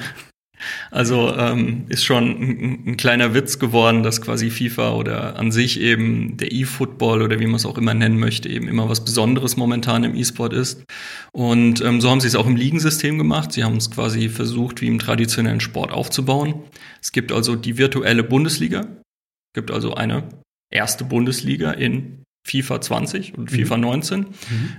Also 0.90 1.34
ähm, 1.36 1.86
ist 1.88 2.04
schon 2.04 2.24
ein, 2.24 2.82
ein, 2.86 2.96
kleiner 2.96 3.34
Witz 3.34 3.58
geworden, 3.58 4.02
dass 4.02 4.20
quasi 4.20 4.50
FIFA 4.50 4.92
oder 4.92 5.38
an 5.38 5.52
sich 5.52 5.80
eben 5.80 6.36
der 6.36 6.52
E-Football 6.52 7.22
oder 7.22 7.40
wie 7.40 7.46
man 7.46 7.56
es 7.56 7.66
auch 7.66 7.78
immer 7.78 7.94
nennen 7.94 8.18
möchte, 8.18 8.48
eben 8.48 8.68
immer 8.68 8.88
was 8.88 9.04
Besonderes 9.04 9.56
momentan 9.56 10.04
im 10.04 10.14
E-Sport 10.14 10.52
ist. 10.52 10.84
Und 11.32 11.80
ähm, 11.82 12.00
so 12.00 12.10
haben 12.10 12.20
sie 12.20 12.28
es 12.28 12.34
auch 12.34 12.46
im 12.46 12.56
Ligensystem 12.56 13.18
gemacht. 13.18 13.52
Sie 13.52 13.64
haben 13.64 13.76
es 13.76 13.90
quasi 13.90 14.28
versucht, 14.28 14.80
wie 14.80 14.88
im 14.88 14.98
traditionellen 14.98 15.60
Sport 15.60 15.92
aufzubauen. 15.92 16.54
Es 17.00 17.12
gibt 17.12 17.32
also 17.32 17.56
die 17.56 17.78
virtuelle 17.78 18.22
Bundesliga. 18.22 18.80
Es 18.80 19.54
gibt 19.54 19.70
also 19.70 19.94
eine 19.94 20.28
erste 20.70 21.04
Bundesliga 21.04 21.72
in 21.72 22.24
FIFA 22.44 22.80
20 22.80 23.36
und 23.36 23.50
FIFA 23.50 23.76
mhm. 23.76 23.82
19. 23.82 24.20
Mhm. 24.20 24.26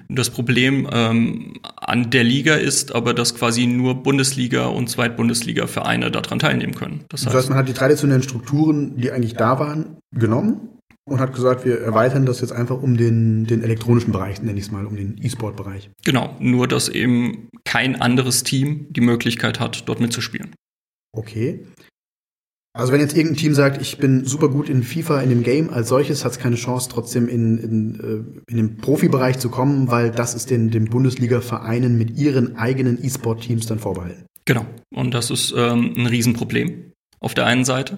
Das 0.10 0.30
Problem 0.30 0.88
ähm, 0.92 1.54
an 1.78 2.10
der 2.10 2.24
Liga 2.24 2.56
ist 2.56 2.94
aber, 2.94 3.14
dass 3.14 3.36
quasi 3.36 3.68
nur 3.68 4.04
Bundesliga 4.04 4.68
und 4.68 4.90
Zweitbundesliga-Vereine 4.90 6.12
daran 6.12 6.40
teilnehmen 6.40 6.74
können. 6.74 7.06
Das 7.10 7.22
heißt, 7.22 7.28
das 7.28 7.36
heißt, 7.36 7.50
man 7.50 7.58
hat 7.60 7.68
die 7.68 7.74
traditionellen 7.74 8.24
Strukturen, 8.24 8.98
die 8.98 9.12
eigentlich 9.12 9.36
da 9.36 9.60
waren, 9.60 9.98
genommen 10.14 10.70
und 11.06 11.20
hat 11.20 11.34
gesagt, 11.34 11.66
wir 11.66 11.82
erweitern 11.82 12.26
das 12.26 12.42
jetzt 12.42 12.52
einfach 12.52 12.82
um 12.82 12.98
den, 12.98 13.46
den 13.46 13.64
elektronischen 13.64 14.12
Bereich, 14.12 14.42
nenne 14.42 14.58
ich 14.58 14.66
es 14.66 14.72
mal, 14.72 14.86
um 14.86 14.96
den 14.96 15.18
E-Sport-Bereich. 15.22 15.90
Genau, 16.04 16.36
nur 16.40 16.68
dass 16.68 16.90
eben 16.90 17.50
kein 17.66 18.02
anderes 18.02 18.44
Team 18.44 18.88
die 18.90 19.02
Möglichkeit 19.02 19.60
hat, 19.60 19.88
dort 19.88 20.00
mitzuspielen. 20.00 20.56
Okay. 21.14 21.66
Also 22.74 22.94
wenn 22.94 23.02
jetzt 23.02 23.18
irgendein 23.18 23.38
Team 23.38 23.54
sagt, 23.54 23.82
ich 23.82 23.98
bin 23.98 24.24
super 24.24 24.48
gut 24.48 24.70
in 24.70 24.84
FIFA, 24.84 25.22
in 25.22 25.30
dem 25.30 25.44
Game 25.44 25.70
als 25.70 25.90
solches, 25.90 26.24
hat 26.24 26.32
es 26.32 26.40
keine 26.40 26.56
Chance, 26.56 26.90
trotzdem 26.90 27.28
in, 27.28 27.58
in, 27.58 28.00
äh, 28.00 28.52
in 28.52 28.58
den 28.58 28.78
Profibereich 28.78 29.40
zu 29.40 29.50
kommen, 29.50 29.90
weil 29.90 30.10
das 30.12 30.36
ist 30.36 30.50
den, 30.50 30.72
den 30.72 30.86
Bundesliga-Vereinen 30.86 31.98
mit 31.98 32.18
ihren 32.18 32.56
eigenen 32.56 33.04
E-Sport-Teams 33.04 33.66
dann 33.66 33.80
vorbehalten. 33.80 34.26
Genau. 34.46 34.66
Und 34.94 35.14
das 35.14 35.30
ist 35.32 35.54
ähm, 35.56 35.94
ein 35.98 36.06
Riesenproblem 36.06 36.94
auf 37.20 37.34
der 37.34 37.46
einen 37.46 37.66
Seite. 37.66 37.98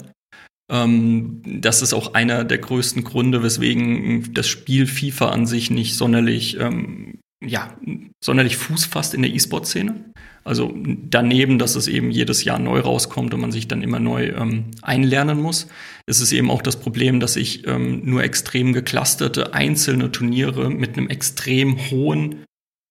Ähm, 0.71 1.41
das 1.45 1.83
ist 1.83 1.93
auch 1.93 2.15
einer 2.15 2.43
der 2.43 2.57
größten 2.57 3.03
Gründe, 3.03 3.43
weswegen 3.43 4.33
das 4.33 4.47
Spiel 4.47 4.87
FIFA 4.87 5.29
an 5.29 5.45
sich 5.45 5.69
nicht 5.69 5.95
sonderlich, 5.95 6.59
ähm, 6.59 7.19
ja, 7.45 7.77
sonderlich 8.23 8.57
Fuß 8.57 8.85
fasst 8.85 9.13
in 9.13 9.21
der 9.21 9.33
E-Sport-Szene. 9.33 10.05
Also 10.43 10.73
daneben, 11.09 11.57
dass 11.57 11.75
es 11.75 11.87
eben 11.87 12.11
jedes 12.11 12.43
Jahr 12.43 12.59
neu 12.59 12.79
rauskommt 12.79 13.33
und 13.33 13.39
man 13.39 13.51
sich 13.51 13.67
dann 13.67 13.81
immer 13.81 13.99
neu 13.99 14.33
ähm, 14.35 14.65
einlernen 14.81 15.41
muss, 15.41 15.67
ist 16.05 16.19
es 16.19 16.31
eben 16.33 16.51
auch 16.51 16.61
das 16.61 16.77
Problem, 16.77 17.19
dass 17.19 17.35
ich 17.37 17.65
ähm, 17.65 18.01
nur 18.03 18.23
extrem 18.23 18.73
geclusterte 18.73 19.53
einzelne 19.53 20.11
Turniere 20.11 20.69
mit 20.69 20.97
einem 20.97 21.09
extrem 21.09 21.89
hohen 21.89 22.43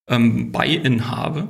ähm, 0.09 0.51
Buy-in 0.51 1.11
habe 1.11 1.47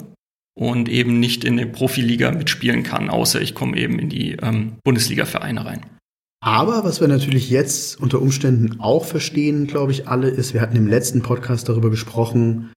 und 0.56 0.90
eben 0.90 1.20
nicht 1.20 1.46
in 1.46 1.58
der 1.58 1.66
Profiliga 1.68 2.32
mitspielen 2.32 2.84
kann, 2.84 3.10
außer 3.10 3.42
ich 3.42 3.56
komme 3.56 3.78
eben 3.78 3.98
in 3.98 4.10
die 4.10 4.34
ähm, 4.34 4.74
Bundesliga-Vereine 4.84 5.66
rein. 5.66 5.86
Aber 6.44 6.84
was 6.84 7.00
wir 7.00 7.08
natürlich 7.08 7.50
jetzt 7.50 8.00
unter 8.02 8.22
Umständen 8.22 8.82
auch 8.82 9.06
verstehen, 9.06 9.66
glaube 9.66 9.94
ich, 9.94 10.10
alle, 10.10 10.28
ist, 10.28 10.54
wir 10.54 10.60
hatten 10.60 10.76
im 10.76 10.88
letzten 10.88 11.22
Podcast 11.22 11.70
darüber 11.70 11.90
gesprochen, 11.90 12.74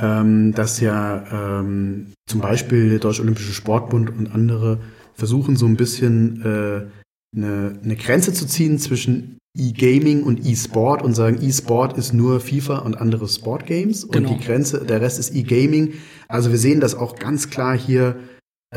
ähm, 0.00 0.52
dass 0.54 0.80
ja 0.80 1.60
ähm, 1.60 2.12
zum 2.26 2.40
Beispiel 2.40 2.90
der 2.90 2.98
Deutsche 2.98 3.22
Olympische 3.22 3.52
Sportbund 3.52 4.10
und 4.10 4.34
andere 4.34 4.78
versuchen 5.14 5.56
so 5.56 5.66
ein 5.66 5.76
bisschen 5.76 6.42
äh, 6.42 7.36
eine, 7.36 7.78
eine 7.82 7.96
Grenze 7.96 8.32
zu 8.32 8.46
ziehen 8.46 8.78
zwischen 8.78 9.38
E-Gaming 9.56 10.22
und 10.22 10.46
E-Sport 10.46 11.02
und 11.02 11.14
sagen, 11.14 11.38
E-Sport 11.42 11.98
ist 11.98 12.12
nur 12.12 12.40
FIFA 12.40 12.78
und 12.78 12.98
andere 12.98 13.28
Sportgames 13.28 14.04
und 14.04 14.12
genau. 14.12 14.34
die 14.34 14.44
Grenze, 14.44 14.84
der 14.84 15.00
Rest 15.00 15.18
ist 15.18 15.34
E-Gaming. 15.34 15.94
Also 16.28 16.50
wir 16.50 16.58
sehen 16.58 16.80
das 16.80 16.94
auch 16.94 17.16
ganz 17.16 17.50
klar 17.50 17.76
hier 17.76 18.16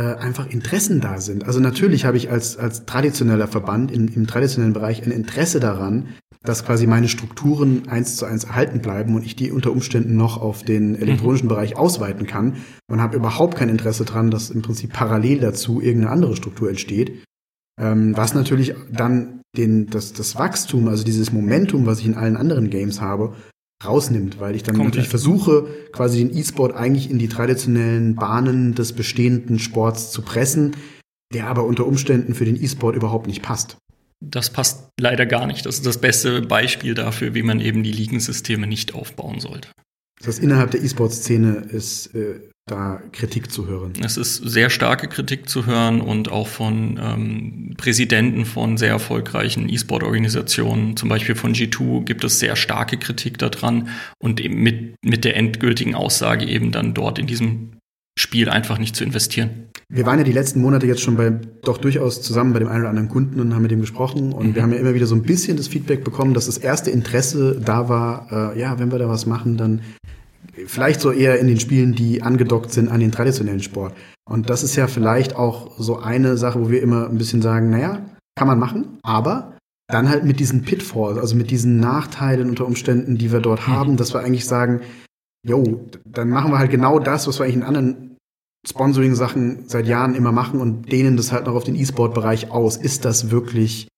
einfach 0.02 0.50
Interessen 0.50 1.02
da 1.02 1.22
sind. 1.22 1.46
Also 1.46 1.60
natürlich 1.60 2.06
habe 2.06 2.18
ich 2.18 2.32
als, 2.32 2.58
als 2.58 2.86
traditioneller 2.86 3.48
Verband 3.48 3.92
im, 3.92 4.08
im 4.08 4.26
traditionellen 4.26 4.74
Bereich 4.74 5.04
ein 5.06 5.12
Interesse 5.12 5.60
daran, 5.60 6.08
dass 6.44 6.66
quasi 6.66 6.88
meine 6.88 7.08
Strukturen 7.08 7.88
eins 7.88 8.18
zu 8.18 8.26
eins 8.26 8.44
erhalten 8.44 8.82
bleiben 8.82 9.16
und 9.16 9.26
ich 9.26 9.36
die 9.36 9.52
unter 9.52 9.72
Umständen 9.72 10.18
noch 10.18 10.42
auf 10.42 10.64
den 10.64 10.96
elektronischen 10.96 11.48
Bereich 11.48 11.78
ausweiten 11.78 12.28
kann 12.28 12.58
und 12.90 13.02
habe 13.02 13.16
überhaupt 13.16 13.56
kein 13.56 13.70
Interesse 13.70 14.04
daran, 14.04 14.30
dass 14.30 14.50
im 14.50 14.62
Prinzip 14.62 14.92
parallel 14.94 15.40
dazu 15.40 15.82
irgendeine 15.82 16.12
andere 16.12 16.36
Struktur 16.36 16.70
entsteht. 16.70 17.24
Ähm, 17.80 18.16
was 18.16 18.34
natürlich 18.34 18.76
dann 18.92 19.42
den, 19.56 19.88
das, 19.88 20.14
das 20.14 20.36
Wachstum, 20.36 20.88
also 20.88 21.04
dieses 21.04 21.32
Momentum, 21.32 21.86
was 21.86 22.00
ich 22.00 22.06
in 22.06 22.16
allen 22.16 22.38
anderen 22.38 22.70
Games 22.70 23.00
habe, 23.00 23.36
rausnimmt, 23.86 24.40
weil 24.40 24.56
ich 24.56 24.64
dann 24.64 24.76
Komplett. 24.76 24.96
natürlich 24.96 25.10
versuche, 25.10 25.68
quasi 25.92 26.26
den 26.26 26.36
E-Sport 26.36 26.76
eigentlich 26.76 27.10
in 27.10 27.20
die 27.20 27.28
traditionellen 27.28 28.16
Bahnen 28.16 28.76
des 28.76 28.94
bestehenden 28.94 29.60
Sports 29.60 30.12
zu 30.12 30.22
pressen, 30.22 30.76
der 31.34 31.48
aber 31.48 31.66
unter 31.66 31.86
Umständen 31.86 32.36
für 32.36 32.46
den 32.46 32.62
E-Sport 32.62 32.96
überhaupt 32.96 33.28
nicht 33.28 33.42
passt. 33.42 33.78
Das 34.22 34.50
passt 34.50 34.90
leider 35.00 35.26
gar 35.26 35.48
nicht. 35.48 35.66
Das 35.66 35.76
ist 35.76 35.86
das 35.86 35.98
beste 35.98 36.42
Beispiel 36.42 36.94
dafür, 36.94 37.34
wie 37.34 37.44
man 37.44 37.60
eben 37.60 37.84
die 37.84 37.92
Ligensysteme 37.92 38.68
nicht 38.68 38.96
aufbauen 38.96 39.40
sollte. 39.40 39.70
Das 40.20 40.28
heißt, 40.28 40.40
innerhalb 40.40 40.72
der 40.72 40.82
E-Sport-Szene 40.82 41.68
ist 41.72 42.16
äh, 42.16 42.40
da 42.66 43.02
Kritik 43.12 43.52
zu 43.52 43.68
hören. 43.68 43.94
Es 44.04 44.16
ist 44.16 44.38
sehr 44.38 44.70
starke 44.70 45.08
Kritik 45.08 45.50
zu 45.50 45.66
hören 45.66 46.00
und 46.00 46.32
auch 46.32 46.48
von 46.48 46.98
ähm, 47.02 47.74
Präsidenten 47.78 48.46
von 48.46 48.78
sehr 48.78 48.90
erfolgreichen 48.90 49.68
E-Sport-Organisationen, 49.68 50.96
zum 50.96 51.10
Beispiel 51.10 51.36
von 51.36 51.54
G2, 51.54 52.06
gibt 52.06 52.24
es 52.24 52.40
sehr 52.40 52.56
starke 52.56 52.98
Kritik 52.98 53.38
daran 53.38 53.90
und 54.18 54.40
eben 54.40 54.62
mit, 54.64 54.96
mit 55.04 55.26
der 55.26 55.36
endgültigen 55.36 55.94
Aussage 55.94 56.46
eben 56.46 56.72
dann 56.72 56.94
dort 56.94 57.20
in 57.20 57.28
diesem 57.28 57.74
Spiel 58.18 58.48
einfach 58.48 58.78
nicht 58.78 58.96
zu 58.96 59.04
investieren. 59.04 59.70
Wir 59.90 60.06
waren 60.06 60.20
ja 60.20 60.24
die 60.24 60.32
letzten 60.32 60.62
Monate 60.62 60.88
jetzt 60.88 61.02
schon 61.02 61.18
bei 61.18 61.32
doch 61.64 61.78
durchaus 61.78 62.22
zusammen 62.22 62.54
bei 62.54 62.60
dem 62.60 62.70
einen 62.70 62.82
oder 62.82 62.90
anderen 62.90 63.10
Kunden 63.10 63.42
und 63.42 63.54
haben 63.54 63.64
mit 63.64 63.72
dem 63.72 63.82
gesprochen 63.82 64.32
und 64.32 64.50
mhm. 64.50 64.56
wir 64.56 64.64
haben 64.64 64.72
ja 64.72 64.80
immer 64.80 64.94
wieder 64.94 65.08
so 65.08 65.16
ein 65.16 65.24
bisschen 65.24 65.58
das 65.58 65.68
Feedback 65.68 66.06
bekommen, 66.06 66.34
dass 66.34 66.46
das 66.46 66.58
erste 66.58 66.92
Interesse 66.92 67.60
da 67.60 67.90
war, 67.90 68.54
äh, 68.56 68.60
ja, 68.60 68.80
wenn 68.80 68.92
wir 68.92 69.00
da 69.00 69.10
was 69.10 69.26
machen, 69.26 69.58
dann 69.58 69.82
vielleicht 70.68 71.02
so 71.02 71.12
eher 71.12 71.40
in 71.40 71.48
den 71.48 71.60
Spielen, 71.60 71.94
die 71.94 72.22
angedockt 72.22 72.72
sind 72.72 72.90
an 72.90 73.00
den 73.00 73.12
traditionellen 73.12 73.62
Sport. 73.62 73.94
Und 74.30 74.50
das 74.50 74.64
ist 74.64 74.76
ja 74.76 74.88
vielleicht 74.88 75.36
auch 75.36 75.80
so 75.80 76.00
eine 76.00 76.38
Sache, 76.38 76.62
wo 76.62 76.70
wir 76.70 76.82
immer 76.82 77.10
ein 77.10 77.18
bisschen 77.18 77.42
sagen, 77.42 77.70
naja, 77.70 78.06
kann 78.36 78.48
man 78.48 78.60
machen, 78.60 79.00
aber 79.04 79.58
dann 79.92 80.10
halt 80.10 80.24
mit 80.24 80.40
diesen 80.40 80.64
Pitfalls, 80.64 81.18
also 81.18 81.36
mit 81.36 81.52
diesen 81.52 81.80
Nachteilen 81.80 82.50
unter 82.50 82.66
Umständen, 82.66 83.18
die 83.18 83.32
wir 83.32 83.42
dort 83.42 83.68
mhm. 83.68 83.72
haben, 83.72 83.98
dass 83.98 84.14
wir 84.14 84.22
eigentlich 84.22 84.46
sagen, 84.46 84.82
jo, 85.46 85.88
dann 86.06 86.30
machen 86.30 86.52
wir 86.52 86.60
halt 86.60 86.72
genau 86.72 87.00
das, 87.00 87.28
was 87.28 87.40
wir 87.40 87.44
eigentlich 87.44 87.58
in 87.58 87.64
anderen 87.64 88.18
Sponsoring-Sachen 88.66 89.68
seit 89.68 89.88
Jahren 89.88 90.16
immer 90.16 90.32
machen 90.32 90.62
und 90.62 90.92
dehnen 90.92 91.18
das 91.18 91.32
halt 91.34 91.48
noch 91.48 91.56
auf 91.56 91.66
den 91.66 91.76
E-Sport-Bereich 91.76 92.50
aus. 92.50 92.78
Ist 92.78 93.04
das 93.04 93.30
wirklich 93.30 93.90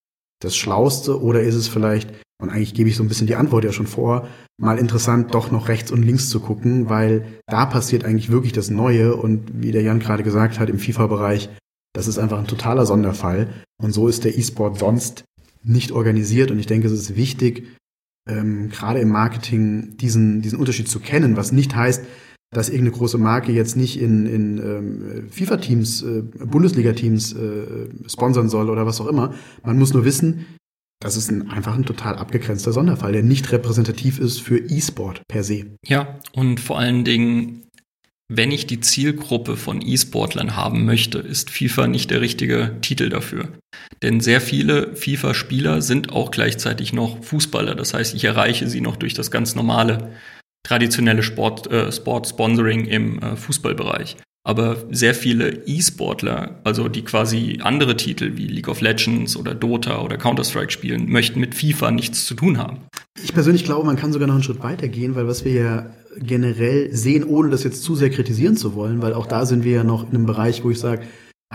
das 0.41 0.56
Schlauste 0.56 1.22
oder 1.22 1.41
ist 1.41 1.56
es 1.56 1.68
vielleicht, 1.68 2.12
und 2.42 2.50
eigentlich 2.50 2.74
gebe 2.74 2.90
ich 2.90 2.96
so 2.96 3.04
ein 3.04 3.08
bisschen 3.08 3.28
die 3.28 3.36
Antwort 3.36 3.64
ja 3.64 3.72
schon 3.72 3.88
vor, 3.88 4.28
mal 4.58 4.78
interessant, 4.78 5.34
doch 5.34 5.52
noch 5.52 5.70
rechts 5.70 5.92
und 5.92 6.04
links 6.04 6.30
zu 6.30 6.40
gucken, 6.40 6.90
weil 6.90 7.26
da 7.48 7.66
passiert 7.66 8.04
eigentlich 8.04 8.30
wirklich 8.30 8.52
das 8.52 8.70
Neue. 8.70 9.16
Und 9.16 9.62
wie 9.62 9.72
der 9.72 9.84
Jan 9.84 10.00
gerade 10.00 10.24
gesagt 10.24 10.60
hat, 10.60 10.70
im 10.70 10.80
FIFA-Bereich, 10.80 11.50
das 11.94 12.08
ist 12.08 12.18
einfach 12.18 12.40
ein 12.40 12.48
totaler 12.48 12.86
Sonderfall. 12.86 13.48
Und 13.82 13.94
so 13.94 14.08
ist 14.08 14.26
der 14.26 14.38
E-Sport 14.38 14.80
sonst 14.80 15.24
nicht 15.64 15.92
organisiert. 15.92 16.52
Und 16.52 16.60
ich 16.60 16.68
denke, 16.68 16.88
es 16.88 16.94
ist 16.94 17.16
wichtig, 17.16 17.68
ähm, 18.30 18.70
gerade 18.70 19.00
im 19.00 19.10
Marketing 19.10 19.96
diesen, 19.98 20.42
diesen 20.42 20.60
Unterschied 20.60 20.90
zu 20.90 21.00
kennen, 21.00 21.38
was 21.38 21.54
nicht 21.54 21.74
heißt, 21.74 22.04
dass 22.54 22.70
irgendeine 22.70 22.98
große 22.98 23.18
Marke 23.18 23.52
jetzt 23.52 23.76
nicht 23.76 24.00
in, 24.00 24.26
in 24.26 24.58
ähm, 24.58 25.30
FIFA-Teams, 25.30 26.04
äh, 26.04 26.22
Bundesliga-Teams 26.22 27.34
äh, 27.34 27.90
sponsern 28.08 28.50
soll 28.50 28.70
oder 28.70 28.86
was 28.86 29.00
auch 29.00 29.08
immer. 29.08 29.34
Man 29.64 29.80
muss 29.80 29.94
nur 29.94 30.06
wissen, 30.06 30.46
das 31.00 31.18
ist 31.18 31.30
ein, 31.30 31.50
einfach 31.50 31.76
ein 31.76 31.86
total 31.86 32.16
abgegrenzter 32.16 32.72
Sonderfall, 32.72 33.12
der 33.12 33.24
nicht 33.24 33.52
repräsentativ 33.52 34.20
ist 34.20 34.41
für 34.41 34.58
E-Sport 34.58 35.22
per 35.28 35.43
se. 35.43 35.76
Ja, 35.86 36.20
und 36.34 36.60
vor 36.60 36.80
allen 36.80 37.04
Dingen, 37.04 37.68
wenn 38.32 38.52
ich 38.52 38.66
die 38.66 38.80
Zielgruppe 38.80 39.56
von 39.56 39.82
E-Sportlern 39.82 40.56
haben 40.56 40.86
möchte, 40.86 41.20
ist 41.20 41.50
FIFA 41.52 41.88
nicht 41.88 42.12
der 42.12 42.22
richtige 42.22 42.78
Titel 42.82 43.10
dafür. 43.10 43.50
Denn 44.02 44.20
sehr 44.20 44.41
viele 44.41 44.96
FIFA-Spieler 44.96 45.82
sind 45.82 46.12
auch 46.12 46.32
gleichzeitig 46.32 46.93
noch 46.93 47.24
Fußballer. 47.24 47.76
Das 47.76 47.93
heißt, 47.93 48.16
ich 48.16 48.24
erreiche 48.24 48.68
sie 48.68 48.82
noch 48.82 48.96
durch 48.96 49.14
das 49.14 49.32
ganz 49.32 49.54
normale 49.56 50.14
traditionelle 50.66 51.22
Sport, 51.22 51.68
äh, 51.68 51.91
Sport-Sponsoring 51.91 52.86
im 52.86 53.20
äh, 53.20 53.36
Fußballbereich. 53.36 54.18
Aber 54.48 54.78
sehr 54.91 55.16
viele 55.16 55.64
E-Sportler, 55.66 56.60
also 56.64 56.88
die 56.88 57.02
quasi 57.02 57.58
andere 57.64 57.98
Titel 57.98 58.34
wie 58.36 58.46
League 58.46 58.68
of 58.68 58.80
Legends 58.80 59.36
oder 59.36 59.56
Dota 59.56 60.04
oder 60.04 60.18
Counter-Strike 60.18 60.72
spielen, 60.72 61.10
möchten 61.10 61.39
mit 61.39 61.56
FIFA 61.56 61.89
nichts 61.89 62.26
zu 62.26 62.36
tun 62.36 62.60
haben. 62.60 62.82
Ich 63.24 63.34
persönlich 63.34 63.64
glaube, 63.64 63.88
man 63.88 63.96
kann 63.96 64.14
sogar 64.14 64.28
noch 64.28 64.36
einen 64.36 64.43
Schritt 64.43 64.62
weiter 64.62 64.88
gehen, 64.88 65.16
weil 65.16 65.28
was 65.28 65.46
wir 65.46 65.52
ja 65.52 65.86
generell 66.20 66.93
sehen, 66.96 67.24
ohne 67.24 67.50
das 67.50 67.64
jetzt 67.64 67.84
zu 67.84 67.96
sehr 67.96 68.12
kritisieren 68.12 68.56
zu 68.56 68.76
wollen, 68.76 69.02
weil 69.02 69.16
auch 69.16 69.26
da 69.26 69.48
sind 69.48 69.64
wir 69.64 69.72
ja 69.72 69.84
noch 69.84 70.04
in 70.04 70.16
einem 70.16 70.28
Bereich, 70.28 70.64
wo 70.64 70.70
ich 70.70 70.80
sage, 70.80 71.02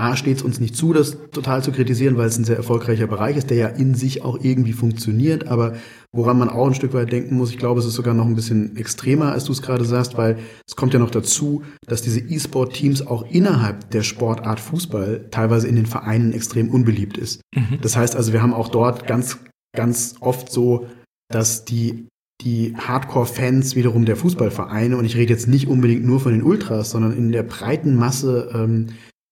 A, 0.00 0.16
steht 0.16 0.38
es 0.38 0.42
uns 0.42 0.60
nicht 0.60 0.74
zu, 0.74 0.92
das 0.92 1.16
total 1.30 1.62
zu 1.62 1.72
kritisieren, 1.72 2.16
weil 2.16 2.26
es 2.26 2.38
ein 2.38 2.44
sehr 2.44 2.56
erfolgreicher 2.56 3.06
Bereich 3.06 3.36
ist, 3.36 3.50
der 3.50 3.56
ja 3.56 3.68
in 3.68 3.94
sich 3.94 4.22
auch 4.22 4.38
irgendwie 4.42 4.72
funktioniert, 4.72 5.48
aber 5.48 5.74
woran 6.12 6.38
man 6.38 6.48
auch 6.48 6.66
ein 6.66 6.74
Stück 6.74 6.94
weit 6.94 7.12
denken 7.12 7.36
muss, 7.36 7.50
ich 7.50 7.58
glaube, 7.58 7.80
es 7.80 7.86
ist 7.86 7.94
sogar 7.94 8.14
noch 8.14 8.26
ein 8.26 8.34
bisschen 8.34 8.76
extremer, 8.76 9.32
als 9.32 9.44
du 9.44 9.52
es 9.52 9.62
gerade 9.62 9.84
sagst, 9.84 10.16
weil 10.16 10.38
es 10.66 10.74
kommt 10.74 10.94
ja 10.94 10.98
noch 10.98 11.10
dazu, 11.10 11.62
dass 11.86 12.02
diese 12.02 12.20
E-Sport-Teams 12.20 13.06
auch 13.06 13.24
innerhalb 13.30 13.90
der 13.90 14.02
Sportart 14.02 14.60
Fußball 14.60 15.28
teilweise 15.30 15.68
in 15.68 15.76
den 15.76 15.86
Vereinen 15.86 16.32
extrem 16.32 16.70
unbeliebt 16.70 17.18
ist. 17.18 17.40
Mhm. 17.54 17.78
Das 17.82 17.96
heißt 17.96 18.16
also, 18.16 18.32
wir 18.32 18.42
haben 18.42 18.54
auch 18.54 18.68
dort 18.68 19.06
ganz, 19.06 19.38
ganz 19.76 20.16
oft 20.20 20.50
so, 20.50 20.86
dass 21.28 21.64
die 21.64 22.08
die 22.40 22.74
Hardcore-Fans 22.76 23.76
wiederum 23.76 24.04
der 24.06 24.16
Fußballvereine, 24.16 24.96
und 24.96 25.04
ich 25.04 25.16
rede 25.16 25.32
jetzt 25.32 25.46
nicht 25.46 25.68
unbedingt 25.68 26.04
nur 26.04 26.20
von 26.20 26.32
den 26.32 26.42
Ultras, 26.42 26.90
sondern 26.90 27.12
in 27.12 27.32
der 27.32 27.42
breiten 27.42 27.94
Masse 27.94 28.50
ähm, 28.54 28.86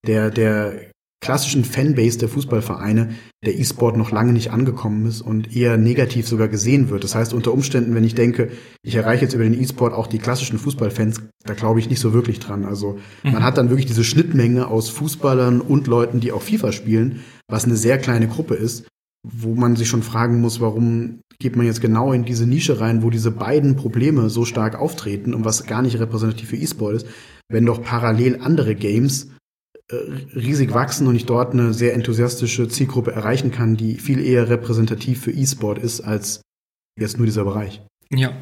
der, 0.06 0.30
der 0.30 0.90
klassischen 1.20 1.64
Fanbase 1.64 2.18
der 2.18 2.28
Fußballvereine 2.28 3.10
der 3.44 3.58
E-Sport 3.58 3.96
noch 3.96 4.12
lange 4.12 4.32
nicht 4.32 4.52
angekommen 4.52 5.06
ist 5.06 5.20
und 5.20 5.54
eher 5.54 5.76
negativ 5.76 6.28
sogar 6.28 6.48
gesehen 6.48 6.90
wird. 6.90 7.02
Das 7.02 7.14
heißt, 7.14 7.34
unter 7.34 7.52
Umständen, 7.52 7.94
wenn 7.94 8.04
ich 8.04 8.14
denke, 8.14 8.50
ich 8.82 8.94
erreiche 8.94 9.24
jetzt 9.24 9.34
über 9.34 9.44
den 9.44 9.60
E-Sport 9.60 9.94
auch 9.94 10.06
die 10.06 10.18
klassischen 10.18 10.58
Fußballfans, 10.58 11.22
da 11.44 11.54
glaube 11.54 11.80
ich 11.80 11.90
nicht 11.90 12.00
so 12.00 12.12
wirklich 12.12 12.38
dran. 12.38 12.64
Also 12.64 12.98
mhm. 13.24 13.32
man 13.32 13.42
hat 13.42 13.58
dann 13.58 13.68
wirklich 13.70 13.86
diese 13.86 14.04
Schnittmenge 14.04 14.68
aus 14.68 14.90
Fußballern 14.90 15.60
und 15.60 15.86
Leuten, 15.86 16.20
die 16.20 16.32
auch 16.32 16.42
FIFA 16.42 16.72
spielen, 16.72 17.20
was 17.48 17.64
eine 17.64 17.76
sehr 17.76 17.98
kleine 17.98 18.28
Gruppe 18.28 18.54
ist, 18.54 18.86
wo 19.26 19.54
man 19.54 19.74
sich 19.74 19.88
schon 19.88 20.02
fragen 20.02 20.40
muss, 20.40 20.60
warum 20.60 21.20
geht 21.40 21.56
man 21.56 21.66
jetzt 21.66 21.80
genau 21.80 22.12
in 22.12 22.24
diese 22.24 22.46
Nische 22.46 22.80
rein, 22.80 23.02
wo 23.02 23.10
diese 23.10 23.30
beiden 23.30 23.76
Probleme 23.76 24.30
so 24.30 24.44
stark 24.44 24.76
auftreten 24.76 25.34
und 25.34 25.44
was 25.44 25.66
gar 25.66 25.82
nicht 25.82 25.98
repräsentativ 25.98 26.48
für 26.48 26.56
E-Sport 26.56 26.94
ist, 26.94 27.06
wenn 27.48 27.66
doch 27.66 27.82
parallel 27.82 28.40
andere 28.40 28.74
Games 28.74 29.28
riesig 29.90 30.74
wachsen 30.74 31.06
und 31.06 31.16
ich 31.16 31.26
dort 31.26 31.52
eine 31.52 31.72
sehr 31.72 31.94
enthusiastische 31.94 32.68
Zielgruppe 32.68 33.12
erreichen 33.12 33.50
kann, 33.50 33.76
die 33.76 33.94
viel 33.94 34.24
eher 34.24 34.48
repräsentativ 34.48 35.22
für 35.22 35.32
E-Sport 35.32 35.78
ist 35.78 36.00
als 36.00 36.42
jetzt 36.98 37.16
nur 37.16 37.26
dieser 37.26 37.44
Bereich. 37.44 37.82
Ja. 38.10 38.32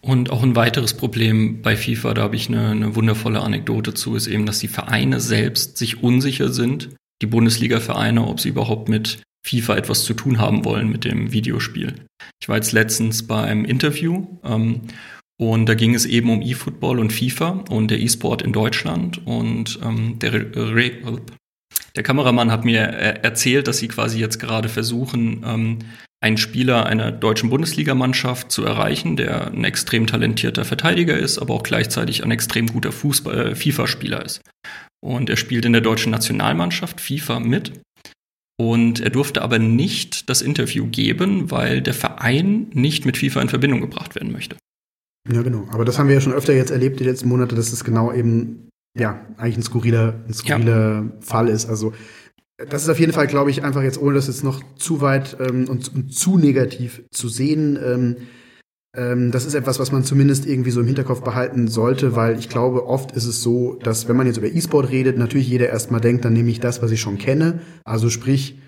Und 0.00 0.30
auch 0.30 0.42
ein 0.42 0.56
weiteres 0.56 0.94
Problem 0.94 1.62
bei 1.62 1.76
FIFA, 1.76 2.14
da 2.14 2.22
habe 2.22 2.34
ich 2.34 2.48
eine, 2.48 2.70
eine 2.70 2.96
wundervolle 2.96 3.40
Anekdote 3.40 3.94
zu, 3.94 4.16
ist 4.16 4.26
eben, 4.26 4.46
dass 4.46 4.58
die 4.58 4.68
Vereine 4.68 5.20
selbst 5.20 5.78
sich 5.78 6.02
unsicher 6.02 6.52
sind, 6.52 6.90
die 7.22 7.26
Bundesliga-Vereine, 7.26 8.26
ob 8.26 8.40
sie 8.40 8.48
überhaupt 8.48 8.88
mit 8.88 9.22
FIFA 9.46 9.76
etwas 9.76 10.02
zu 10.02 10.14
tun 10.14 10.38
haben 10.40 10.64
wollen 10.64 10.90
mit 10.90 11.04
dem 11.04 11.32
Videospiel. 11.32 11.94
Ich 12.40 12.48
war 12.48 12.56
jetzt 12.56 12.72
letztens 12.72 13.26
beim 13.26 13.64
Interview 13.64 14.26
ähm, 14.42 14.82
und 15.42 15.66
da 15.66 15.74
ging 15.74 15.92
es 15.92 16.06
eben 16.06 16.30
um 16.30 16.40
E-Football 16.40 17.00
und 17.00 17.12
FIFA 17.12 17.64
und 17.68 17.90
der 17.90 17.98
E-Sport 17.98 18.42
in 18.42 18.52
Deutschland. 18.52 19.26
Und 19.26 19.76
ähm, 19.82 20.20
der, 20.20 20.38
der 20.38 22.02
Kameramann 22.04 22.52
hat 22.52 22.64
mir 22.64 22.78
erzählt, 22.78 23.66
dass 23.66 23.78
sie 23.78 23.88
quasi 23.88 24.20
jetzt 24.20 24.38
gerade 24.38 24.68
versuchen, 24.68 25.42
ähm, 25.44 25.78
einen 26.22 26.36
Spieler 26.36 26.86
einer 26.86 27.10
deutschen 27.10 27.50
Bundesligamannschaft 27.50 28.52
zu 28.52 28.64
erreichen, 28.64 29.16
der 29.16 29.48
ein 29.48 29.64
extrem 29.64 30.06
talentierter 30.06 30.64
Verteidiger 30.64 31.18
ist, 31.18 31.40
aber 31.40 31.54
auch 31.54 31.64
gleichzeitig 31.64 32.22
ein 32.22 32.30
extrem 32.30 32.68
guter 32.68 32.92
Fußball, 32.92 33.48
äh, 33.48 33.54
FIFA-Spieler 33.56 34.24
ist. 34.24 34.42
Und 35.04 35.28
er 35.28 35.36
spielt 35.36 35.64
in 35.64 35.72
der 35.72 35.82
deutschen 35.82 36.12
Nationalmannschaft 36.12 37.00
FIFA 37.00 37.40
mit. 37.40 37.72
Und 38.60 39.00
er 39.00 39.10
durfte 39.10 39.42
aber 39.42 39.58
nicht 39.58 40.30
das 40.30 40.40
Interview 40.40 40.86
geben, 40.86 41.50
weil 41.50 41.82
der 41.82 41.94
Verein 41.94 42.68
nicht 42.74 43.06
mit 43.06 43.16
FIFA 43.16 43.42
in 43.42 43.48
Verbindung 43.48 43.80
gebracht 43.80 44.14
werden 44.14 44.30
möchte. 44.30 44.54
Ja, 45.30 45.42
genau. 45.42 45.66
Aber 45.70 45.84
das 45.84 45.98
haben 45.98 46.08
wir 46.08 46.14
ja 46.14 46.20
schon 46.20 46.32
öfter 46.32 46.52
jetzt 46.52 46.70
erlebt, 46.70 47.00
die 47.00 47.04
letzten 47.04 47.28
Monate, 47.28 47.54
dass 47.54 47.72
es 47.72 47.84
genau 47.84 48.12
eben, 48.12 48.68
ja, 48.98 49.20
eigentlich 49.36 49.58
ein 49.58 49.62
skurriler, 49.62 50.14
ein 50.26 50.34
skurriler 50.34 51.02
ja. 51.02 51.12
Fall 51.20 51.48
ist. 51.48 51.68
Also, 51.68 51.92
das 52.56 52.82
ist 52.82 52.88
auf 52.88 52.98
jeden 52.98 53.12
Fall, 53.12 53.26
glaube 53.26 53.50
ich, 53.50 53.64
einfach 53.64 53.82
jetzt, 53.82 54.00
ohne 54.00 54.14
das 54.14 54.26
jetzt 54.26 54.44
noch 54.44 54.62
zu 54.76 55.00
weit 55.00 55.36
ähm, 55.40 55.68
und, 55.68 55.94
und, 55.94 56.14
zu 56.14 56.38
negativ 56.38 57.02
zu 57.10 57.28
sehen. 57.28 57.78
Ähm, 57.82 58.16
ähm, 58.96 59.30
das 59.30 59.46
ist 59.46 59.54
etwas, 59.54 59.78
was 59.78 59.90
man 59.90 60.04
zumindest 60.04 60.46
irgendwie 60.46 60.70
so 60.70 60.80
im 60.80 60.86
Hinterkopf 60.86 61.22
behalten 61.22 61.68
sollte, 61.68 62.14
weil 62.14 62.38
ich 62.38 62.48
glaube, 62.48 62.86
oft 62.86 63.12
ist 63.12 63.24
es 63.24 63.42
so, 63.42 63.78
dass 63.82 64.08
wenn 64.08 64.16
man 64.16 64.26
jetzt 64.26 64.36
über 64.36 64.52
E-Sport 64.52 64.90
redet, 64.90 65.16
natürlich 65.18 65.48
jeder 65.48 65.68
erstmal 65.68 66.00
denkt, 66.00 66.24
dann 66.24 66.34
nehme 66.34 66.50
ich 66.50 66.60
das, 66.60 66.82
was 66.82 66.90
ich 66.90 67.00
schon 67.00 67.18
kenne. 67.18 67.60
Also 67.84 68.10
sprich, 68.10 68.58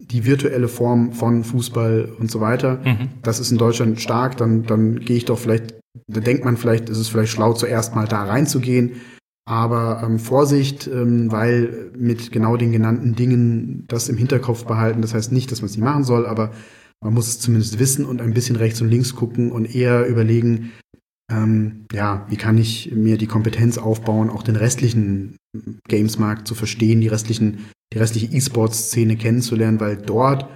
die 0.00 0.24
virtuelle 0.24 0.68
Form 0.68 1.12
von 1.12 1.44
Fußball 1.44 2.12
und 2.18 2.30
so 2.30 2.40
weiter. 2.40 2.80
Mhm. 2.84 3.08
Das 3.22 3.40
ist 3.40 3.50
in 3.50 3.58
Deutschland 3.58 4.00
stark, 4.00 4.36
dann, 4.36 4.64
dann 4.64 5.00
gehe 5.00 5.16
ich 5.16 5.24
doch 5.24 5.38
vielleicht 5.38 5.77
da 6.06 6.20
denkt 6.20 6.44
man 6.44 6.56
vielleicht, 6.56 6.88
ist 6.88 6.98
es 6.98 7.08
vielleicht 7.08 7.32
schlau, 7.32 7.52
zuerst 7.52 7.94
mal 7.94 8.06
da 8.06 8.24
reinzugehen. 8.24 9.00
Aber 9.48 10.02
ähm, 10.04 10.18
Vorsicht, 10.18 10.86
ähm, 10.86 11.32
weil 11.32 11.90
mit 11.96 12.32
genau 12.32 12.56
den 12.58 12.70
genannten 12.70 13.14
Dingen 13.14 13.84
das 13.88 14.10
im 14.10 14.18
Hinterkopf 14.18 14.66
behalten. 14.66 15.00
Das 15.00 15.14
heißt 15.14 15.32
nicht, 15.32 15.50
dass 15.50 15.62
man 15.62 15.70
es 15.70 15.76
nicht 15.76 15.84
machen 15.84 16.04
soll, 16.04 16.26
aber 16.26 16.52
man 17.02 17.14
muss 17.14 17.28
es 17.28 17.40
zumindest 17.40 17.78
wissen 17.78 18.04
und 18.04 18.20
ein 18.20 18.34
bisschen 18.34 18.56
rechts 18.56 18.80
und 18.82 18.88
links 18.88 19.14
gucken 19.14 19.50
und 19.50 19.74
eher 19.74 20.06
überlegen, 20.06 20.72
ähm, 21.30 21.86
ja, 21.92 22.26
wie 22.28 22.36
kann 22.36 22.58
ich 22.58 22.92
mir 22.94 23.16
die 23.18 23.26
Kompetenz 23.26 23.78
aufbauen, 23.78 24.30
auch 24.30 24.42
den 24.42 24.56
restlichen 24.56 25.36
Gamesmarkt 25.88 26.46
zu 26.46 26.54
verstehen, 26.54 27.00
die 27.00 27.08
restlichen, 27.08 27.66
die 27.92 27.98
restliche 27.98 28.34
E-Sports-Szene 28.34 29.16
kennenzulernen, 29.16 29.80
weil 29.80 29.96
dort 29.96 30.48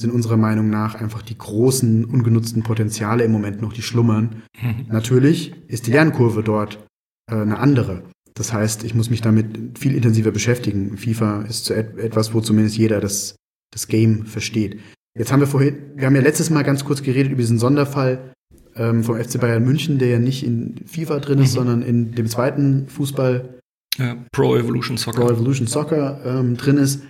sind 0.00 0.10
unserer 0.10 0.36
Meinung 0.36 0.70
nach 0.70 0.94
einfach 0.94 1.22
die 1.22 1.36
großen 1.36 2.06
ungenutzten 2.06 2.62
Potenziale 2.62 3.24
im 3.24 3.32
Moment 3.32 3.60
noch, 3.60 3.72
die 3.72 3.82
schlummern. 3.82 4.42
Natürlich 4.88 5.54
ist 5.68 5.86
die 5.86 5.92
Lernkurve 5.92 6.42
dort 6.42 6.86
äh, 7.30 7.34
eine 7.34 7.58
andere. 7.58 8.04
Das 8.34 8.52
heißt, 8.52 8.84
ich 8.84 8.94
muss 8.94 9.10
mich 9.10 9.20
damit 9.20 9.78
viel 9.78 9.94
intensiver 9.94 10.30
beschäftigen. 10.30 10.96
FIFA 10.96 11.42
ist 11.42 11.66
zu 11.66 11.74
et 11.74 11.98
etwas, 11.98 12.32
wo 12.32 12.40
zumindest 12.40 12.78
jeder 12.78 13.00
das, 13.00 13.36
das 13.72 13.88
Game 13.88 14.24
versteht. 14.24 14.80
Jetzt 15.18 15.32
haben 15.32 15.40
wir 15.40 15.46
vorhin, 15.46 15.76
wir 15.96 16.06
haben 16.06 16.14
ja 16.14 16.22
letztes 16.22 16.48
Mal 16.48 16.62
ganz 16.62 16.84
kurz 16.84 17.02
geredet 17.02 17.32
über 17.32 17.42
diesen 17.42 17.58
Sonderfall 17.58 18.32
ähm, 18.76 19.04
vom 19.04 19.22
FC 19.22 19.38
Bayern 19.40 19.64
München, 19.64 19.98
der 19.98 20.08
ja 20.08 20.18
nicht 20.18 20.44
in 20.44 20.76
FIFA 20.86 21.18
drin 21.18 21.40
ist, 21.40 21.50
mhm. 21.52 21.56
sondern 21.56 21.82
in 21.82 22.12
dem 22.12 22.28
zweiten 22.28 22.88
Fußball 22.88 23.58
ja, 23.98 24.16
Pro 24.32 24.56
Evolution 24.56 24.96
Soccer, 24.96 25.20
Pro 25.20 25.30
Evolution 25.30 25.66
Soccer 25.66 26.20
ähm, 26.24 26.56
drin 26.56 26.78
ist. 26.78 27.02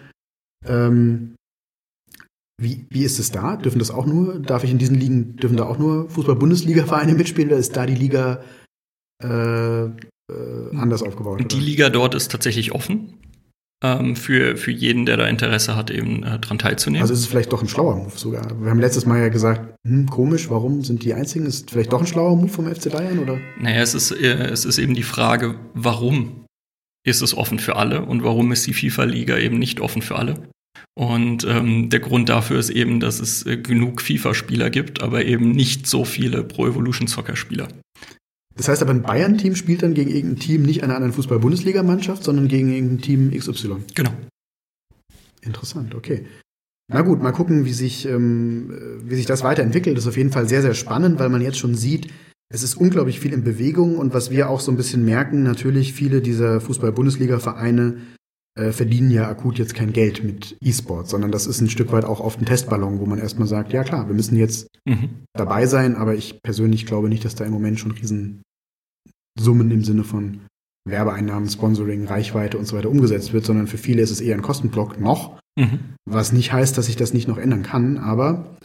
Ähm, 0.66 1.34
wie, 2.61 2.86
wie 2.90 3.04
ist 3.04 3.18
es 3.18 3.32
da? 3.32 3.56
Dürfen 3.56 3.78
das 3.78 3.90
auch 3.90 4.06
nur, 4.06 4.38
darf 4.38 4.64
ich 4.64 4.70
in 4.70 4.78
diesen 4.78 4.96
Ligen, 4.96 5.36
dürfen 5.36 5.56
da 5.56 5.64
auch 5.64 5.78
nur 5.78 6.08
Fußball-Bundesliga-Vereine 6.11 7.14
mitspielen 7.14 7.50
oder 7.50 7.58
ist 7.58 7.74
da 7.74 7.86
die 7.86 7.94
Liga 7.94 8.42
äh, 9.22 9.84
äh, 9.84 9.90
anders 10.76 11.02
aufgebaut? 11.02 11.40
Oder? 11.40 11.48
Die 11.48 11.61
Liga 11.61 11.88
dort 11.88 12.14
ist 12.14 12.30
tatsächlich 12.30 12.72
offen. 12.72 13.14
Ähm, 13.82 14.14
für, 14.14 14.58
für 14.58 14.70
jeden, 14.70 15.06
der 15.06 15.16
da 15.16 15.26
Interesse 15.26 15.74
hat, 15.74 15.90
eben 15.90 16.22
äh, 16.22 16.38
dran 16.38 16.58
teilzunehmen. 16.58 17.00
Also 17.00 17.14
ist 17.14 17.20
es 17.20 17.26
vielleicht 17.26 17.50
doch 17.50 17.62
ein 17.62 17.68
schlauer 17.68 17.96
Move 17.96 18.12
sogar. 18.14 18.46
Wir 18.61 18.68
haben 18.68 18.78
letztes 18.78 19.06
Mal 19.06 19.20
ja 19.20 19.28
gesagt, 19.28 19.74
hm, 19.86 20.06
komisch, 20.11 20.50
warum 20.50 20.84
sind 20.84 21.02
die 21.02 21.14
einzigen? 21.14 21.46
Ist 21.46 21.54
es 21.54 21.70
vielleicht 21.70 21.90
doch 21.90 22.00
ein 22.00 22.06
schlauer 22.06 22.36
Move 22.36 22.50
vom 22.50 22.66
FC 22.66 22.92
Bayern, 22.92 23.18
oder? 23.20 23.38
Naja, 23.58 23.80
es 23.80 23.94
ist, 23.94 24.11
äh, 24.11 24.50
es 24.50 24.66
ist 24.66 24.76
eben 24.76 24.92
die 24.92 25.02
Frage, 25.02 25.54
warum 25.72 26.44
ist 27.06 27.22
es 27.22 27.34
offen 27.34 27.58
für 27.58 27.76
alle 27.76 28.04
und 28.04 28.22
warum 28.22 28.52
ist 28.52 28.66
die 28.66 28.74
FIFA-Liga 28.74 29.38
eben 29.38 29.58
nicht 29.58 29.80
offen 29.80 30.02
für 30.02 30.16
alle? 30.16 30.50
Und 30.95 31.45
ähm, 31.45 31.91
der 31.91 32.01
Grund 32.01 32.29
dafür 32.29 32.59
ist 32.59 32.71
eben, 32.71 33.01
dass 33.01 33.21
es 33.21 33.47
äh, 33.47 33.57
genug 33.57 34.03
FIFA-Spieler 34.03 34.71
gibt, 34.71 35.03
aber 35.03 35.25
eben 35.25 35.53
nicht 35.53 35.87
so 35.87 36.05
viele 36.05 36.43
Pro 36.43 36.66
Evolution 36.66 37.07
Soccer-Spieler. 37.07 37.68
Das 38.57 38.68
heißt 38.68 38.83
aber, 38.83 38.91
ein 38.91 39.03
Bayern-Team 39.03 39.57
spielt 39.57 39.83
dann 39.83 39.95
gegen 39.95 40.11
irgendein 40.11 40.41
Team 40.41 40.62
nicht 40.62 40.83
einer 40.83 40.95
anderen 40.95 41.14
Fußball-Bundesliga-Mannschaft, 41.14 42.25
sondern 42.25 42.49
gegen 42.49 42.73
irgendein 42.73 43.01
Team 43.01 43.31
XY. 43.31 43.77
Genau. 43.95 44.12
Interessant, 45.43 45.95
okay. 45.95 46.27
Na 46.93 47.03
gut, 47.03 47.23
mal 47.23 47.33
gucken, 47.33 47.64
wie 47.64 47.73
sich, 47.73 48.05
ähm, 48.07 49.01
wie 49.05 49.14
sich 49.14 49.27
das 49.27 49.45
weiterentwickelt. 49.45 49.97
Das 49.97 50.05
ist 50.05 50.09
auf 50.09 50.16
jeden 50.16 50.33
Fall 50.33 50.49
sehr, 50.49 50.61
sehr 50.61 50.75
spannend, 50.75 51.18
weil 51.18 51.29
man 51.29 51.41
jetzt 51.41 51.59
schon 51.59 51.75
sieht, 51.75 52.09
es 52.53 52.64
ist 52.64 52.75
unglaublich 52.75 53.21
viel 53.21 53.33
in 53.33 53.45
Bewegung 53.45 53.97
und 53.97 54.12
was 54.12 54.33
wir 54.33 54.51
auch 54.51 54.59
so 54.59 54.73
ein 54.73 54.77
bisschen 54.77 55.05
merken, 55.05 55.45
natürlich 55.45 55.93
viele 55.93 56.21
dieser 56.21 56.61
Fußball-Bundesliga-Vereine 56.61 57.99
äh, 58.59 58.72
verdienen 58.72 59.11
ja 59.11 59.28
akut 59.28 59.59
jetzt 59.59 59.74
kein 59.74 59.92
Geld 59.92 60.24
mit 60.24 60.57
E-Sport, 60.61 61.09
sondern 61.09 61.30
das 61.30 61.46
ist 61.46 61.61
ein 61.61 61.70
Stück 61.70 61.92
weit 61.92 62.05
auch 62.05 62.20
auf 62.20 62.36
dem 62.36 62.46
Testballon, 62.46 62.98
wo 63.01 63.07
man 63.07 63.18
erstmal 63.18 63.48
sagt, 63.48 63.72
ja 63.72 63.84
klar, 63.84 64.09
wir 64.09 64.14
müssen 64.14 64.36
jetzt 64.36 64.68
mhm. 64.84 65.24
dabei 65.34 65.66
sein, 65.66 65.96
aber 65.96 66.14
ich 66.14 66.42
persönlich 66.42 66.86
glaube 66.86 67.09
nicht, 67.09 67.24
dass 67.24 67.34
da 67.34 67.44
im 67.44 67.53
Moment 67.53 67.78
schon 67.78 67.92
Riesensummen 67.92 69.70
im 69.70 69.84
Sinne 69.84 70.05
von 70.05 70.40
Werbeeinnahmen, 70.88 71.48
Sponsoring, 71.48 72.07
Reichweite 72.07 72.59
und 72.59 72.66
so 72.66 72.76
weiter 72.76 72.90
umgesetzt 72.90 73.32
wird, 73.32 73.44
sondern 73.44 73.66
für 73.66 73.78
viele 73.78 74.03
ist 74.03 74.11
es 74.11 74.20
eher 74.20 74.34
ein 74.34 74.42
Kostenblock 74.42 75.01
noch, 75.01 75.38
mhm. 75.57 75.78
was 76.09 76.32
nicht 76.32 76.53
heißt, 76.53 76.76
dass 76.76 76.86
sich 76.86 76.96
das 76.96 77.14
nicht 77.14 77.28
noch 77.28 77.38
ändern 77.38 77.62
kann, 77.62 77.98
aber 77.98 78.57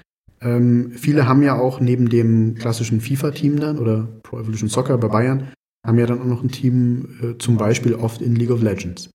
ähm, 0.42 0.92
viele 0.92 1.28
haben 1.28 1.44
ja 1.44 1.58
auch 1.60 1.80
neben 1.80 2.10
dem 2.10 2.56
klassischen 2.56 3.02
FIFA-Team 3.02 3.60
dann 3.60 3.78
oder 3.78 4.08
Pro 4.24 4.40
Evolution 4.40 4.70
Soccer 4.70 4.98
bei 4.98 5.08
Bayern, 5.08 5.52
haben 5.86 6.00
ja 6.00 6.06
dann 6.06 6.22
auch 6.22 6.26
noch 6.26 6.44
ein 6.44 6.52
Team, 6.52 7.20
äh, 7.22 7.38
zum 7.38 7.58
Beispiel 7.58 7.94
oft 7.96 8.22
in 8.22 8.36
League 8.36 8.52
of 8.52 8.62
Legends. 8.62 9.10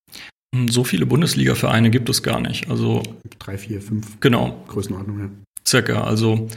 Hm, 0.55 0.68
so 0.68 0.84
viele 0.84 1.07
Bundesliga-Vereine 1.07 1.90
gibt 1.90 2.09
es 2.09 2.22
gar 2.22 2.40
nicht. 2.40 2.68
Also 2.70 3.03
drei, 3.38 3.57
vier, 3.57 3.80
fünf. 3.80 4.20
Genau. 4.20 4.64
Größenordnung, 4.68 5.18
ja. 5.20 5.30
Circa. 5.66 6.05
Also 6.05 6.48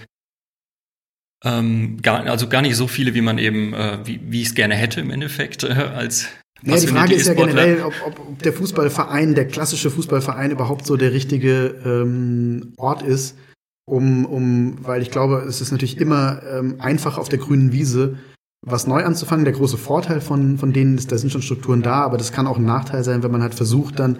ähm, 1.43 2.01
gar, 2.01 2.25
also 2.25 2.47
gar 2.47 2.61
nicht 2.61 2.75
so 2.75 2.87
viele, 2.87 3.13
wie 3.13 3.21
man 3.21 3.37
eben, 3.37 3.73
äh, 3.73 3.99
wie, 4.05 4.41
ich 4.41 4.47
es 4.47 4.55
gerne 4.55 4.75
hätte 4.75 5.01
im 5.01 5.11
Endeffekt, 5.11 5.63
äh, 5.63 5.73
als 5.73 6.27
ja, 6.61 6.77
die 6.77 6.87
Frage 6.87 7.13
ist 7.13 7.27
ja 7.27 7.33
generell, 7.33 7.83
ob, 7.83 7.93
ob, 8.05 8.39
der 8.39 8.53
Fußballverein, 8.53 9.35
der 9.35 9.47
klassische 9.47 9.91
Fußballverein 9.91 10.51
überhaupt 10.51 10.85
so 10.85 10.95
der 10.95 11.11
richtige 11.11 11.75
ähm, 11.85 12.73
Ort 12.77 13.01
ist, 13.01 13.37
um, 13.85 14.25
um, 14.25 14.77
weil 14.81 15.01
ich 15.01 15.11
glaube, 15.11 15.39
es 15.39 15.59
ist 15.59 15.71
natürlich 15.71 15.97
immer 15.97 16.41
ähm, 16.49 16.75
einfach 16.79 17.17
auf 17.17 17.27
der 17.27 17.39
grünen 17.39 17.73
Wiese 17.73 18.17
was 18.65 18.87
neu 18.87 19.03
anzufangen. 19.03 19.45
Der 19.45 19.53
große 19.53 19.77
Vorteil 19.77 20.21
von, 20.21 20.57
von 20.57 20.73
denen 20.73 20.97
ist, 20.97 21.11
da 21.11 21.17
sind 21.17 21.31
schon 21.31 21.41
Strukturen 21.41 21.81
da, 21.81 22.01
aber 22.01 22.17
das 22.17 22.31
kann 22.31 22.47
auch 22.47 22.57
ein 22.57 22.65
Nachteil 22.65 23.03
sein, 23.03 23.23
wenn 23.23 23.31
man 23.31 23.41
halt 23.41 23.55
versucht, 23.55 23.99
dann 23.99 24.17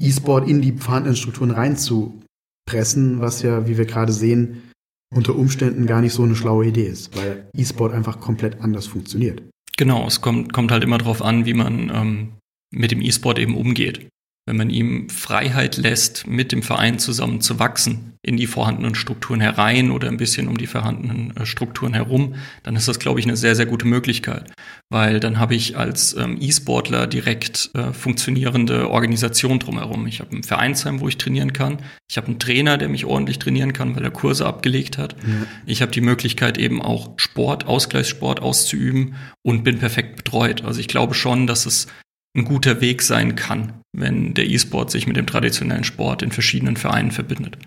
E-Sport 0.00 0.48
in 0.48 0.60
die 0.60 0.72
vorhandenen 0.72 1.16
Strukturen 1.16 1.52
reinzupressen, 1.52 3.20
was 3.20 3.42
ja, 3.42 3.68
wie 3.68 3.78
wir 3.78 3.86
gerade 3.86 4.12
sehen, 4.12 4.70
unter 5.14 5.36
Umständen 5.36 5.86
gar 5.86 6.00
nicht 6.00 6.12
so 6.12 6.24
eine 6.24 6.34
schlaue 6.34 6.66
Idee 6.66 6.88
ist, 6.88 7.16
weil 7.16 7.48
E-Sport 7.56 7.92
einfach 7.92 8.20
komplett 8.20 8.60
anders 8.60 8.86
funktioniert. 8.86 9.42
Genau, 9.76 10.06
es 10.06 10.20
kommt, 10.20 10.52
kommt 10.52 10.72
halt 10.72 10.82
immer 10.82 10.98
darauf 10.98 11.22
an, 11.22 11.46
wie 11.46 11.54
man 11.54 11.90
ähm, 11.94 12.32
mit 12.72 12.90
dem 12.90 13.00
E-Sport 13.00 13.38
eben 13.38 13.56
umgeht 13.56 14.08
wenn 14.46 14.56
man 14.56 14.68
ihm 14.70 15.08
Freiheit 15.08 15.76
lässt, 15.76 16.26
mit 16.26 16.52
dem 16.52 16.62
Verein 16.62 16.98
zusammen 16.98 17.40
zu 17.40 17.58
wachsen, 17.58 18.14
in 18.24 18.36
die 18.36 18.46
vorhandenen 18.46 18.94
Strukturen 18.94 19.40
herein 19.40 19.90
oder 19.90 20.08
ein 20.08 20.16
bisschen 20.16 20.48
um 20.48 20.56
die 20.56 20.66
vorhandenen 20.66 21.36
äh, 21.36 21.44
Strukturen 21.44 21.92
herum, 21.92 22.34
dann 22.62 22.74
ist 22.74 22.88
das, 22.88 22.98
glaube 22.98 23.20
ich, 23.20 23.26
eine 23.26 23.36
sehr, 23.36 23.54
sehr 23.54 23.66
gute 23.66 23.86
Möglichkeit. 23.86 24.50
Weil 24.90 25.20
dann 25.20 25.38
habe 25.38 25.54
ich 25.54 25.76
als 25.76 26.14
ähm, 26.16 26.38
E-Sportler 26.40 27.06
direkt 27.06 27.70
äh, 27.74 27.92
funktionierende 27.92 28.90
Organisation 28.90 29.58
drumherum. 29.58 30.06
Ich 30.06 30.20
habe 30.20 30.36
ein 30.36 30.42
Vereinsheim, 30.42 31.00
wo 31.00 31.08
ich 31.08 31.18
trainieren 31.18 31.52
kann. 31.52 31.78
Ich 32.10 32.16
habe 32.16 32.28
einen 32.28 32.38
Trainer, 32.38 32.78
der 32.78 32.88
mich 32.88 33.04
ordentlich 33.04 33.38
trainieren 33.38 33.74
kann, 33.74 33.94
weil 33.94 34.04
er 34.04 34.10
Kurse 34.10 34.46
abgelegt 34.46 34.96
hat. 34.96 35.14
Ja. 35.22 35.46
Ich 35.66 35.82
habe 35.82 35.92
die 35.92 36.00
Möglichkeit, 36.00 36.56
eben 36.56 36.80
auch 36.80 37.12
Sport, 37.16 37.66
Ausgleichssport 37.66 38.40
auszuüben 38.40 39.16
und 39.42 39.64
bin 39.64 39.78
perfekt 39.78 40.16
betreut. 40.16 40.64
Also 40.64 40.80
ich 40.80 40.88
glaube 40.88 41.14
schon, 41.14 41.46
dass 41.46 41.66
es 41.66 41.88
ein 42.36 42.44
guter 42.44 42.80
Weg 42.80 43.02
sein 43.02 43.36
kann, 43.36 43.74
wenn 43.96 44.34
der 44.34 44.48
E-Sport 44.48 44.90
sich 44.90 45.06
mit 45.06 45.16
dem 45.16 45.26
traditionellen 45.26 45.84
Sport 45.84 46.22
in 46.22 46.32
verschiedenen 46.32 46.76
Vereinen 46.76 47.10
verbindet. 47.10 47.58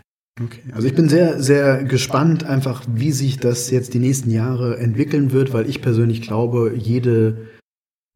Okay, 0.44 0.62
also 0.72 0.88
ich 0.88 0.94
bin 0.94 1.10
sehr, 1.10 1.42
sehr 1.42 1.84
gespannt 1.84 2.44
einfach, 2.44 2.84
wie 2.88 3.12
sich 3.12 3.38
das 3.38 3.72
jetzt 3.72 3.94
die 3.94 4.00
nächsten 4.00 4.30
Jahre 4.30 4.78
entwickeln 4.78 5.32
wird, 5.32 5.52
weil 5.52 5.68
ich 5.68 5.82
persönlich 5.82 6.22
glaube, 6.22 6.74
jede, 6.78 7.48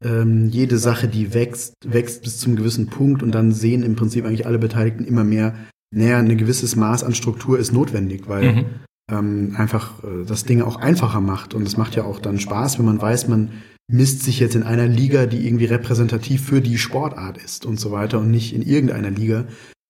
ähm, 0.04 0.48
jede 0.48 0.78
Sache, 0.78 1.08
die 1.08 1.34
wächst, 1.34 1.74
wächst 1.84 2.22
bis 2.22 2.38
zum 2.38 2.54
gewissen 2.54 2.86
Punkt 2.86 3.22
und 3.24 3.32
dann 3.32 3.50
sehen 3.50 3.82
im 3.82 3.96
Prinzip 3.96 4.24
eigentlich 4.24 4.46
alle 4.46 4.60
Beteiligten 4.60 5.04
immer 5.04 5.24
mehr, 5.24 5.54
naja, 5.92 6.18
ein 6.18 6.38
gewisses 6.38 6.76
Maß 6.76 7.02
an 7.02 7.14
Struktur 7.14 7.58
ist 7.58 7.72
notwendig, 7.72 8.28
weil 8.28 8.52
mhm. 8.52 8.64
ähm, 9.10 9.54
einfach 9.56 10.04
äh, 10.04 10.24
das 10.24 10.44
Ding 10.44 10.62
auch 10.62 10.76
einfacher 10.76 11.20
macht 11.20 11.54
und 11.54 11.66
es 11.66 11.76
macht 11.76 11.96
ja 11.96 12.04
auch 12.04 12.20
dann 12.20 12.38
Spaß, 12.38 12.78
wenn 12.78 12.86
man 12.86 13.02
weiß, 13.02 13.26
man 13.26 13.50
misst 13.92 14.22
sich 14.22 14.40
jetzt 14.40 14.56
in 14.56 14.62
einer 14.62 14.86
Liga, 14.86 15.26
die 15.26 15.46
irgendwie 15.46 15.66
repräsentativ 15.66 16.46
für 16.46 16.60
die 16.60 16.78
Sportart 16.78 17.38
ist 17.38 17.66
und 17.66 17.78
so 17.78 17.92
weiter 17.92 18.18
und 18.18 18.30
nicht 18.30 18.54
in 18.54 18.62
irgendeiner 18.62 19.10
Liga. 19.10 19.44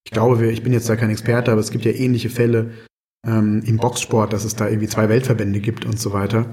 Ich 0.04 0.10
glaube, 0.10 0.50
ich 0.50 0.62
bin 0.62 0.72
jetzt 0.72 0.88
da 0.88 0.96
kein 0.96 1.10
Experte, 1.10 1.52
aber 1.52 1.60
es 1.60 1.70
gibt 1.70 1.84
ja 1.84 1.92
ähnliche 1.92 2.28
Fälle 2.28 2.72
ähm, 3.26 3.62
im 3.64 3.76
Boxsport, 3.76 4.32
dass 4.32 4.44
es 4.44 4.56
da 4.56 4.68
irgendwie 4.68 4.88
zwei 4.88 5.08
Weltverbände 5.08 5.60
gibt 5.60 5.84
und 5.84 6.00
so 6.00 6.12
weiter. 6.12 6.46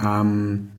Ähm, 0.00 0.72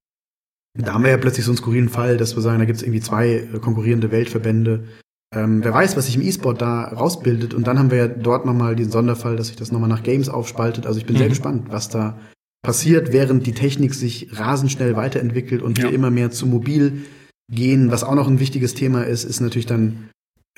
da 0.78 0.94
haben 0.94 1.04
wir 1.04 1.10
ja 1.10 1.18
plötzlich 1.18 1.46
so 1.46 1.52
einen 1.52 1.58
skurrilen 1.58 1.90
Fall, 1.90 2.18
dass 2.18 2.36
wir 2.36 2.44
sagen, 2.44 2.60
da 2.60 2.66
gibt 2.66 2.78
es 2.78 2.84
irgendwie 2.84 3.02
zwei 3.02 3.48
konkurrierende 3.60 4.12
Weltverbände. 4.12 4.88
Ähm, 5.36 5.64
wer 5.64 5.74
weiß, 5.74 5.98
was 5.98 6.06
sich 6.06 6.16
im 6.16 6.22
E-Sport 6.22 6.62
da 6.62 6.84
rausbildet. 6.84 7.56
Und 7.56 7.66
dann 7.66 7.80
haben 7.80 7.90
wir 7.90 7.98
ja 7.98 8.08
dort 8.08 8.46
nochmal 8.46 8.76
diesen 8.76 8.92
Sonderfall, 8.92 9.36
dass 9.36 9.48
sich 9.48 9.56
das 9.56 9.72
nochmal 9.72 9.90
nach 9.90 10.04
Games 10.04 10.30
aufspaltet. 10.30 10.86
Also 10.86 11.00
ich 11.00 11.08
bin 11.08 11.16
mhm. 11.16 11.20
sehr 11.20 11.30
gespannt, 11.30 11.68
was 11.70 11.90
da 11.90 12.20
passiert, 12.64 13.14
während 13.14 13.46
die 13.48 13.54
Technik 13.54 13.94
sich 13.94 14.30
rasend 14.38 14.72
schnell 14.72 14.96
weiterentwickelt 14.96 15.62
und 15.62 15.78
ja. 15.78 15.86
wir 15.86 15.94
immer 15.94 16.12
mehr 16.12 16.32
zu 16.32 16.46
mobil 16.46 17.06
gehen. 17.52 17.92
Was 17.92 18.04
auch 18.04 18.16
noch 18.16 18.28
ein 18.28 18.40
wichtiges 18.40 18.74
Thema 18.74 19.04
ist, 19.04 19.24
ist 19.24 19.40
natürlich 19.40 19.66
dann 19.66 20.10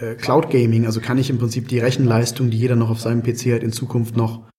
äh, 0.02 0.16
Cloud 0.16 0.50
Gaming. 0.50 0.86
Also 0.86 1.02
kann 1.02 1.18
ich 1.18 1.30
im 1.30 1.38
Prinzip 1.38 1.68
die 1.68 1.80
Rechenleistung, 1.80 2.50
die 2.50 2.58
jeder 2.58 2.76
noch 2.76 2.89
auf 2.89 3.00
seinem 3.00 3.24
PC 3.24 3.54
hat, 3.54 3.64
in 3.64 3.72
Zukunft 3.72 4.16
noch 4.16 4.50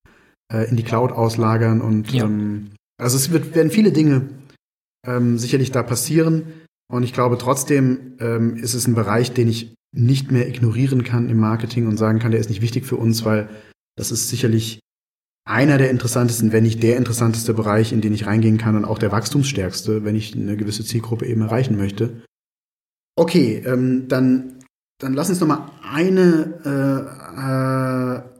äh, 0.51 0.69
in 0.69 0.77
die 0.77 0.83
Cloud 0.83 1.11
auslagern. 1.11 1.81
Und 1.81 2.11
ja. 2.11 2.25
ähm, 2.25 2.71
also 2.97 3.17
es 3.17 3.31
wird, 3.31 3.55
werden 3.55 3.71
viele 3.71 3.91
Dinge 3.91 4.29
ähm, 5.05 5.37
sicherlich 5.37 5.71
da 5.71 5.83
passieren. 5.83 6.43
Und 6.91 7.03
ich 7.03 7.13
glaube 7.13 7.37
trotzdem 7.37 8.17
ähm, 8.19 8.55
ist 8.55 8.73
es 8.73 8.87
ein 8.87 8.95
Bereich, 8.95 9.33
den 9.33 9.47
ich 9.47 9.73
nicht 9.93 10.31
mehr 10.31 10.47
ignorieren 10.47 11.03
kann 11.03 11.29
im 11.29 11.37
Marketing 11.37 11.87
und 11.87 11.97
sagen 11.97 12.19
kann, 12.19 12.31
der 12.31 12.39
ist 12.39 12.49
nicht 12.49 12.61
wichtig 12.61 12.85
für 12.85 12.95
uns, 12.95 13.25
weil 13.25 13.49
das 13.97 14.11
ist 14.11 14.29
sicherlich 14.29 14.79
einer 15.43 15.77
der 15.77 15.89
interessantesten, 15.89 16.51
wenn 16.51 16.63
nicht 16.63 16.83
der 16.83 16.97
interessanteste 16.97 17.53
Bereich, 17.53 17.91
in 17.91 18.01
den 18.01 18.13
ich 18.13 18.27
reingehen 18.27 18.57
kann 18.57 18.75
und 18.75 18.85
auch 18.85 18.99
der 18.99 19.11
wachstumsstärkste, 19.11 20.03
wenn 20.03 20.15
ich 20.15 20.35
eine 20.35 20.55
gewisse 20.55 20.85
Zielgruppe 20.85 21.25
eben 21.25 21.41
erreichen 21.41 21.77
möchte. 21.77 22.21
Okay, 23.15 23.63
ähm, 23.65 24.07
dann, 24.07 24.59
dann 24.99 25.13
lass 25.13 25.29
uns 25.29 25.39
noch 25.39 25.47
mal 25.47 25.69
eine, 25.83 26.59
äh, 26.65 28.21
äh, 28.21 28.31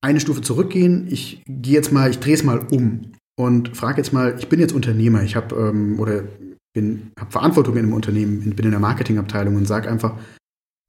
eine 0.00 0.20
Stufe 0.20 0.42
zurückgehen. 0.42 1.06
Ich 1.10 1.42
gehe 1.46 1.74
jetzt 1.74 1.92
mal, 1.92 2.10
ich 2.10 2.18
drehe 2.18 2.34
es 2.34 2.44
mal 2.44 2.66
um 2.70 3.12
und 3.36 3.76
frage 3.76 3.98
jetzt 3.98 4.12
mal, 4.12 4.36
ich 4.38 4.48
bin 4.48 4.60
jetzt 4.60 4.74
Unternehmer, 4.74 5.22
ich 5.22 5.36
habe 5.36 5.54
ähm, 5.54 5.98
oder 5.98 6.24
bin 6.74 7.12
habe 7.18 7.30
Verantwortung 7.30 7.76
in 7.76 7.84
einem 7.84 7.92
Unternehmen, 7.92 8.40
bin 8.54 8.64
in 8.64 8.70
der 8.70 8.80
Marketingabteilung 8.80 9.56
und 9.56 9.66
sage 9.66 9.88
einfach, 9.88 10.18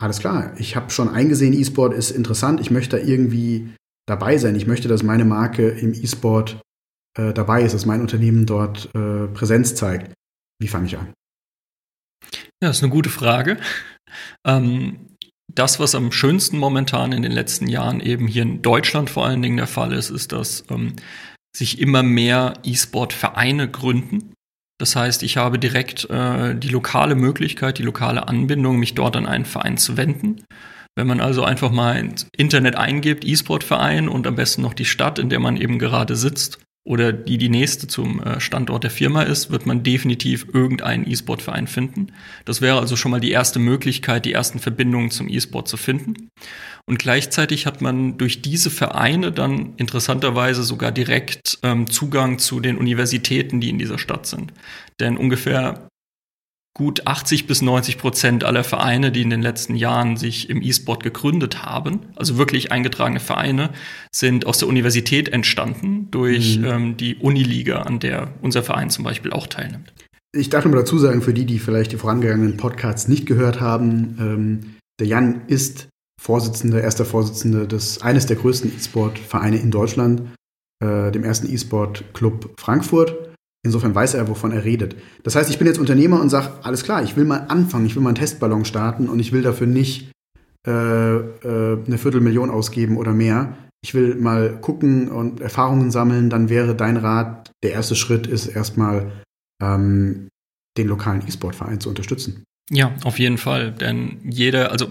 alles 0.02 0.20
klar, 0.20 0.54
ich 0.58 0.76
habe 0.76 0.90
schon 0.90 1.10
eingesehen, 1.10 1.54
E-Sport 1.54 1.94
ist 1.94 2.12
interessant, 2.12 2.60
ich 2.60 2.72
möchte 2.72 2.98
da 2.98 3.04
irgendwie 3.04 3.70
dabei 4.08 4.38
sein. 4.38 4.56
Ich 4.56 4.68
möchte, 4.68 4.88
dass 4.88 5.04
meine 5.04 5.26
Marke 5.26 5.70
im 5.70 5.94
E-Sport 5.94 6.62
äh, 7.18 7.34
dabei 7.34 7.64
ist, 7.64 7.74
dass 7.74 7.86
mein 7.86 8.02
Unternehmen 8.02 8.46
dort 8.46 8.90
äh, 8.96 9.28
Präsenz 9.28 9.76
zeigt. 9.76 10.14
Wie 10.60 10.68
fange 10.68 10.88
ich 10.88 10.98
an? 10.98 11.14
Ja, 12.62 12.70
das 12.70 12.78
ist 12.78 12.84
eine 12.84 12.92
gute 12.92 13.10
Frage. 13.10 13.58
Ähm, 14.46 15.08
das, 15.54 15.80
was 15.80 15.96
am 15.96 16.12
schönsten 16.12 16.58
momentan 16.58 17.12
in 17.12 17.22
den 17.22 17.32
letzten 17.32 17.68
Jahren 17.68 18.00
eben 18.00 18.28
hier 18.28 18.44
in 18.44 18.62
Deutschland 18.62 19.10
vor 19.10 19.26
allen 19.26 19.42
Dingen 19.42 19.58
der 19.58 19.68
Fall 19.68 19.94
ist, 19.94 20.10
ist, 20.10 20.32
dass 20.32 20.64
ähm, 20.70 20.96
sich 21.56 21.80
immer 21.80 22.02
mehr 22.02 22.54
E-Sport-Vereine 22.64 23.70
gründen. 23.70 24.34
Das 24.80 24.96
heißt, 24.96 25.24
ich 25.24 25.38
habe 25.38 25.60
direkt 25.60 26.10
äh, 26.10 26.56
die 26.56 26.70
lokale 26.70 27.16
Möglichkeit, 27.16 27.78
die 27.78 27.84
lokale 27.84 28.28
Anbindung, 28.28 28.80
mich 28.80 28.96
dort 28.96 29.16
an 29.16 29.28
einen 29.28 29.46
Verein 29.46 29.78
zu 29.78 29.98
wenden. 29.98 30.44
Wenn 30.96 31.08
man 31.08 31.22
also 31.22 31.44
einfach 31.44 31.72
mal 31.72 31.98
ins 31.98 32.28
Internet 32.36 32.76
eingibt, 32.76 33.26
E-Sport-Verein 33.26 34.08
und 34.08 34.28
am 34.28 34.36
besten 34.36 34.62
noch 34.62 34.74
die 34.74 34.86
Stadt, 34.86 35.18
in 35.18 35.30
der 35.30 35.40
man 35.40 35.58
eben 35.58 35.80
gerade 35.80 36.16
sitzt 36.16 36.60
oder 36.86 37.14
die 37.14 37.38
die 37.38 37.50
nächste 37.50 37.88
zum 37.88 38.22
äh, 38.22 38.42
Standort 38.42 38.84
der 38.84 38.92
Firma 38.92 39.24
ist, 39.24 39.52
wird 39.52 39.66
man 39.66 39.84
definitiv 39.84 40.48
irgendeinen 40.54 41.10
E-Sport-Verein 41.10 41.68
finden. 41.68 42.08
Das 42.44 42.62
wäre 42.62 42.80
also 42.80 42.98
schon 42.98 43.12
mal 43.12 43.22
die 43.22 43.32
erste 43.32 43.60
Möglichkeit, 43.60 44.26
die 44.26 44.34
ersten 44.34 44.60
Verbindungen 44.60 45.10
zum 45.10 45.30
E-Sport 45.30 45.70
zu 45.70 45.78
finden. 45.78 46.30
Und 46.86 47.00
gleichzeitig 47.00 47.66
hat 47.66 47.82
man 47.82 48.18
durch 48.18 48.42
diese 48.42 48.70
Vereine 48.70 49.32
dann 49.32 49.76
interessanterweise 49.78 50.64
sogar 50.64 50.92
direkt 50.92 51.58
ähm, 51.64 51.90
Zugang 51.90 52.38
zu 52.38 52.60
den 52.60 52.78
Universitäten, 52.78 53.62
die 53.62 53.70
in 53.70 53.80
dieser 53.80 53.98
Stadt 53.98 54.26
sind. 54.26 54.52
Denn 55.00 55.16
ungefähr 55.16 55.88
gut 56.76 57.06
80 57.06 57.46
bis 57.46 57.62
90 57.62 57.98
Prozent 58.00 58.44
aller 58.44 58.64
Vereine, 58.64 59.12
die 59.12 59.22
in 59.22 59.30
den 59.30 59.42
letzten 59.42 59.76
Jahren 59.76 60.18
sich 60.18 60.50
im 60.50 60.62
E-Sport 60.62 61.04
gegründet 61.04 61.64
haben, 61.64 62.00
also 62.16 62.38
wirklich 62.38 62.72
eingetragene 62.72 63.20
Vereine, 63.20 63.70
sind 64.12 64.48
aus 64.48 64.58
der 64.58 64.68
Universität 64.68 65.30
entstanden 65.30 66.10
durch 66.10 66.58
mhm. 66.58 66.66
ähm, 66.66 66.98
die 66.98 67.16
Uniliga, 67.16 67.84
an 67.84 68.00
der 68.00 68.34
unser 68.42 68.64
Verein 68.64 68.90
zum 68.90 69.04
Beispiel 69.04 69.32
auch 69.32 69.48
teilnimmt. 69.48 69.94
Ich 70.36 70.50
darf 70.50 70.66
nur 70.66 70.76
dazu 70.76 70.98
sagen, 70.98 71.22
für 71.22 71.34
die, 71.34 71.46
die 71.46 71.60
vielleicht 71.60 71.92
die 71.92 71.98
vorangegangenen 71.98 72.58
Podcasts 72.58 73.08
nicht 73.08 73.28
gehört 73.28 73.62
haben, 73.62 74.18
ähm, 74.20 74.76
der 75.00 75.08
Jan 75.08 75.44
ist 75.48 75.90
Vorsitzender, 76.20 76.82
erster 76.82 77.06
Vorsitzender 77.06 77.68
des 77.68 78.02
eines 78.02 78.26
der 78.26 78.38
größten 78.38 78.76
E-Sport-Vereine 78.76 79.58
in 79.58 79.70
Deutschland, 79.70 80.24
äh, 80.84 81.12
dem 81.12 81.24
ersten 81.24 81.54
E-Sport-Club 81.54 82.54
Frankfurt. 82.58 83.33
Insofern 83.66 83.96
weiß 83.96 84.16
er, 84.16 84.28
wovon 84.28 84.52
er 84.52 84.66
redet. 84.66 84.96
Das 85.24 85.36
heißt, 85.36 85.50
ich 85.50 85.58
bin 85.58 85.68
jetzt 85.68 85.80
Unternehmer 85.80 86.20
und 86.20 86.30
sage, 86.30 86.52
alles 86.64 86.84
klar, 86.84 87.02
ich 87.02 87.16
will 87.16 87.24
mal 87.24 87.46
anfangen, 87.48 87.86
ich 87.86 87.96
will 87.96 88.04
mal 88.04 88.10
einen 88.10 88.18
Testballon 88.18 88.66
starten 88.66 89.08
und 89.08 89.20
ich 89.20 89.32
will 89.32 89.42
dafür 89.42 89.68
nicht 89.68 90.12
äh, 90.68 90.72
äh, 90.72 91.78
eine 91.86 91.98
Viertelmillion 91.98 92.50
ausgeben 92.50 92.98
oder 92.98 93.14
mehr. 93.14 93.58
Ich 93.82 93.94
will 93.94 94.16
mal 94.16 94.60
gucken 94.60 95.10
und 95.10 95.42
Erfahrungen 95.42 95.92
sammeln, 95.92 96.30
dann 96.30 96.50
wäre 96.50 96.76
dein 96.76 96.98
Rat, 96.98 97.52
der 97.64 97.72
erste 97.72 97.96
Schritt 97.96 98.28
ist 98.28 98.48
erstmal 98.48 99.12
ähm, 99.62 100.28
den 100.78 100.88
lokalen 100.88 101.26
E-Sport-Verein 101.26 101.80
zu 101.80 101.90
unterstützen. 101.90 102.44
Ja, 102.70 102.96
auf 103.04 103.20
jeden 103.20 103.38
Fall. 103.38 103.72
Denn 103.72 104.20
jeder, 104.24 104.72
also 104.72 104.88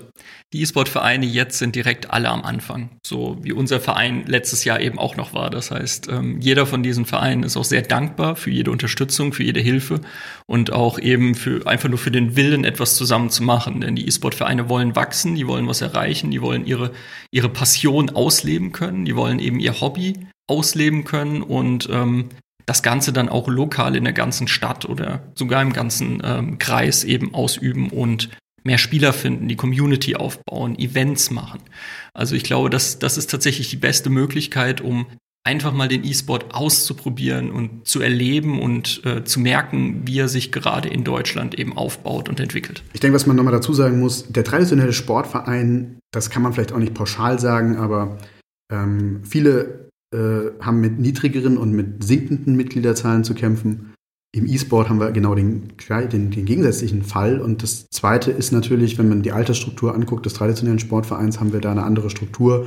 die 0.53 0.61
E-Sport-Vereine 0.61 1.25
jetzt 1.25 1.59
sind 1.59 1.75
direkt 1.75 2.11
alle 2.11 2.29
am 2.29 2.43
Anfang. 2.43 2.91
So 3.05 3.39
wie 3.41 3.53
unser 3.53 3.81
Verein 3.81 4.27
letztes 4.27 4.65
Jahr 4.65 4.79
eben 4.81 4.99
auch 4.99 5.17
noch 5.17 5.33
war. 5.33 5.49
Das 5.49 5.71
heißt, 5.71 6.09
ähm, 6.09 6.39
jeder 6.41 6.67
von 6.67 6.83
diesen 6.83 7.07
Vereinen 7.07 7.43
ist 7.43 7.57
auch 7.57 7.65
sehr 7.65 7.81
dankbar 7.81 8.37
für 8.37 8.51
jede 8.51 8.71
Unterstützung, 8.71 9.33
für 9.33 9.43
jede 9.43 9.61
Hilfe 9.61 10.03
und 10.47 10.71
auch 10.71 10.99
eben 10.99 11.35
für 11.35 11.67
einfach 11.67 11.89
nur 11.89 11.99
für 11.99 12.11
den 12.11 12.37
Willen, 12.37 12.65
etwas 12.65 12.97
zusammen 12.97 13.31
zu 13.31 13.43
machen. 13.43 13.81
Denn 13.81 13.97
die 13.97 14.07
E-Sport-Vereine 14.07 14.69
wollen 14.69 14.95
wachsen, 14.95 15.35
die 15.35 15.47
wollen 15.47 15.67
was 15.67 15.81
erreichen, 15.81 16.31
die 16.31 16.43
wollen 16.43 16.67
ihre, 16.67 16.93
ihre 17.31 17.49
Passion 17.49 18.11
ausleben 18.11 18.73
können, 18.73 19.07
die 19.07 19.17
wollen 19.17 19.39
eben 19.39 19.59
ihr 19.59 19.81
Hobby 19.81 20.27
ausleben 20.47 21.05
können 21.05 21.41
und 21.41 21.89
ähm, 21.91 22.29
das 22.67 22.83
Ganze 22.83 23.13
dann 23.13 23.29
auch 23.29 23.49
lokal 23.49 23.97
in 23.97 24.05
der 24.05 24.13
ganzen 24.13 24.49
Stadt 24.49 24.85
oder 24.85 25.23
sogar 25.35 25.63
im 25.63 25.73
ganzen 25.73 26.23
ähm, 26.25 26.59
Kreis 26.59 27.05
eben 27.05 27.35
ausüben 27.35 27.91
und 27.91 28.31
mehr 28.65 28.79
Spieler 28.79 29.13
finden, 29.13 29.49
die 29.49 29.57
Community 29.57 30.15
aufbauen, 30.17 30.79
Events 30.79 31.31
machen. 31.31 31.61
Also 32.15 32.35
ich 32.37 32.45
glaube, 32.45 32.71
das, 32.71 32.99
das 32.99 33.19
ist 33.19 33.31
tatsächlich 33.31 33.71
die 33.71 33.77
beste 33.77 34.11
Möglichkeit, 34.11 34.81
um 34.81 35.07
einfach 35.45 35.73
mal 35.73 35.89
den 35.89 36.05
E-Sport 36.05 36.55
auszuprobieren 36.55 37.51
und 37.51 37.87
zu 37.87 38.01
erleben 38.01 38.61
und 38.61 39.05
äh, 39.05 39.25
zu 39.25 39.41
merken, 39.41 40.03
wie 40.07 40.21
er 40.21 40.29
sich 40.29 40.53
gerade 40.53 40.89
in 40.89 41.03
Deutschland 41.03 41.59
eben 41.59 41.77
aufbaut 41.77 42.29
und 42.29 42.39
entwickelt. 42.39 42.85
Ich 42.93 43.01
denke, 43.01 43.17
was 43.17 43.27
man 43.27 43.37
nochmal 43.37 43.53
dazu 43.53 43.73
sagen 43.73 43.99
muss, 43.99 44.29
der 44.29 44.45
traditionelle 44.45 44.93
Sportverein, 44.93 45.99
das 46.13 46.31
kann 46.31 46.43
man 46.43 46.53
vielleicht 46.53 46.73
auch 46.73 46.79
nicht 46.79 46.95
pauschal 46.95 47.41
sagen, 47.41 47.77
aber 47.77 48.19
ähm, 48.73 49.23
viele 49.25 49.82
äh, 50.13 50.51
haben 50.61 50.81
mit 50.81 50.99
niedrigeren 50.99 51.57
und 51.57 51.73
mit 51.73 52.05
sinkenden 52.05 52.57
Mitgliederzahlen 52.57 53.25
zu 53.25 53.35
kämpfen. 53.35 53.93
Im 54.35 54.47
E-Sport 54.47 54.89
haben 54.89 54.99
wir 54.99 55.11
genau 55.13 55.35
den, 55.35 55.73
den, 55.89 56.31
den, 56.31 56.45
gegensätzlichen 56.47 57.03
Fall. 57.03 57.41
Und 57.41 57.63
das 57.63 57.89
Zweite 57.91 58.31
ist 58.31 58.51
natürlich, 58.51 58.97
wenn 58.97 59.09
man 59.09 59.23
die 59.23 59.33
Altersstruktur 59.33 59.95
anguckt 59.95 60.25
des 60.25 60.33
traditionellen 60.33 60.79
Sportvereins, 60.79 61.39
haben 61.39 61.53
wir 61.53 61.61
da 61.61 61.73
eine 61.73 61.83
andere 61.83 62.09
Struktur. 62.09 62.67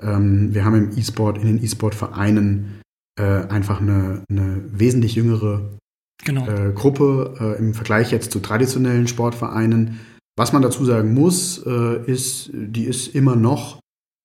Ähm, 0.00 0.54
wir 0.54 0.64
haben 0.64 0.76
im 0.76 0.96
E-Sport, 0.96 1.38
in 1.38 1.46
den 1.46 1.64
E-Sport-Vereinen 1.64 2.80
äh, 3.18 3.22
einfach 3.22 3.80
eine, 3.80 4.22
eine, 4.30 4.62
wesentlich 4.70 5.16
jüngere 5.16 5.78
genau. 6.24 6.46
äh, 6.46 6.72
Gruppe 6.72 7.34
äh, 7.40 7.58
im 7.58 7.74
Vergleich 7.74 8.12
jetzt 8.12 8.30
zu 8.30 8.38
traditionellen 8.38 9.08
Sportvereinen. 9.08 9.98
Was 10.36 10.52
man 10.52 10.62
dazu 10.62 10.84
sagen 10.84 11.12
muss, 11.12 11.58
äh, 11.66 12.04
ist, 12.06 12.50
die 12.52 12.84
ist 12.84 13.14
immer 13.14 13.34
noch 13.34 13.79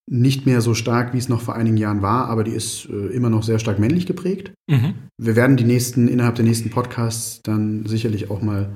nicht 0.08 0.46
mehr 0.46 0.62
so 0.62 0.74
stark, 0.74 1.14
wie 1.14 1.18
es 1.18 1.30
noch 1.30 1.42
vor 1.42 1.56
einigen 1.56 1.78
Jahren 1.78 2.02
war, 2.02 2.28
aber 2.28 2.44
die 2.44 2.52
ist 2.52 2.88
äh, 2.90 3.08
immer 3.08 3.30
noch 3.30 3.44
sehr 3.44 3.60
stark 3.60 3.80
männlich 3.80 4.06
geprägt. 4.06 4.52
Mhm. 4.70 4.94
Wir 5.18 5.36
werden 5.36 5.58
die 5.58 5.64
nächsten, 5.64 6.08
innerhalb 6.08 6.36
der 6.36 6.46
nächsten 6.46 6.70
Podcasts 6.70 7.42
dann 7.44 7.86
sicherlich 7.86 8.30
auch 8.30 8.42
mal 8.42 8.70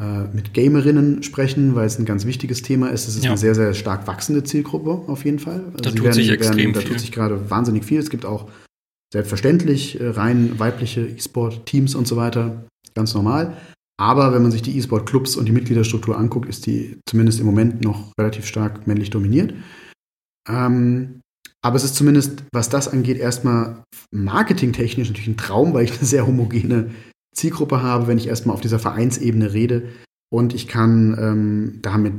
äh, 0.00 0.24
mit 0.32 0.54
Gamerinnen 0.54 1.22
sprechen, 1.22 1.74
weil 1.74 1.86
es 1.86 1.98
ein 1.98 2.06
ganz 2.06 2.24
wichtiges 2.24 2.62
Thema 2.62 2.88
ist. 2.88 3.06
Es 3.06 3.16
ist 3.16 3.24
ja. 3.24 3.32
eine 3.32 3.38
sehr, 3.38 3.54
sehr 3.54 3.74
stark 3.74 4.06
wachsende 4.06 4.42
Zielgruppe 4.42 5.10
auf 5.10 5.26
jeden 5.26 5.38
Fall. 5.38 5.64
Also 5.66 5.78
da 5.82 5.90
tut 5.90 6.04
werden, 6.04 6.14
sich 6.14 6.30
extrem 6.30 6.56
werden, 6.56 6.72
da 6.72 6.80
viel. 6.80 6.88
Da 6.88 6.94
tut 6.94 7.00
sich 7.00 7.12
gerade 7.12 7.50
wahnsinnig 7.50 7.84
viel. 7.84 8.00
Es 8.00 8.08
gibt 8.08 8.24
auch 8.24 8.48
selbstverständlich 9.12 10.00
äh, 10.00 10.08
rein 10.08 10.58
weibliche 10.58 11.02
E-Sport-Teams 11.02 11.94
und 11.94 12.08
so 12.08 12.16
weiter. 12.16 12.64
Ganz 12.94 13.12
normal. 13.12 13.58
Aber 14.00 14.32
wenn 14.32 14.42
man 14.42 14.50
sich 14.50 14.62
die 14.62 14.76
E-Sport-Clubs 14.78 15.36
und 15.36 15.44
die 15.44 15.52
Mitgliederstruktur 15.52 16.16
anguckt, 16.16 16.48
ist 16.48 16.64
die 16.64 16.96
zumindest 17.06 17.40
im 17.40 17.46
Moment 17.46 17.82
noch 17.82 18.12
relativ 18.18 18.46
stark 18.46 18.86
männlich 18.86 19.10
dominiert. 19.10 19.52
Ähm, 20.48 21.20
aber 21.64 21.76
es 21.76 21.84
ist 21.84 21.94
zumindest, 21.94 22.42
was 22.52 22.68
das 22.68 22.88
angeht, 22.88 23.18
erstmal 23.18 23.84
marketingtechnisch 24.10 25.08
natürlich 25.08 25.28
ein 25.28 25.36
Traum, 25.36 25.74
weil 25.74 25.84
ich 25.84 25.92
eine 25.92 26.04
sehr 26.04 26.26
homogene 26.26 26.90
Zielgruppe 27.34 27.82
habe, 27.82 28.08
wenn 28.08 28.18
ich 28.18 28.26
erstmal 28.26 28.54
auf 28.54 28.60
dieser 28.60 28.78
Vereinsebene 28.78 29.52
rede. 29.52 29.88
Und 30.32 30.54
ich 30.54 30.66
kann 30.66 31.16
ähm, 31.20 31.78
da 31.82 31.98
mit 31.98 32.14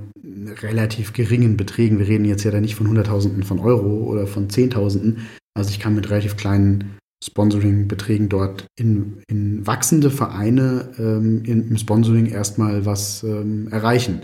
relativ 0.61 1.13
geringen 1.13 1.57
Beträgen, 1.57 1.99
wir 1.99 2.07
reden 2.07 2.25
jetzt 2.25 2.43
ja 2.43 2.51
da 2.51 2.61
nicht 2.61 2.75
von 2.75 2.87
Hunderttausenden 2.87 3.43
von 3.43 3.59
Euro 3.59 4.03
oder 4.03 4.27
von 4.27 4.49
Zehntausenden, 4.49 5.27
also 5.55 5.71
ich 5.71 5.79
kann 5.79 5.95
mit 5.95 6.09
relativ 6.09 6.37
kleinen 6.37 6.97
Sponsoring-Beträgen 7.23 8.29
dort 8.29 8.67
in, 8.77 9.23
in 9.27 9.65
wachsende 9.65 10.11
Vereine 10.11 10.91
ähm, 10.99 11.43
im 11.45 11.77
Sponsoring 11.77 12.27
erstmal 12.27 12.85
was 12.85 13.23
ähm, 13.23 13.67
erreichen. 13.69 14.21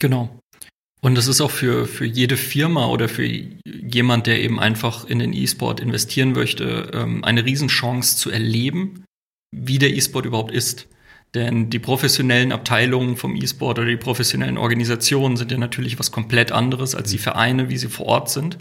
Genau. 0.00 0.38
Und 1.02 1.14
das 1.14 1.28
ist 1.28 1.40
auch 1.40 1.50
für, 1.50 1.86
für 1.86 2.06
jede 2.06 2.36
Firma 2.36 2.86
oder 2.86 3.08
für 3.08 3.26
jemand, 3.26 4.26
der 4.26 4.40
eben 4.40 4.58
einfach 4.58 5.04
in 5.04 5.18
den 5.18 5.32
E-Sport 5.32 5.80
investieren 5.80 6.32
möchte, 6.32 6.90
ähm, 6.94 7.22
eine 7.22 7.44
Riesenchance 7.44 8.16
zu 8.16 8.30
erleben, 8.30 9.04
wie 9.54 9.78
der 9.78 9.94
E-Sport 9.94 10.26
überhaupt 10.26 10.52
ist. 10.52 10.88
Denn 11.34 11.68
die 11.68 11.78
professionellen 11.78 12.50
Abteilungen 12.50 13.16
vom 13.16 13.36
E-Sport 13.36 13.78
oder 13.78 13.88
die 13.88 13.96
professionellen 13.96 14.56
Organisationen 14.56 15.36
sind 15.36 15.50
ja 15.50 15.58
natürlich 15.58 15.98
was 15.98 16.10
komplett 16.10 16.50
anderes 16.50 16.94
als 16.94 17.10
die 17.10 17.18
Vereine, 17.18 17.68
wie 17.68 17.76
sie 17.76 17.88
vor 17.88 18.06
Ort 18.06 18.30
sind. 18.30 18.56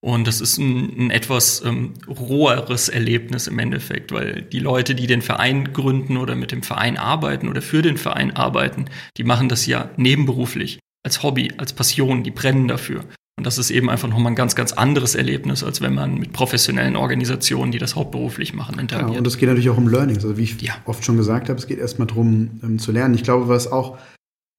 Und 0.00 0.26
das 0.26 0.40
ist 0.40 0.58
ein, 0.58 1.06
ein 1.06 1.10
etwas 1.10 1.64
ähm, 1.64 1.94
roheres 2.08 2.88
Erlebnis 2.88 3.46
im 3.46 3.58
Endeffekt, 3.58 4.12
weil 4.12 4.42
die 4.42 4.58
Leute, 4.58 4.94
die 4.94 5.06
den 5.06 5.22
Verein 5.22 5.72
gründen 5.72 6.16
oder 6.16 6.34
mit 6.34 6.52
dem 6.52 6.62
Verein 6.62 6.96
arbeiten 6.96 7.48
oder 7.48 7.62
für 7.62 7.82
den 7.82 7.96
Verein 7.96 8.34
arbeiten, 8.34 8.86
die 9.16 9.24
machen 9.24 9.48
das 9.48 9.66
ja 9.66 9.90
nebenberuflich 9.96 10.78
als 11.06 11.22
Hobby, 11.22 11.52
als 11.56 11.72
Passion, 11.72 12.24
die 12.24 12.32
brennen 12.32 12.66
dafür. 12.66 13.04
Und 13.38 13.46
das 13.46 13.58
ist 13.58 13.70
eben 13.70 13.88
einfach 13.88 14.08
nochmal 14.08 14.32
ein 14.32 14.34
ganz, 14.34 14.56
ganz 14.56 14.72
anderes 14.72 15.14
Erlebnis, 15.14 15.62
als 15.62 15.80
wenn 15.80 15.94
man 15.94 16.18
mit 16.18 16.32
professionellen 16.32 16.96
Organisationen, 16.96 17.70
die 17.70 17.78
das 17.78 17.94
hauptberuflich 17.94 18.54
machen, 18.54 18.78
interagiert. 18.80 19.12
Ja, 19.12 19.18
und 19.18 19.26
es 19.26 19.38
geht 19.38 19.48
natürlich 19.48 19.70
auch 19.70 19.76
um 19.76 19.86
Learnings. 19.86 20.24
Also 20.24 20.36
wie 20.36 20.42
ich 20.42 20.60
ja. 20.60 20.74
oft 20.84 21.04
schon 21.04 21.16
gesagt 21.16 21.48
habe, 21.48 21.58
es 21.58 21.68
geht 21.68 21.78
erstmal 21.78 22.08
darum, 22.08 22.60
ähm, 22.64 22.78
zu 22.80 22.90
lernen. 22.90 23.14
Ich 23.14 23.22
glaube, 23.22 23.46
was 23.46 23.70
auch 23.70 23.98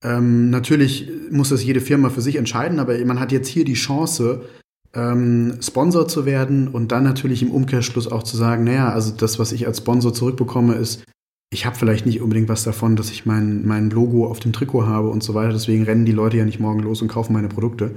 ähm, 0.06 0.50
natürlich 0.50 1.10
muss 1.32 1.50
das 1.50 1.66
jede 1.66 1.82
Firma 1.82 2.10
für 2.10 2.22
sich 2.22 2.38
entscheiden, 2.38 2.80
aber 2.80 2.98
man 3.04 3.20
hat 3.20 3.34
jetzt 3.34 3.50
hier 3.50 3.66
die 3.66 3.74
Chance, 3.74 4.46
ähm, 4.94 5.58
Sponsor 5.62 6.08
zu 6.08 6.26
werden 6.26 6.70
und 6.70 6.94
dann 6.94 7.04
natürlich 7.04 7.42
im 7.42 7.52
Umkehrschluss 7.52 8.10
auch 8.10 8.24
zu 8.24 8.38
sagen, 8.38 8.64
naja, 8.64 8.90
also 8.90 9.12
das, 9.12 9.38
was 9.38 9.52
ich 9.52 9.68
als 9.68 9.80
Sponsor 9.80 10.14
zurückbekomme, 10.14 10.76
ist 10.76 11.04
ich 11.50 11.66
habe 11.66 11.78
vielleicht 11.78 12.06
nicht 12.06 12.22
unbedingt 12.22 12.50
was 12.50 12.64
davon, 12.64 12.96
dass 12.96 13.10
ich 13.10 13.26
mein, 13.26 13.66
mein 13.66 13.90
Logo 13.90 14.28
auf 14.28 14.40
dem 14.40 14.54
Trikot 14.54 14.86
habe 14.86 15.10
und 15.10 15.24
so 15.24 15.34
weiter. 15.34 15.54
Deswegen 15.54 15.84
rennen 15.84 16.06
die 16.06 16.12
Leute 16.12 16.38
ja 16.38 16.46
nicht 16.46 16.60
morgen 16.60 16.80
los 16.80 17.02
und 17.02 17.08
kaufen 17.08 17.34
meine 17.34 17.48
Produkte. 17.48 17.96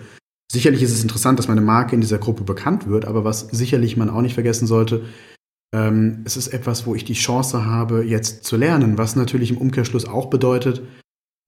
Sicherlich 0.51 0.83
ist 0.83 0.93
es 0.93 1.03
interessant, 1.03 1.39
dass 1.39 1.49
meine 1.49 1.61
Marke 1.61 1.95
in 1.95 2.01
dieser 2.01 2.19
Gruppe 2.19 2.45
bekannt 2.45 2.89
wird, 2.89 3.05
aber 3.05 3.25
was 3.25 3.41
sicherlich 3.41 3.97
man 3.97 4.11
auch 4.11 4.23
nicht 4.23 4.35
vergessen 4.35 4.67
sollte, 4.67 5.03
ähm, 5.73 6.23
es 6.25 6.37
ist 6.37 6.49
etwas, 6.49 6.87
wo 6.87 6.95
ich 6.95 7.05
die 7.05 7.15
Chance 7.15 7.65
habe, 7.65 8.05
jetzt 8.05 8.45
zu 8.45 8.57
lernen, 8.57 8.99
was 8.99 9.15
natürlich 9.15 9.51
im 9.51 9.59
Umkehrschluss 9.59 10.07
auch 10.07 10.27
bedeutet, 10.27 10.83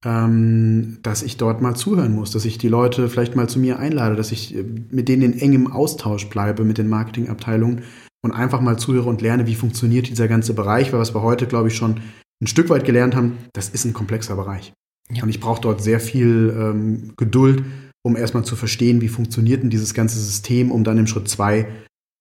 ähm, 0.05 0.99
dass 1.01 1.23
ich 1.23 1.37
dort 1.37 1.61
mal 1.61 1.75
zuhören 1.75 2.13
muss, 2.13 2.31
dass 2.31 2.45
ich 2.45 2.57
die 2.57 2.69
Leute 2.69 3.09
vielleicht 3.09 3.35
mal 3.35 3.49
zu 3.49 3.59
mir 3.59 3.79
einlade, 3.79 4.15
dass 4.15 4.31
ich 4.31 4.55
äh, 4.55 4.63
mit 4.63 5.09
denen 5.09 5.33
in 5.33 5.39
engem 5.39 5.67
Austausch 5.67 6.29
bleibe 6.29 6.63
mit 6.63 6.77
den 6.77 6.87
Marketingabteilungen 6.87 7.81
und 8.23 8.31
einfach 8.31 8.61
mal 8.61 8.77
zuhöre 8.79 9.09
und 9.09 9.21
lerne, 9.21 9.45
wie 9.47 9.55
funktioniert 9.55 10.09
dieser 10.09 10.27
ganze 10.27 10.53
Bereich, 10.53 10.91
weil 10.91 10.99
was 10.99 11.13
wir 11.13 11.21
heute, 11.21 11.45
glaube 11.45 11.67
ich, 11.67 11.75
schon 11.75 12.01
ein 12.41 12.47
Stück 12.47 12.69
weit 12.69 12.85
gelernt 12.85 13.15
haben, 13.15 13.37
das 13.53 13.69
ist 13.69 13.85
ein 13.85 13.93
komplexer 13.93 14.35
Bereich. 14.35 14.73
Ja. 15.11 15.23
Und 15.23 15.29
ich 15.29 15.39
brauche 15.39 15.61
dort 15.61 15.81
sehr 15.81 15.99
viel 15.99 16.53
ähm, 16.57 17.13
Geduld, 17.17 17.63
um 18.03 18.15
erstmal 18.15 18.45
zu 18.45 18.55
verstehen, 18.55 19.01
wie 19.01 19.09
funktioniert 19.09 19.63
denn 19.63 19.69
dieses 19.69 19.93
ganze 19.93 20.19
System, 20.19 20.71
um 20.71 20.83
dann 20.83 20.97
im 20.97 21.07
Schritt 21.07 21.27
zwei 21.27 21.67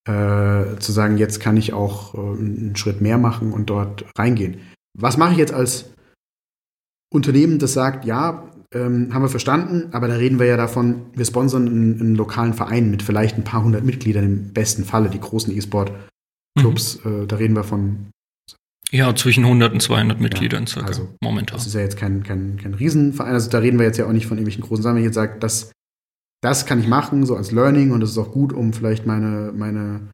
äh, 0.08 0.78
zu 0.78 0.92
sagen, 0.92 1.18
jetzt 1.18 1.40
kann 1.40 1.56
ich 1.56 1.72
auch 1.72 2.14
äh, 2.14 2.18
einen 2.18 2.76
Schritt 2.76 3.00
mehr 3.00 3.18
machen 3.18 3.52
und 3.52 3.70
dort 3.70 4.04
reingehen. 4.18 4.58
Was 4.98 5.16
mache 5.16 5.32
ich 5.32 5.38
jetzt 5.38 5.54
als 5.54 5.92
Unternehmen, 7.12 7.58
das 7.58 7.74
sagt, 7.74 8.04
ja, 8.04 8.48
ähm, 8.74 9.12
haben 9.12 9.22
wir 9.22 9.28
verstanden, 9.28 9.88
aber 9.92 10.08
da 10.08 10.14
reden 10.14 10.38
wir 10.38 10.46
ja 10.46 10.56
davon, 10.56 11.06
wir 11.14 11.24
sponsern 11.24 11.66
einen, 11.66 12.00
einen, 12.00 12.14
lokalen 12.14 12.54
Verein 12.54 12.90
mit 12.90 13.02
vielleicht 13.02 13.36
ein 13.36 13.44
paar 13.44 13.62
hundert 13.64 13.84
Mitgliedern 13.84 14.24
im 14.24 14.52
besten 14.52 14.84
Falle, 14.84 15.10
die 15.10 15.20
großen 15.20 15.54
E-Sport-Clubs, 15.56 17.04
mhm. 17.04 17.22
äh, 17.22 17.26
da 17.26 17.36
reden 17.36 17.54
wir 17.54 17.64
von. 17.64 18.10
Ja, 18.90 19.14
zwischen 19.14 19.44
100 19.44 19.72
und 19.72 19.80
200 19.80 20.20
Mitgliedern 20.20 20.64
ja, 20.64 20.68
circa 20.68 20.88
also, 20.88 21.08
momentan. 21.22 21.56
Das 21.56 21.66
ist 21.66 21.74
ja 21.74 21.80
jetzt 21.80 21.96
kein, 21.96 22.22
kein, 22.22 22.58
kein 22.58 22.74
Riesenverein, 22.74 23.32
also 23.32 23.50
da 23.50 23.58
reden 23.58 23.78
wir 23.78 23.86
jetzt 23.86 23.98
ja 23.98 24.06
auch 24.06 24.12
nicht 24.12 24.26
von 24.26 24.36
irgendwelchen 24.36 24.64
großen 24.64 24.82
Sachen. 24.82 24.96
Wenn 24.96 25.02
ich 25.02 25.06
jetzt 25.06 25.14
sage, 25.14 25.38
das, 25.38 25.72
das 26.42 26.66
kann 26.66 26.80
ich 26.80 26.88
machen, 26.88 27.24
so 27.24 27.36
als 27.36 27.52
Learning 27.52 27.92
und 27.92 28.00
das 28.00 28.10
ist 28.10 28.18
auch 28.18 28.32
gut, 28.32 28.52
um 28.52 28.72
vielleicht 28.72 29.06
meine, 29.06 29.52
meine 29.54 30.10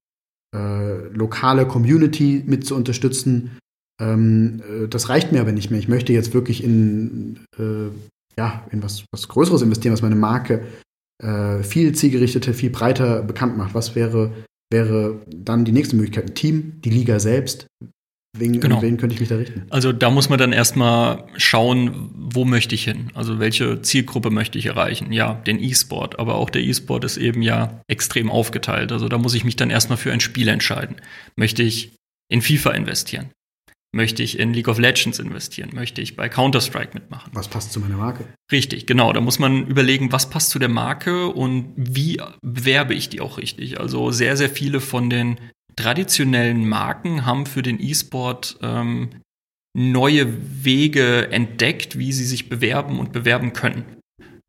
äh, 0.55 1.09
lokale 1.09 1.67
Community 1.67 2.43
mit 2.47 2.67
zu 2.67 2.75
unterstützen. 2.75 3.59
Ähm, 4.01 4.63
äh, 4.69 4.89
das 4.89 5.09
reicht 5.09 5.33
mir 5.33 5.41
aber 5.41 5.53
nicht 5.53 5.71
mehr. 5.71 5.81
Ich 5.81 5.89
möchte 5.89 6.13
jetzt 6.13 6.33
wirklich 6.35 6.63
in 6.63 7.41
äh, 7.59 7.91
ja, 8.39 8.65
in 8.71 8.83
was, 8.83 9.05
was 9.13 9.29
Größeres 9.29 9.63
investieren, 9.63 9.93
was 9.93 10.01
meine 10.01 10.15
Marke 10.15 10.65
äh, 11.23 11.63
viel 11.65 11.93
zielgerichteter, 11.95 12.55
viel 12.55 12.71
breiter 12.71 13.23
bekannt 13.23 13.59
macht. 13.59 13.75
Was 13.75 13.97
wäre, 13.97 14.33
wäre 14.73 15.21
dann 15.27 15.65
die 15.65 15.73
nächste 15.73 15.97
Möglichkeit? 15.97 16.31
Ein 16.31 16.35
Team, 16.35 16.81
die 16.83 16.91
Liga 16.91 17.19
selbst. 17.19 17.67
Wen, 18.37 18.61
genau. 18.61 18.81
Wen 18.81 18.97
könnte 18.97 19.15
ich 19.15 19.21
mich 19.21 19.29
da 19.29 19.37
richten? 19.37 19.67
Also 19.71 19.93
da 19.93 20.11
muss 20.11 20.29
man 20.29 20.39
dann 20.39 20.53
erstmal 20.53 21.25
schauen, 21.37 22.11
wo 22.15 22.45
möchte 22.45 22.77
ich 22.77 22.85
hin? 22.85 23.11
Also 23.15 23.41
welche 23.41 23.83
Zielgruppe 23.83 24.31
möchte 24.31 24.59
ich 24.59 24.67
erreichen? 24.67 25.13
Ja, 25.13 25.35
den 25.35 25.61
E-Sport, 25.61 26.21
aber 26.21 26.37
auch 26.37 26.51
der 26.51 26.63
E-Sport 26.63 27.05
ist 27.05 27.17
eben 27.17 27.43
ja 27.43 27.81
extrem 27.89 28.31
aufgeteilt. 28.31 28.93
Also 28.93 29.09
da 29.09 29.19
muss 29.19 29.35
ich 29.35 29.45
mich 29.45 29.57
dann 29.57 29.71
erstmal 29.71 29.99
für 29.99 30.13
ein 30.13 30.21
Spiel 30.21 30.47
entscheiden. 30.47 30.97
Möchte 31.35 31.65
ich 31.65 31.97
in 32.31 32.43
FIFA 32.43 32.73
investieren? 32.73 33.31
Möchte 33.93 34.23
ich 34.23 34.39
in 34.39 34.53
League 34.53 34.69
of 34.69 34.79
Legends 34.79 35.19
investieren? 35.19 35.71
Möchte 35.73 36.03
ich 36.03 36.15
bei 36.15 36.29
Counter-Strike 36.29 36.91
mitmachen? 36.93 37.31
Was 37.33 37.49
passt 37.49 37.73
zu 37.73 37.81
meiner 37.81 37.97
Marke? 37.97 38.27
Richtig, 38.53 38.87
genau. 38.87 39.13
Da 39.15 39.23
muss 39.23 39.39
man 39.39 39.67
überlegen, 39.67 40.13
was 40.13 40.29
passt 40.29 40.51
zu 40.51 40.59
der 40.59 40.69
Marke 40.69 41.29
und 41.29 41.73
wie 41.77 42.21
bewerbe 42.43 42.95
ich 42.95 43.09
die 43.09 43.23
auch 43.23 43.39
richtig. 43.39 43.81
Also 43.81 44.11
sehr, 44.11 44.37
sehr 44.37 44.51
viele 44.51 44.81
von 44.81 45.09
den 45.09 45.41
traditionellen 45.77 46.69
Marken 46.69 47.25
haben 47.25 47.47
für 47.47 47.63
den 47.63 47.81
E-Sport 47.81 48.59
ähm, 48.61 49.11
neue 49.75 50.65
Wege 50.65 51.31
entdeckt, 51.31 51.99
wie 51.99 52.13
sie 52.13 52.27
sich 52.27 52.51
bewerben 52.51 52.99
und 52.99 53.13
bewerben 53.13 53.55
können. 53.55 53.85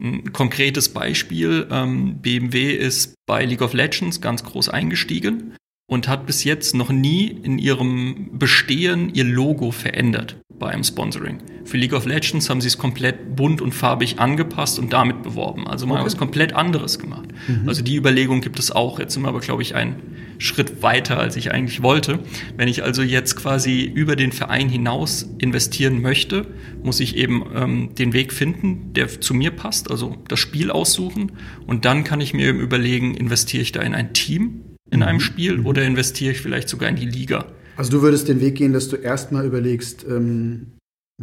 Ein 0.02 0.34
konkretes 0.34 0.90
Beispiel, 0.90 1.68
ähm, 1.72 2.22
BMW 2.22 2.74
ist 2.74 3.16
bei 3.26 3.46
League 3.46 3.62
of 3.62 3.74
Legends 3.74 4.20
ganz 4.20 4.44
groß 4.44 4.68
eingestiegen 4.70 5.56
und 5.90 6.08
hat 6.08 6.26
bis 6.26 6.44
jetzt 6.46 6.76
noch 6.76 6.92
nie 6.92 7.28
in 7.28 7.58
ihrem 7.58 8.30
Bestehen 8.38 9.14
ihr 9.14 9.26
Logo 9.26 9.72
verändert 9.72 10.38
bei 10.60 10.70
einem 10.70 10.84
Sponsoring. 10.84 11.40
Für 11.66 11.78
League 11.78 11.94
of 11.94 12.06
Legends 12.06 12.50
haben 12.50 12.62
sie 12.62 12.68
es 12.68 12.78
komplett 12.78 13.36
bunt 13.36 13.62
und 13.62 13.74
farbig 13.74 14.20
angepasst 14.20 14.78
und 14.78 14.94
damit 14.94 15.24
beworben. 15.24 15.68
Also 15.68 15.88
mal 15.88 15.96
okay. 15.96 16.06
was 16.06 16.18
komplett 16.18 16.54
anderes 16.54 17.00
gemacht. 17.00 17.30
Mhm. 17.48 17.68
Also 17.68 17.82
die 17.82 17.96
Überlegung 17.96 18.42
gibt 18.42 18.60
es 18.60 18.72
auch. 18.72 19.00
Jetzt 19.00 19.14
sind 19.14 19.24
wir 19.24 19.30
aber, 19.30 19.40
glaube 19.40 19.62
ich, 19.62 19.76
ein 19.76 19.96
Schritt 20.38 20.84
weiter, 20.84 21.18
als 21.18 21.38
ich 21.38 21.52
eigentlich 21.52 21.82
wollte. 21.82 22.20
Wenn 22.56 22.68
ich 22.68 22.84
also 22.84 23.02
jetzt 23.02 23.36
quasi 23.36 23.84
über 23.84 24.16
den 24.16 24.32
Verein 24.32 24.70
hinaus 24.70 25.28
investieren 25.40 26.02
möchte, 26.02 26.46
muss 26.84 27.00
ich 27.00 27.16
eben 27.16 27.46
ähm, 27.56 27.96
den 27.96 28.14
Weg 28.14 28.34
finden, 28.34 28.94
der 28.94 29.22
zu 29.22 29.34
mir 29.34 29.52
passt, 29.52 29.90
also 29.90 30.18
das 30.28 30.40
Spiel 30.40 30.72
aussuchen. 30.72 31.32
Und 31.66 31.86
dann 31.86 32.04
kann 32.04 32.22
ich 32.22 32.34
mir 32.34 32.48
eben 32.48 32.60
überlegen, 32.60 33.16
investiere 33.16 33.64
ich 33.64 33.72
da 33.72 33.82
in 33.82 33.96
ein 33.96 34.14
Team 34.14 34.66
in 34.92 35.04
einem 35.04 35.18
mhm. 35.18 35.22
Spiel 35.22 35.58
mhm. 35.58 35.66
oder 35.66 35.84
investiere 35.84 36.32
ich 36.32 36.42
vielleicht 36.42 36.70
sogar 36.70 36.90
in 36.90 36.96
die 36.96 37.06
Liga. 37.06 37.46
Also 37.78 37.92
du 37.92 38.02
würdest 38.02 38.28
den 38.28 38.42
Weg 38.42 38.56
gehen, 38.56 38.74
dass 38.74 38.90
du 38.90 38.98
erstmal 38.98 39.46
überlegst, 39.46 40.06
ähm, 40.08 40.74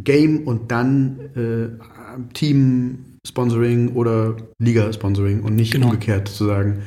Game 0.03 0.47
und 0.47 0.71
dann 0.71 1.19
äh, 1.35 2.29
Team-Sponsoring 2.33 3.93
oder 3.93 4.37
Liga-Sponsoring 4.59 5.41
und 5.41 5.55
nicht 5.55 5.71
genau. 5.71 5.87
umgekehrt 5.87 6.27
zu 6.27 6.45
sagen, 6.45 6.83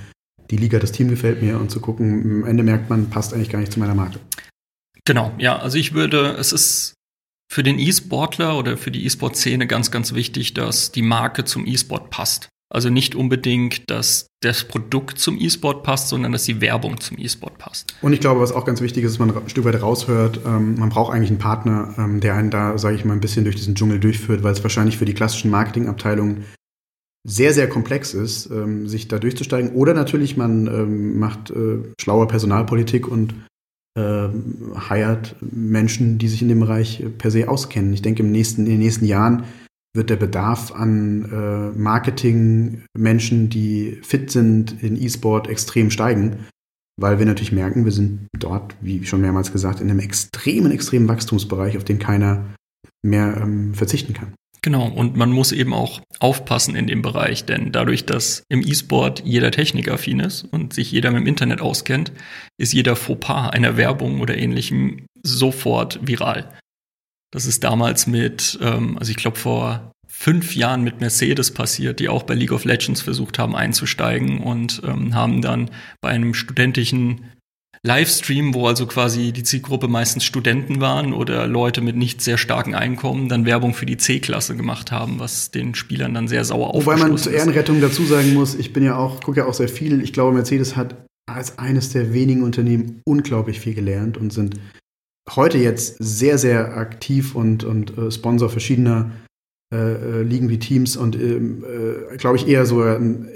die 0.51 0.57
Liga, 0.57 0.79
das 0.79 0.93
Team 0.93 1.09
gefällt 1.09 1.43
mir 1.43 1.59
und 1.59 1.71
zu 1.71 1.81
gucken, 1.81 2.43
am 2.43 2.45
Ende 2.45 2.63
merkt 2.63 2.91
man, 2.91 3.11
passt 3.11 3.33
eigentlich 3.33 3.51
gar 3.51 3.61
nicht 3.61 3.73
zu 3.73 3.81
meiner 3.81 3.95
Marke. 3.95 4.19
Genau, 5.05 5.33
ja, 5.39 5.59
also 5.59 5.79
ich 5.79 5.95
würde, 5.95 6.37
es 6.39 6.53
ist 6.53 6.95
für 7.51 7.63
den 7.63 7.79
E-Sportler 7.79 8.57
oder 8.59 8.77
für 8.77 8.91
die 8.91 9.05
E-Sport-Szene 9.05 9.67
ganz, 9.67 9.91
ganz 9.91 10.15
wichtig, 10.15 10.55
dass 10.55 10.93
die 10.93 11.03
Marke 11.03 11.45
zum 11.45 11.67
E-Sport 11.67 12.11
passt. 12.11 12.49
Also 12.73 12.89
nicht 12.89 13.17
unbedingt, 13.17 13.91
dass 13.91 14.29
das 14.43 14.65
Produkt 14.65 15.19
zum 15.19 15.39
E-Sport 15.41 15.83
passt, 15.83 16.09
sondern 16.09 16.31
dass 16.31 16.45
die 16.45 16.61
Werbung 16.61 17.01
zum 17.01 17.19
E-Sport 17.19 17.59
passt. 17.59 17.95
Und 18.01 18.13
ich 18.13 18.21
glaube, 18.21 18.41
was 18.41 18.53
auch 18.53 18.65
ganz 18.65 18.81
wichtig 18.81 19.03
ist, 19.03 19.13
dass 19.13 19.19
man 19.19 19.37
ein 19.37 19.49
Stück 19.49 19.65
weit 19.65 19.83
raushört, 19.83 20.41
ähm, 20.47 20.77
man 20.79 20.89
braucht 20.89 21.13
eigentlich 21.13 21.31
einen 21.31 21.41
Partner, 21.41 21.95
ähm, 21.99 22.21
der 22.21 22.35
einen 22.35 22.51
da, 22.51 22.79
sage 22.79 22.95
ich 22.95 23.05
mal, 23.05 23.15
ein 23.15 23.21
bisschen 23.21 23.45
durch 23.45 23.57
diesen 23.57 23.75
Dschungel 23.75 23.99
durchführt, 23.99 24.45
weil 24.45 24.53
es 24.53 24.63
wahrscheinlich 24.63 24.99
für 24.99 25.05
die 25.05 25.15
klassischen 25.15 25.51
Marketingabteilungen 25.51 26.45
sehr, 27.25 27.53
sehr 27.53 27.69
komplex 27.69 28.15
ist, 28.15 28.47
ähm, 28.51 28.87
sich 28.87 29.09
da 29.09 29.19
durchzusteigen. 29.19 29.73
Oder 29.73 29.93
natürlich, 29.93 30.37
man 30.37 30.69
ähm, 30.69 31.19
macht 31.19 31.51
äh, 31.51 31.83
schlaue 32.01 32.27
Personalpolitik 32.27 33.09
und 33.09 33.35
äh, 33.99 34.29
hired 34.89 35.35
Menschen, 35.41 36.19
die 36.19 36.29
sich 36.29 36.41
in 36.41 36.49
dem 36.49 36.61
Bereich 36.61 37.05
per 37.19 37.33
se 37.33 37.49
auskennen. 37.49 37.93
Ich 37.93 38.03
denke, 38.03 38.23
im 38.23 38.31
nächsten, 38.31 38.63
in 38.63 38.71
den 38.71 38.79
nächsten 38.79 39.05
Jahren 39.05 39.45
wird 39.95 40.11
der 40.11 40.17
Bedarf 40.17 40.73
an 40.73 41.25
äh, 41.25 41.79
Marketing-Menschen, 41.79 43.49
die 43.49 43.99
fit 44.03 44.31
sind 44.31 44.83
in 44.83 45.01
E-Sport, 45.01 45.49
extrem 45.49 45.91
steigen, 45.91 46.47
weil 47.01 47.19
wir 47.19 47.27
natürlich 47.27 47.53
merken, 47.53 47.85
wir 47.85 47.93
sind 47.93 48.29
dort, 48.39 48.77
wie 48.81 49.05
schon 49.05 49.21
mehrmals 49.21 49.53
gesagt, 49.53 49.81
in 49.81 49.91
einem 49.91 50.01
extremen, 50.01 50.71
extremen 50.71 51.09
Wachstumsbereich, 51.09 51.77
auf 51.77 51.85
den 51.85 51.99
keiner 51.99 52.45
mehr 53.03 53.37
ähm, 53.43 53.75
verzichten 53.75 54.13
kann. 54.13 54.35
Genau, 54.63 54.87
und 54.89 55.17
man 55.17 55.33
muss 55.33 55.53
eben 55.53 55.73
auch 55.73 56.03
aufpassen 56.19 56.77
in 56.77 56.87
dem 56.87 57.01
Bereich, 57.01 57.47
denn 57.47 57.73
dadurch, 57.73 58.05
dass 58.05 58.43
im 58.51 58.61
E-Sport 58.61 59.23
jeder 59.25 59.51
technikaffin 59.51 60.21
ist 60.21 60.45
und 60.45 60.75
sich 60.75 60.93
jeder 60.93 61.11
mit 61.11 61.23
dem 61.23 61.27
Internet 61.27 61.63
auskennt, 61.63 62.13
ist 62.59 62.75
jeder 62.75 62.95
Fauxpas 62.95 63.51
einer 63.51 63.79
Werbung 63.79 64.21
oder 64.21 64.37
ähnlichem 64.37 65.07
sofort 65.23 66.07
viral. 66.07 66.53
Das 67.31 67.47
ist 67.47 67.65
damals 67.65 68.07
mit, 68.07 68.59
ähm, 68.61 68.99
also 68.99 69.11
ich 69.11 69.17
glaube 69.17 69.39
vor 69.39 69.93
fünf 70.09 70.55
Jahren 70.55 70.83
mit 70.83 71.01
Mercedes 71.01 71.53
passiert, 71.53 72.01
die 72.01 72.09
auch 72.09 72.25
bei 72.25 72.35
League 72.35 72.53
of 72.53 72.65
Legends 72.65 73.01
versucht 73.01 73.39
haben 73.39 73.57
einzusteigen 73.57 74.41
und 74.41 74.83
ähm, 74.85 75.15
haben 75.15 75.41
dann 75.41 75.71
bei 76.01 76.11
einem 76.11 76.35
studentischen 76.35 77.31
Livestream, 77.83 78.53
wo 78.53 78.67
also 78.67 78.87
quasi 78.87 79.33
die 79.33 79.43
Zielgruppe 79.43 79.89
meistens 79.89 80.25
Studenten 80.25 80.83
waren 80.83 81.15
oder 81.15 81.47
Leute 81.47 81.81
mit 81.81 81.97
nicht 81.97 82.21
sehr 82.21 82.37
starken 82.37 82.75
Einkommen, 82.75 83.31
dann 83.31 83.47
Werbung 83.47 83.73
für 83.73 83.87
die 83.87 83.97
C-Klasse 83.97 84.55
gemacht 84.55 84.93
haben, 84.93 85.19
was 85.19 85.51
den 85.51 85.75
Spielern 85.75 86.13
dann 86.13 86.29
sehr 86.29 86.45
sauer 86.45 86.75
Wobei 86.75 86.97
man 86.97 87.17
zur 87.17 87.33
Ehrenrettung 87.33 87.81
dazu 87.81 88.05
sagen 88.05 88.35
muss, 88.35 88.55
ich 88.55 88.75
bin 88.75 88.85
ja 88.85 88.97
auch, 88.97 89.23
gucke 89.23 89.41
ja 89.41 89.47
auch 89.47 89.55
sehr 89.55 89.69
viel, 89.69 90.03
ich 90.03 90.13
glaube, 90.13 90.35
Mercedes 90.35 90.77
hat 90.77 91.07
als 91.27 91.59
eines 91.59 91.91
der 91.91 92.13
wenigen 92.13 92.43
Unternehmen 92.43 93.01
unglaublich 93.07 93.61
viel 93.61 93.75
gelernt 93.75 94.19
und 94.19 94.31
sind 94.31 94.57
heute 95.29 95.59
jetzt 95.59 95.97
sehr, 95.99 96.39
sehr 96.39 96.77
aktiv 96.77 97.35
und, 97.35 97.65
und 97.65 97.97
äh, 97.97 98.11
Sponsor 98.11 98.49
verschiedener 98.49 99.11
äh, 99.73 99.77
äh, 99.77 100.23
liegen 100.23 100.49
wie 100.49 100.59
Teams 100.59 100.97
und 100.97 101.15
ähm, 101.15 101.65
äh, 101.65 102.17
glaube 102.17 102.37
ich 102.37 102.49
eher 102.49 102.67
so 102.67 102.85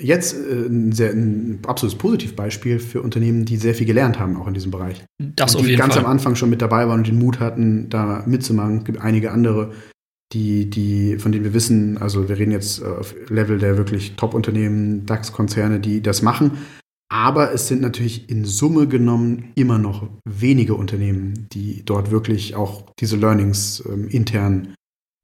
jetzt 0.01 0.35
äh, 0.35 0.67
ein, 0.67 0.91
sehr, 0.91 1.13
ein 1.13 1.61
absolutes 1.65 1.97
Positivbeispiel 1.97 2.81
für 2.81 3.03
Unternehmen, 3.03 3.45
die 3.45 3.57
sehr 3.57 3.73
viel 3.73 3.87
gelernt 3.87 4.19
haben, 4.19 4.37
auch 4.37 4.49
in 4.49 4.55
diesem 4.55 4.73
Bereich. 4.73 5.05
Das 5.19 5.55
und 5.55 5.61
auf 5.61 5.65
die 5.65 5.71
jeden 5.71 5.81
ganz 5.81 5.95
Fall. 5.95 6.05
am 6.05 6.11
Anfang 6.11 6.35
schon 6.35 6.51
mit 6.51 6.61
dabei 6.61 6.89
waren 6.89 6.99
und 6.99 7.07
den 7.07 7.21
Mut 7.21 7.39
hatten, 7.39 7.89
da 7.89 8.25
mitzumachen. 8.27 8.79
Es 8.79 8.85
gibt 8.85 9.01
einige 9.01 9.31
andere, 9.31 9.71
die, 10.33 10.69
die, 10.69 11.19
von 11.19 11.31
denen 11.31 11.45
wir 11.45 11.55
wissen, 11.55 11.99
also 11.99 12.29
wir 12.29 12.37
reden 12.37 12.51
jetzt 12.51 12.83
auf 12.83 13.15
Level 13.29 13.59
der 13.59 13.77
wirklich 13.77 14.17
Top-Unternehmen, 14.17 15.07
DAX-Konzerne, 15.07 15.79
die 15.79 16.03
das 16.03 16.23
machen. 16.23 16.59
Aber 17.11 17.53
es 17.53 17.69
sind 17.69 17.81
natürlich 17.81 18.29
in 18.31 18.45
Summe 18.45 18.89
genommen 18.89 19.53
immer 19.55 19.79
noch 19.79 20.09
wenige 20.25 20.75
Unternehmen, 20.75 21.49
die 21.53 21.85
dort 21.85 22.11
wirklich 22.11 22.55
auch 22.55 22.91
diese 22.99 23.17
Learnings 23.17 23.85
ähm, 23.87 24.09
intern 24.09 24.75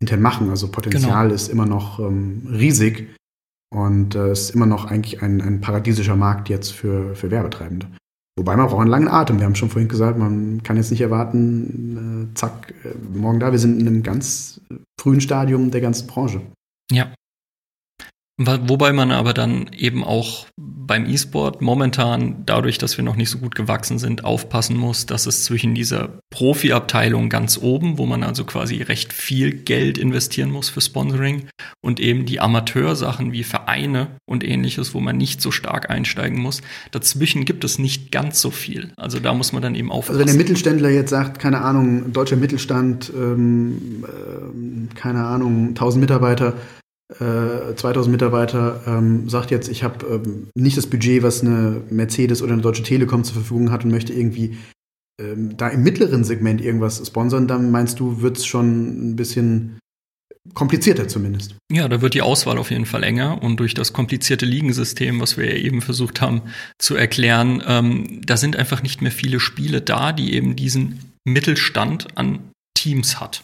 intern 0.00 0.22
machen. 0.22 0.50
Also 0.50 0.70
Potenzial 0.70 1.24
genau. 1.24 1.34
ist 1.34 1.48
immer 1.48 1.66
noch 1.66 2.00
ähm, 2.00 2.46
riesig 2.50 3.08
und 3.72 4.14
äh, 4.14 4.32
ist 4.32 4.50
immer 4.50 4.66
noch 4.66 4.86
eigentlich 4.86 5.22
ein, 5.22 5.40
ein 5.40 5.60
paradiesischer 5.60 6.16
Markt 6.16 6.48
jetzt 6.48 6.72
für, 6.72 7.14
für 7.14 7.30
Werbetreibende. 7.30 7.86
Wobei 8.38 8.56
man 8.56 8.66
braucht 8.68 8.80
einen 8.80 8.90
langen 8.90 9.08
Atem. 9.08 9.38
Wir 9.38 9.44
haben 9.44 9.54
schon 9.54 9.68
vorhin 9.68 9.88
gesagt, 9.88 10.18
man 10.18 10.62
kann 10.62 10.76
jetzt 10.76 10.90
nicht 10.90 11.02
erwarten, 11.02 12.30
äh, 12.32 12.34
zack, 12.34 12.72
äh, 12.84 12.94
morgen 13.14 13.40
da. 13.40 13.52
Wir 13.52 13.58
sind 13.58 13.78
in 13.80 13.86
einem 13.86 14.02
ganz 14.02 14.60
frühen 14.98 15.20
Stadium 15.20 15.70
der 15.70 15.80
ganzen 15.80 16.06
Branche. 16.06 16.40
Ja. 16.90 17.12
Wobei 18.42 18.94
man 18.94 19.10
aber 19.10 19.34
dann 19.34 19.68
eben 19.76 20.02
auch 20.02 20.46
beim 20.56 21.04
E-Sport 21.04 21.60
momentan, 21.60 22.42
dadurch, 22.46 22.78
dass 22.78 22.96
wir 22.96 23.04
noch 23.04 23.16
nicht 23.16 23.28
so 23.28 23.38
gut 23.38 23.54
gewachsen 23.54 23.98
sind, 23.98 24.24
aufpassen 24.24 24.78
muss, 24.78 25.04
dass 25.04 25.26
es 25.26 25.44
zwischen 25.44 25.74
dieser 25.74 26.20
Profi-Abteilung 26.30 27.28
ganz 27.28 27.58
oben, 27.58 27.98
wo 27.98 28.06
man 28.06 28.22
also 28.22 28.44
quasi 28.44 28.80
recht 28.80 29.12
viel 29.12 29.52
Geld 29.52 29.98
investieren 29.98 30.50
muss 30.50 30.70
für 30.70 30.80
Sponsoring, 30.80 31.48
und 31.82 32.00
eben 32.00 32.24
die 32.24 32.40
Amateursachen 32.40 33.32
wie 33.32 33.44
Vereine 33.44 34.08
und 34.26 34.42
ähnliches, 34.42 34.94
wo 34.94 35.00
man 35.00 35.18
nicht 35.18 35.42
so 35.42 35.50
stark 35.50 35.90
einsteigen 35.90 36.40
muss. 36.40 36.62
Dazwischen 36.92 37.44
gibt 37.44 37.62
es 37.64 37.78
nicht 37.78 38.10
ganz 38.10 38.40
so 38.40 38.50
viel. 38.50 38.92
Also 38.96 39.20
da 39.20 39.34
muss 39.34 39.52
man 39.52 39.60
dann 39.60 39.74
eben 39.74 39.92
aufpassen. 39.92 40.18
Also 40.18 40.20
wenn 40.20 40.34
der 40.34 40.42
Mittelständler 40.42 40.88
jetzt 40.88 41.10
sagt, 41.10 41.38
keine 41.38 41.60
Ahnung, 41.60 42.12
deutscher 42.12 42.36
Mittelstand, 42.36 43.12
ähm, 43.14 44.04
äh, 44.04 44.94
keine 44.94 45.24
Ahnung, 45.24 45.68
1000 45.68 46.00
Mitarbeiter, 46.00 46.54
2000 47.16 48.06
äh, 48.06 48.10
Mitarbeiter, 48.10 48.80
ähm, 48.86 49.28
sagt 49.28 49.50
jetzt, 49.50 49.68
ich 49.68 49.82
habe 49.82 50.06
ähm, 50.06 50.48
nicht 50.54 50.76
das 50.76 50.86
Budget, 50.86 51.22
was 51.22 51.42
eine 51.42 51.82
Mercedes 51.90 52.42
oder 52.42 52.52
eine 52.52 52.62
Deutsche 52.62 52.82
Telekom 52.82 53.24
zur 53.24 53.34
Verfügung 53.34 53.70
hat 53.70 53.84
und 53.84 53.90
möchte 53.90 54.12
irgendwie 54.12 54.56
ähm, 55.20 55.56
da 55.56 55.68
im 55.68 55.82
mittleren 55.82 56.24
Segment 56.24 56.60
irgendwas 56.60 57.04
sponsern, 57.04 57.48
dann 57.48 57.70
meinst 57.70 58.00
du, 58.00 58.22
wird 58.22 58.38
es 58.38 58.46
schon 58.46 59.10
ein 59.10 59.16
bisschen 59.16 59.78
komplizierter 60.54 61.08
zumindest. 61.08 61.56
Ja, 61.70 61.88
da 61.88 62.00
wird 62.00 62.14
die 62.14 62.22
Auswahl 62.22 62.58
auf 62.58 62.70
jeden 62.70 62.86
Fall 62.86 63.02
enger 63.02 63.42
und 63.42 63.58
durch 63.58 63.74
das 63.74 63.92
komplizierte 63.92 64.46
Ligensystem, 64.46 65.20
was 65.20 65.36
wir 65.36 65.46
ja 65.46 65.56
eben 65.56 65.82
versucht 65.82 66.20
haben 66.20 66.42
zu 66.78 66.94
erklären, 66.94 67.62
ähm, 67.66 68.20
da 68.24 68.36
sind 68.36 68.56
einfach 68.56 68.82
nicht 68.82 69.02
mehr 69.02 69.12
viele 69.12 69.40
Spiele 69.40 69.80
da, 69.80 70.12
die 70.12 70.34
eben 70.34 70.56
diesen 70.56 71.12
Mittelstand 71.24 72.16
an 72.16 72.50
Teams 72.74 73.20
hat, 73.20 73.42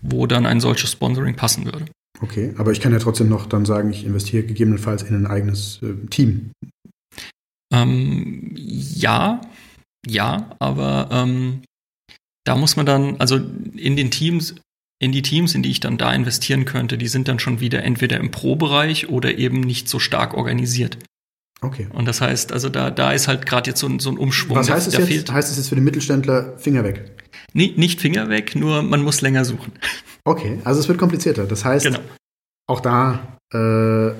wo 0.00 0.26
dann 0.26 0.46
ein 0.46 0.60
solches 0.60 0.92
Sponsoring 0.92 1.34
passen 1.34 1.66
würde. 1.66 1.86
Okay, 2.20 2.54
aber 2.58 2.72
ich 2.72 2.80
kann 2.80 2.92
ja 2.92 2.98
trotzdem 2.98 3.28
noch 3.28 3.46
dann 3.46 3.64
sagen, 3.64 3.90
ich 3.90 4.04
investiere 4.04 4.42
gegebenenfalls 4.44 5.02
in 5.02 5.14
ein 5.14 5.26
eigenes 5.26 5.80
äh, 5.82 6.06
Team. 6.08 6.50
Ähm, 7.72 8.52
ja, 8.56 9.40
ja, 10.06 10.56
aber 10.58 11.08
ähm, 11.12 11.62
Da 12.48 12.56
muss 12.56 12.76
man 12.76 12.86
dann, 12.86 13.16
also 13.18 13.36
in 13.76 13.96
den 13.96 14.10
Teams, 14.10 14.54
in 14.98 15.12
die 15.12 15.20
Teams, 15.20 15.54
in 15.54 15.62
die 15.62 15.70
ich 15.70 15.80
dann 15.80 15.98
da 15.98 16.14
investieren 16.14 16.64
könnte, 16.64 16.96
die 16.96 17.08
sind 17.08 17.28
dann 17.28 17.38
schon 17.38 17.60
wieder 17.60 17.82
entweder 17.84 18.16
im 18.16 18.30
Pro-Bereich 18.30 19.10
oder 19.10 19.36
eben 19.36 19.60
nicht 19.60 19.86
so 19.86 19.98
stark 19.98 20.32
organisiert. 20.32 20.96
Okay. 21.60 21.88
Und 21.92 22.06
das 22.06 22.22
heißt, 22.22 22.52
also 22.52 22.70
da, 22.70 22.90
da 22.90 23.12
ist 23.12 23.28
halt 23.28 23.44
gerade 23.44 23.68
jetzt 23.68 23.80
so 23.80 23.86
ein, 23.86 23.98
so 23.98 24.10
ein 24.10 24.16
Umschwung. 24.16 24.56
Was 24.56 24.70
heißt 24.70 24.86
da, 24.86 24.92
es 24.92 24.96
jetzt? 24.96 25.08
Fehlt, 25.08 25.30
heißt 25.30 25.50
es 25.50 25.58
jetzt 25.58 25.68
für 25.68 25.74
den 25.74 25.84
Mittelständler 25.84 26.56
Finger 26.56 26.84
weg? 26.84 27.12
Nee, 27.52 27.74
nicht 27.76 28.00
Finger 28.00 28.30
weg, 28.30 28.56
nur 28.56 28.80
man 28.82 29.02
muss 29.02 29.20
länger 29.20 29.44
suchen. 29.44 29.72
Okay, 30.28 30.60
also 30.64 30.78
es 30.80 30.88
wird 30.88 30.98
komplizierter. 30.98 31.44
Das 31.46 31.64
heißt, 31.64 31.86
Genau. 31.86 32.00
auch 32.68 32.80
da 32.80 33.38
äh, 33.52 34.10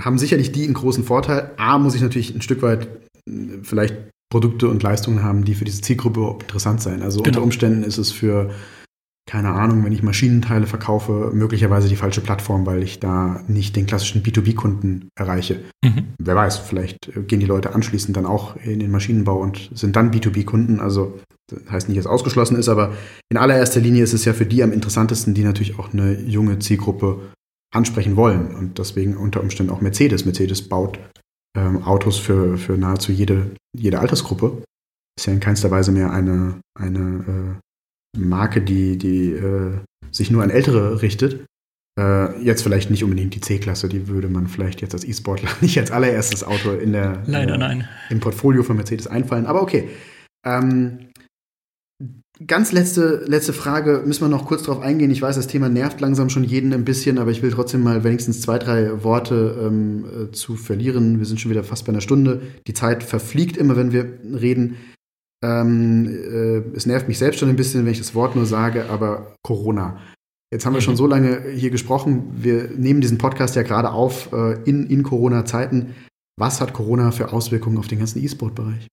haben 0.00 0.18
sicherlich 0.18 0.52
die 0.52 0.64
einen 0.64 0.74
großen 0.74 1.02
Vorteil. 1.04 1.50
A, 1.56 1.78
muss 1.78 1.94
ich 1.96 2.00
natürlich 2.02 2.32
ein 2.34 2.42
Stück 2.42 2.62
weit 2.62 2.86
äh, 3.28 3.58
vielleicht 3.62 3.96
Produkte 4.30 4.68
und 4.68 4.82
Leistungen 4.82 5.22
haben, 5.22 5.44
die 5.44 5.54
für 5.54 5.64
diese 5.64 5.80
Zielgruppe 5.80 6.36
interessant 6.40 6.80
sein. 6.80 7.02
Also 7.02 7.18
Genau. 7.22 7.28
unter 7.38 7.42
Umständen 7.42 7.82
ist 7.82 7.98
es 7.98 8.12
für, 8.12 8.50
keine 9.28 9.50
Ahnung, 9.50 9.84
wenn 9.84 9.92
ich 9.92 10.02
Maschinenteile 10.02 10.66
verkaufe, 10.66 11.30
möglicherweise 11.34 11.86
die 11.88 11.96
falsche 11.96 12.22
Plattform, 12.22 12.64
weil 12.64 12.82
ich 12.82 12.98
da 12.98 13.42
nicht 13.46 13.76
den 13.76 13.84
klassischen 13.84 14.22
B2B-Kunden 14.22 15.10
erreiche. 15.14 15.60
Mhm. 15.84 16.14
Wer 16.18 16.34
weiß, 16.34 16.56
vielleicht 16.56 17.10
gehen 17.28 17.38
die 17.38 17.46
Leute 17.46 17.74
anschließend 17.74 18.16
dann 18.16 18.24
auch 18.24 18.56
in 18.56 18.80
den 18.80 18.90
Maschinenbau 18.90 19.38
und 19.38 19.70
sind 19.74 19.96
dann 19.96 20.10
B2B-Kunden. 20.10 20.80
Also 20.80 21.18
das 21.50 21.60
heißt 21.70 21.88
nicht, 21.88 21.98
dass 21.98 22.06
es 22.06 22.10
ausgeschlossen 22.10 22.56
ist, 22.56 22.70
aber 22.70 22.94
in 23.30 23.36
allererster 23.36 23.80
Linie 23.80 24.02
ist 24.02 24.14
es 24.14 24.24
ja 24.24 24.32
für 24.32 24.46
die 24.46 24.62
am 24.62 24.72
interessantesten, 24.72 25.34
die 25.34 25.44
natürlich 25.44 25.78
auch 25.78 25.92
eine 25.92 26.18
junge 26.20 26.58
Zielgruppe 26.58 27.20
ansprechen 27.74 28.16
wollen. 28.16 28.54
Und 28.54 28.78
deswegen 28.78 29.14
unter 29.14 29.42
Umständen 29.42 29.72
auch 29.72 29.82
Mercedes. 29.82 30.24
Mercedes 30.24 30.66
baut 30.66 30.98
ähm, 31.54 31.82
Autos 31.82 32.16
für, 32.16 32.56
für 32.56 32.78
nahezu 32.78 33.12
jede, 33.12 33.50
jede 33.76 34.00
Altersgruppe. 34.00 34.62
Ist 35.18 35.26
ja 35.26 35.34
in 35.34 35.40
keinster 35.40 35.70
Weise 35.70 35.92
mehr 35.92 36.12
eine, 36.12 36.60
eine 36.78 37.58
äh, 37.58 37.67
Marke, 38.16 38.60
die, 38.60 38.96
die 38.98 39.32
äh, 39.32 39.78
sich 40.10 40.30
nur 40.30 40.42
an 40.42 40.50
Ältere 40.50 41.02
richtet. 41.02 41.46
Äh, 41.98 42.40
jetzt 42.42 42.62
vielleicht 42.62 42.90
nicht 42.90 43.02
unbedingt 43.02 43.34
die 43.34 43.40
C-Klasse, 43.40 43.88
die 43.88 44.06
würde 44.06 44.28
man 44.28 44.46
vielleicht 44.46 44.80
jetzt 44.80 44.94
als 44.94 45.04
E-Sportler 45.04 45.50
nicht 45.60 45.78
als 45.78 45.90
allererstes 45.90 46.44
Auto 46.44 46.72
in 46.72 46.92
der, 46.92 47.22
Leider 47.26 47.54
äh, 47.54 47.58
nein. 47.58 47.88
im 48.08 48.20
Portfolio 48.20 48.62
von 48.62 48.76
Mercedes 48.76 49.06
einfallen. 49.06 49.46
Aber 49.46 49.62
okay. 49.62 49.88
Ähm, 50.46 51.08
ganz 52.46 52.70
letzte, 52.70 53.24
letzte 53.26 53.52
Frage, 53.52 54.04
müssen 54.06 54.22
wir 54.22 54.28
noch 54.28 54.46
kurz 54.46 54.62
drauf 54.62 54.80
eingehen. 54.80 55.10
Ich 55.10 55.22
weiß, 55.22 55.34
das 55.34 55.48
Thema 55.48 55.68
nervt 55.68 56.00
langsam 56.00 56.30
schon 56.30 56.44
jeden 56.44 56.72
ein 56.72 56.84
bisschen, 56.84 57.18
aber 57.18 57.32
ich 57.32 57.42
will 57.42 57.50
trotzdem 57.50 57.82
mal 57.82 58.04
wenigstens 58.04 58.40
zwei, 58.40 58.58
drei 58.58 59.02
Worte 59.02 59.58
ähm, 59.60 60.04
äh, 60.04 60.30
zu 60.30 60.54
verlieren. 60.54 61.18
Wir 61.18 61.26
sind 61.26 61.40
schon 61.40 61.50
wieder 61.50 61.64
fast 61.64 61.84
bei 61.84 61.90
einer 61.90 62.00
Stunde. 62.00 62.42
Die 62.68 62.74
Zeit 62.74 63.02
verfliegt 63.02 63.56
immer, 63.56 63.76
wenn 63.76 63.92
wir 63.92 64.18
reden. 64.40 64.76
Ähm, 65.44 66.06
äh, 66.08 66.76
es 66.76 66.86
nervt 66.86 67.06
mich 67.08 67.18
selbst 67.18 67.38
schon 67.40 67.48
ein 67.48 67.56
bisschen, 67.56 67.84
wenn 67.84 67.92
ich 67.92 67.98
das 67.98 68.14
Wort 68.14 68.34
nur 68.36 68.46
sage, 68.46 68.86
aber 68.90 69.34
Corona. 69.46 69.98
Jetzt 70.52 70.64
haben 70.66 70.72
wir 70.72 70.78
Mhm. 70.80 70.84
schon 70.84 70.96
so 70.96 71.06
lange 71.06 71.42
hier 71.54 71.70
gesprochen. 71.70 72.24
Wir 72.36 72.70
nehmen 72.76 73.00
diesen 73.00 73.18
Podcast 73.18 73.54
ja 73.54 73.62
gerade 73.62 73.90
auf 73.90 74.32
äh, 74.32 74.54
in, 74.64 74.86
in 74.88 75.02
Corona-Zeiten. 75.02 75.94
Was 76.40 76.60
hat 76.60 76.72
Corona 76.72 77.10
für 77.10 77.32
Auswirkungen 77.32 77.78
auf 77.78 77.88
den 77.88 77.98
ganzen 77.98 78.22
E-Sport-Bereich? 78.24 78.86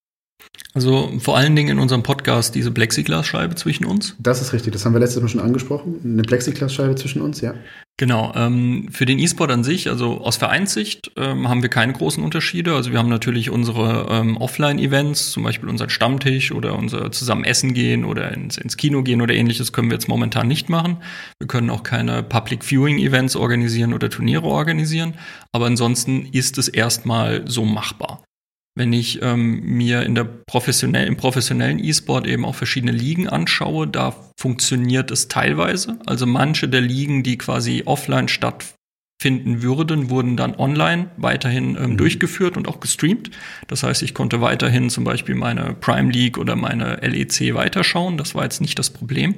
Also 0.74 1.10
vor 1.20 1.38
allen 1.38 1.56
Dingen 1.56 1.70
in 1.70 1.80
unserem 1.80 2.04
Podcast 2.04 2.54
diese 2.56 2.72
Plexiglasscheibe 2.72 3.56
zwischen 3.56 3.86
uns. 3.86 4.16
Das 4.20 4.42
ist 4.42 4.52
richtig, 4.52 4.74
das 4.74 4.86
haben 4.86 4.94
wir 4.94 5.00
letztes 5.00 5.22
Mal 5.22 5.30
schon 5.30 5.40
angesprochen. 5.42 6.02
Eine 6.04 6.24
Plexiglasscheibe 6.24 6.96
zwischen 6.96 7.22
uns, 7.22 7.40
ja. 7.42 7.54
Genau, 7.98 8.34
ähm, 8.36 8.90
für 8.92 9.06
den 9.06 9.20
E-Sport 9.20 9.52
an 9.52 9.64
sich, 9.64 9.88
also 9.88 10.20
aus 10.20 10.36
Vereinssicht, 10.36 11.12
ähm, 11.16 11.48
haben 11.48 11.62
wir 11.62 11.70
keine 11.70 11.94
großen 11.94 12.22
Unterschiede. 12.22 12.76
Also 12.76 12.92
wir 12.92 13.00
haben 13.00 13.08
natürlich 13.08 13.50
unsere 13.50 14.08
ähm, 14.10 14.36
Offline-Events, 14.36 15.32
zum 15.32 15.44
Beispiel 15.44 15.70
unseren 15.70 15.90
Stammtisch 15.90 16.52
oder 16.52 16.78
unser 16.78 17.10
zusammen 17.14 17.46
essen 17.46 17.74
gehen 17.74 18.04
oder 18.04 18.34
ins, 18.34 18.58
ins 18.58 18.76
Kino 18.76 19.02
gehen 19.02 19.22
oder 19.22 19.34
ähnliches 19.34 19.72
können 19.72 19.90
wir 19.90 19.96
jetzt 19.96 20.10
momentan 20.10 20.50
nicht 20.50 20.68
machen. 20.68 20.98
Wir 21.40 21.48
können 21.48 21.70
auch 21.70 21.84
keine 21.84 22.22
Public 22.22 22.66
Viewing-Events 22.66 23.38
organisieren 23.38 23.94
oder 23.94 24.10
Turniere 24.10 24.46
organisieren. 24.46 25.14
Aber 25.54 25.68
ansonsten 25.68 26.26
ist 26.34 26.58
es 26.58 26.68
erstmal 26.68 27.48
so 27.48 27.64
machbar. 27.64 28.26
Wenn 28.78 28.92
ich 28.92 29.22
ähm, 29.22 29.62
mir 29.62 30.04
in 30.04 30.16
der 30.16 30.26
professionell, 30.26 31.08
im 31.08 31.16
professionellen 31.16 31.82
E-Sport 31.82 32.28
eben 32.28 32.44
auch 32.44 32.56
verschiedene 32.56 32.92
Ligen 32.92 33.30
anschaue, 33.30 33.88
da 33.88 34.14
funktioniert 34.38 35.12
es 35.12 35.30
teilweise. 35.30 35.98
Also 36.06 36.26
manche 36.26 36.68
der 36.68 36.82
Ligen, 36.82 37.24
die 37.24 37.38
quasi 37.38 37.84
offline 37.86 38.28
stattfinden 38.28 39.62
würden, 39.62 40.10
wurden 40.10 40.36
dann 40.36 40.56
online 40.56 41.10
weiterhin 41.16 41.78
ähm, 41.78 41.92
Mhm. 41.92 41.98
durchgeführt 41.98 42.58
und 42.58 42.68
auch 42.68 42.82
gestreamt. 42.82 43.32
Das 43.68 43.84
heißt, 43.84 44.04
ich 44.04 44.14
konnte 44.14 44.42
weiterhin 44.42 44.90
zum 44.90 45.06
Beispiel 45.06 45.36
meine 45.36 45.74
Prime 45.80 46.12
League 46.12 46.38
oder 46.38 46.58
meine 46.58 46.98
LEC 47.02 47.54
weiterschauen. 47.56 48.18
Das 48.18 48.36
war 48.36 48.44
jetzt 48.44 48.60
nicht 48.60 48.78
das 48.78 48.90
Problem. 48.90 49.36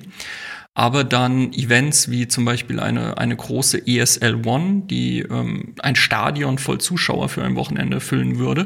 Aber 0.78 1.04
dann 1.04 1.54
Events 1.54 2.12
wie 2.12 2.28
zum 2.28 2.46
Beispiel 2.46 2.80
eine, 2.80 3.18
eine 3.18 3.36
große 3.36 3.88
ESL 3.88 4.46
One, 4.46 4.84
die 4.86 5.22
ähm, 5.22 5.74
ein 5.80 5.96
Stadion 5.96 6.60
voll 6.60 6.80
Zuschauer 6.80 7.30
für 7.30 7.44
ein 7.44 7.56
Wochenende 7.56 8.00
füllen 8.00 8.38
würde, 8.38 8.66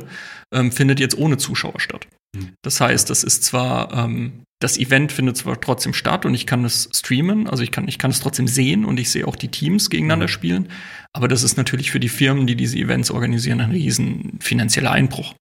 ähm, 0.53 0.73
findet 0.73 0.99
jetzt 0.99 1.17
ohne 1.17 1.37
Zuschauer 1.37 1.79
statt. 1.79 2.09
Hm. 2.35 2.49
Das 2.63 2.81
heißt, 2.81 3.09
das 3.09 3.23
ist 3.23 3.45
zwar, 3.45 3.93
ähm, 3.93 4.43
das 4.59 4.77
Event 4.77 5.13
findet 5.13 5.37
zwar 5.37 5.61
trotzdem 5.61 5.93
statt 5.93 6.25
und 6.25 6.33
ich 6.33 6.45
kann 6.45 6.65
es 6.65 6.89
streamen, 6.93 7.47
also 7.47 7.63
ich 7.63 7.71
kann, 7.71 7.87
ich 7.87 7.97
kann 7.97 8.11
es 8.11 8.19
trotzdem 8.19 8.49
sehen 8.49 8.83
und 8.83 8.99
ich 8.99 9.09
sehe 9.09 9.25
auch 9.25 9.37
die 9.37 9.47
Teams 9.47 9.89
gegeneinander 9.89 10.25
Mhm. 10.25 10.31
spielen, 10.31 10.69
aber 11.13 11.29
das 11.29 11.43
ist 11.43 11.55
natürlich 11.55 11.91
für 11.91 12.01
die 12.01 12.09
Firmen, 12.09 12.45
die 12.45 12.55
diese 12.57 12.77
Events 12.77 13.09
organisieren, 13.09 13.61
ein 13.61 13.71
riesen 13.71 14.37
finanzieller 14.41 14.91
Einbruch. 14.91 15.33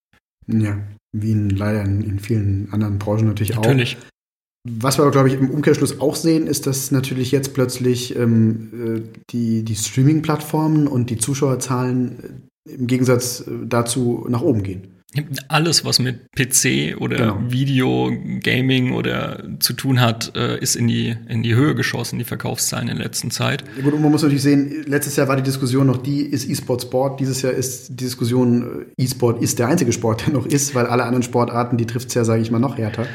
Ja, 0.46 0.78
wie 1.12 1.32
in, 1.32 1.50
leider 1.50 1.82
in, 1.82 2.00
in 2.02 2.20
vielen 2.20 2.72
anderen 2.72 3.00
Branchen 3.00 3.26
natürlich, 3.26 3.58
auch. 3.58 3.64
Was 4.68 4.98
wir 4.98 5.02
aber, 5.02 5.10
glaube 5.10 5.28
ich, 5.28 5.34
im 5.34 5.50
Umkehrschluss 5.50 6.00
auch 6.00 6.16
sehen, 6.16 6.46
ist, 6.46 6.66
dass 6.66 6.90
natürlich 6.90 7.30
jetzt 7.32 7.54
plötzlich 7.54 8.14
ähm, 8.14 8.98
äh, 8.98 9.20
die, 9.30 9.62
die 9.64 9.74
Streaming-Plattformen 9.74 10.86
und 10.86 11.08
die 11.08 11.16
Zuschauerzahlen 11.16 12.42
äh, 12.68 12.72
im 12.72 12.86
Gegensatz 12.86 13.40
äh, 13.40 13.50
dazu 13.64 14.26
nach 14.28 14.42
oben 14.42 14.62
gehen. 14.62 14.96
Alles, 15.48 15.84
was 15.84 15.98
mit 15.98 16.30
PC 16.36 17.00
oder 17.00 17.16
Genau. 17.16 17.38
Video, 17.48 18.12
Gaming 18.44 18.92
oder 18.92 19.42
zu 19.58 19.72
tun 19.72 20.00
hat, 20.00 20.28
ist 20.36 20.76
in 20.76 20.86
die, 20.86 21.16
in 21.26 21.42
die 21.42 21.56
Höhe 21.56 21.74
geschossen, 21.74 22.20
die 22.20 22.24
Verkaufszahlen 22.24 22.88
in 22.88 22.94
der 22.94 23.06
letzten 23.06 23.32
Zeit. 23.32 23.64
Ja, 23.76 23.82
Gut, 23.82 23.94
und 23.94 24.02
man 24.02 24.12
muss 24.12 24.22
natürlich 24.22 24.44
sehen, 24.44 24.84
letztes 24.86 25.16
Jahr 25.16 25.26
war 25.26 25.34
die 25.34 25.42
Diskussion 25.42 25.88
noch 25.88 25.96
die, 25.96 26.20
ist 26.20 26.48
E-Sport 26.48 26.82
Sport? 26.82 27.18
Dieses 27.18 27.42
Jahr 27.42 27.52
ist 27.52 27.88
die 27.88 27.96
Diskussion, 27.96 28.86
E-Sport 28.96 29.42
ist 29.42 29.58
der 29.58 29.66
einzige 29.66 29.92
Sport, 29.92 30.28
der 30.28 30.34
noch 30.34 30.46
ist, 30.46 30.76
weil 30.76 30.86
alle 30.86 31.02
anderen 31.02 31.24
Sportarten, 31.24 31.76
die 31.76 31.86
trifft 31.86 32.10
es 32.10 32.14
ja, 32.14 32.24
sage 32.24 32.42
ich 32.42 32.52
mal, 32.52 32.60
noch 32.60 32.78
härter. 32.78 33.08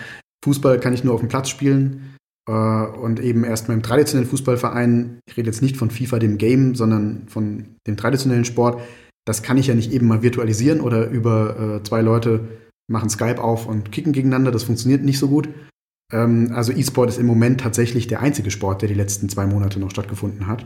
Fußball 0.46 0.80
kann 0.80 0.94
ich 0.94 1.04
nur 1.04 1.14
auf 1.16 1.22
dem 1.22 1.30
Platz 1.30 1.50
spielen 1.50 2.16
äh, 2.48 2.52
und 2.52 3.20
eben 3.20 3.44
erst 3.44 3.68
beim 3.68 3.82
traditionellen 3.82 4.30
Fußballverein, 4.30 5.20
ich 5.28 5.36
rede 5.36 5.48
jetzt 5.48 5.64
nicht 5.64 5.76
von 5.76 5.90
FIFA, 5.90 6.20
dem 6.20 6.38
Game, 6.38 6.76
sondern 6.76 7.28
von 7.28 7.76
dem 7.88 7.98
traditionellen 7.98 8.46
Sport, 8.46 8.80
das 9.26 9.42
kann 9.42 9.58
ich 9.58 9.68
ja 9.68 9.74
nicht 9.74 9.92
eben 9.92 10.08
mal 10.08 10.22
virtualisieren 10.22 10.82
oder 10.82 11.10
über 11.10 11.80
äh, 11.80 11.84
zwei 11.84 12.02
Leute 12.02 12.48
machen 12.88 13.10
Skype 13.10 13.42
auf 13.42 13.66
und 13.66 13.92
kicken 13.92 14.14
gegeneinander, 14.14 14.52
das 14.52 14.64
funktioniert 14.64 15.04
nicht 15.04 15.18
so 15.18 15.30
gut. 15.30 15.50
Ähm, 16.14 16.52
also 16.54 16.72
E-Sport 16.72 17.10
ist 17.10 17.18
im 17.18 17.26
Moment 17.26 17.62
tatsächlich 17.62 18.06
der 18.06 18.22
einzige 18.22 18.52
Sport, 18.52 18.84
der 18.84 18.90
die 18.90 18.96
letzten 18.96 19.28
zwei 19.30 19.48
Monate 19.48 19.80
noch 19.80 19.90
stattgefunden 19.90 20.46
hat. 20.46 20.64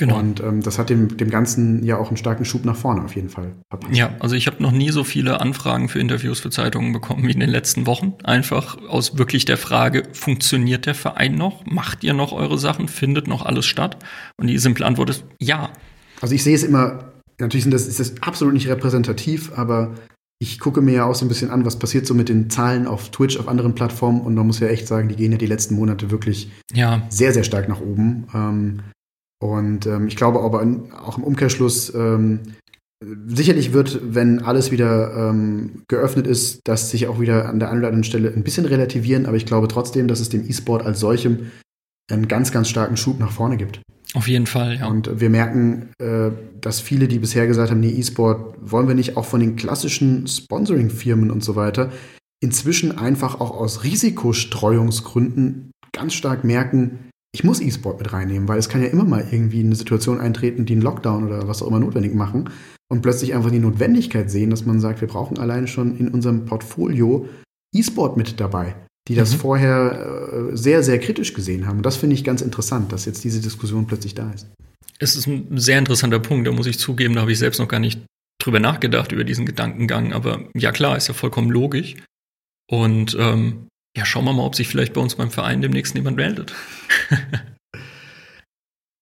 Genau. 0.00 0.18
Und 0.18 0.40
ähm, 0.40 0.62
das 0.62 0.78
hat 0.78 0.88
dem, 0.88 1.18
dem 1.18 1.28
Ganzen 1.28 1.84
ja 1.84 1.98
auch 1.98 2.08
einen 2.08 2.16
starken 2.16 2.46
Schub 2.46 2.64
nach 2.64 2.74
vorne 2.74 3.04
auf 3.04 3.14
jeden 3.14 3.28
Fall 3.28 3.52
verpasst. 3.68 3.94
Ja, 3.94 4.14
also 4.18 4.34
ich 4.34 4.46
habe 4.46 4.62
noch 4.62 4.72
nie 4.72 4.88
so 4.92 5.04
viele 5.04 5.42
Anfragen 5.42 5.90
für 5.90 5.98
Interviews 5.98 6.40
für 6.40 6.48
Zeitungen 6.48 6.94
bekommen 6.94 7.28
wie 7.28 7.32
in 7.32 7.40
den 7.40 7.50
letzten 7.50 7.84
Wochen. 7.86 8.14
Einfach 8.24 8.78
aus 8.88 9.18
wirklich 9.18 9.44
der 9.44 9.58
Frage, 9.58 10.04
funktioniert 10.14 10.86
der 10.86 10.94
Verein 10.94 11.34
noch? 11.34 11.66
Macht 11.66 12.02
ihr 12.02 12.14
noch 12.14 12.32
eure 12.32 12.56
Sachen? 12.56 12.88
Findet 12.88 13.28
noch 13.28 13.44
alles 13.44 13.66
statt? 13.66 13.98
Und 14.38 14.46
die 14.46 14.56
simple 14.56 14.86
Antwort 14.86 15.10
ist 15.10 15.24
ja. 15.38 15.68
Also 16.22 16.34
ich 16.34 16.42
sehe 16.42 16.54
es 16.54 16.62
immer, 16.62 17.12
natürlich 17.38 17.68
das, 17.68 17.86
ist 17.86 18.00
das 18.00 18.14
absolut 18.22 18.54
nicht 18.54 18.68
repräsentativ, 18.68 19.52
aber 19.54 19.92
ich 20.38 20.60
gucke 20.60 20.80
mir 20.80 20.92
ja 20.94 21.04
auch 21.04 21.14
so 21.14 21.26
ein 21.26 21.28
bisschen 21.28 21.50
an, 21.50 21.66
was 21.66 21.78
passiert 21.78 22.06
so 22.06 22.14
mit 22.14 22.30
den 22.30 22.48
Zahlen 22.48 22.86
auf 22.86 23.10
Twitch, 23.10 23.38
auf 23.38 23.48
anderen 23.48 23.74
Plattformen 23.74 24.22
und 24.22 24.34
man 24.34 24.46
muss 24.46 24.60
ja 24.60 24.68
echt 24.68 24.86
sagen, 24.86 25.10
die 25.10 25.16
gehen 25.16 25.32
ja 25.32 25.36
die 25.36 25.44
letzten 25.44 25.74
Monate 25.74 26.10
wirklich 26.10 26.50
Ja, 26.72 27.02
sehr, 27.10 27.34
sehr 27.34 27.44
stark 27.44 27.68
nach 27.68 27.82
oben. 27.82 28.26
Ähm, 28.32 28.80
und 29.42 29.86
ähm, 29.86 30.06
ich 30.06 30.16
glaube 30.16 30.40
aber 30.40 30.64
auch 31.02 31.18
im 31.18 31.24
Umkehrschluss, 31.24 31.92
ähm, 31.94 32.40
sicherlich 33.26 33.72
wird, 33.72 34.00
wenn 34.14 34.42
alles 34.42 34.70
wieder 34.70 35.30
ähm, 35.30 35.82
geöffnet 35.88 36.26
ist, 36.26 36.60
das 36.64 36.90
sich 36.90 37.06
auch 37.08 37.18
wieder 37.18 37.48
an 37.48 37.58
der 37.58 37.70
einen 37.70 37.78
oder 37.78 37.88
anderen 37.88 38.04
Stelle 38.04 38.30
ein 38.30 38.44
bisschen 38.44 38.66
relativieren, 38.66 39.24
aber 39.26 39.36
ich 39.36 39.46
glaube 39.46 39.68
trotzdem, 39.68 40.06
dass 40.06 40.20
es 40.20 40.28
dem 40.28 40.46
E-Sport 40.48 40.84
als 40.84 41.00
solchem 41.00 41.50
einen 42.10 42.28
ganz, 42.28 42.52
ganz 42.52 42.68
starken 42.68 42.98
Schub 42.98 43.18
nach 43.18 43.32
vorne 43.32 43.56
gibt. 43.56 43.80
auf 44.14 44.28
jeden 44.28 44.46
Fall, 44.46 44.76
ja. 44.76 44.88
Und 44.88 45.20
wir 45.20 45.30
merken, 45.30 45.90
äh, 45.98 46.30
dass 46.60 46.80
viele, 46.80 47.08
die 47.08 47.20
bisher 47.20 47.46
gesagt 47.46 47.70
haben, 47.70 47.80
nee, 47.80 47.92
E-Sport 47.92 48.56
wollen 48.60 48.88
wir 48.88 48.94
nicht, 48.94 49.16
auch 49.16 49.24
von 49.24 49.40
den 49.40 49.56
klassischen 49.56 50.26
Sponsoring-Firmen 50.26 51.30
und 51.30 51.42
so 51.42 51.56
weiter, 51.56 51.90
inzwischen 52.42 52.98
einfach 52.98 53.40
auch 53.40 53.52
aus 53.52 53.84
Risikostreuungsgründen 53.84 55.70
ganz 55.92 56.14
stark 56.14 56.44
merken, 56.44 57.09
ich 57.32 57.44
muss 57.44 57.60
E-Sport 57.60 57.98
mit 57.98 58.12
reinnehmen, 58.12 58.48
weil 58.48 58.58
es 58.58 58.68
kann 58.68 58.82
ja 58.82 58.88
immer 58.88 59.04
mal 59.04 59.26
irgendwie 59.30 59.60
eine 59.60 59.76
Situation 59.76 60.20
eintreten, 60.20 60.66
die 60.66 60.72
einen 60.72 60.82
Lockdown 60.82 61.26
oder 61.26 61.46
was 61.46 61.62
auch 61.62 61.68
immer 61.68 61.80
notwendig 61.80 62.14
machen 62.14 62.50
und 62.90 63.02
plötzlich 63.02 63.34
einfach 63.34 63.50
die 63.50 63.60
Notwendigkeit 63.60 64.30
sehen, 64.30 64.50
dass 64.50 64.66
man 64.66 64.80
sagt, 64.80 65.00
wir 65.00 65.08
brauchen 65.08 65.38
alleine 65.38 65.68
schon 65.68 65.96
in 65.96 66.08
unserem 66.08 66.44
Portfolio 66.44 67.28
E-Sport 67.74 68.16
mit 68.16 68.40
dabei. 68.40 68.74
die 69.08 69.14
das 69.14 69.32
mhm. 69.32 69.38
vorher 69.38 70.50
äh, 70.52 70.56
sehr, 70.56 70.82
sehr 70.82 70.98
kritisch 70.98 71.32
gesehen 71.34 71.66
haben. 71.66 71.78
Und 71.78 71.86
das 71.86 71.96
finde 71.96 72.14
ich 72.14 72.22
ganz 72.22 72.42
interessant, 72.42 72.92
dass 72.92 73.06
jetzt 73.06 73.24
diese 73.24 73.40
Diskussion 73.40 73.86
plötzlich 73.86 74.14
da 74.14 74.30
ist. 74.32 74.46
Es 74.98 75.16
ist 75.16 75.26
ein 75.26 75.58
sehr 75.58 75.78
interessanter 75.78 76.18
Punkt, 76.18 76.46
da 76.46 76.52
muss 76.52 76.66
ich 76.66 76.78
zugeben, 76.78 77.14
da 77.14 77.22
habe 77.22 77.32
ich 77.32 77.38
selbst 77.38 77.58
noch 77.58 77.68
gar 77.68 77.80
nicht 77.80 78.02
drüber 78.40 78.60
nachgedacht, 78.60 79.12
über 79.12 79.24
diesen 79.24 79.46
Gedankengang. 79.46 80.12
Aber 80.12 80.44
ja 80.54 80.70
klar, 80.72 80.96
ist 80.96 81.08
ja 81.08 81.14
vollkommen 81.14 81.50
logisch. 81.50 81.96
Und 82.70 83.16
ähm, 83.18 83.68
ja, 83.96 84.04
schauen 84.04 84.24
wir 84.24 84.32
mal, 84.32 84.44
ob 84.44 84.54
sich 84.54 84.68
vielleicht 84.68 84.92
bei 84.92 85.00
uns 85.00 85.16
beim 85.16 85.30
Verein 85.30 85.62
demnächst 85.62 85.94
jemand 85.94 86.16
meldet. 86.16 86.54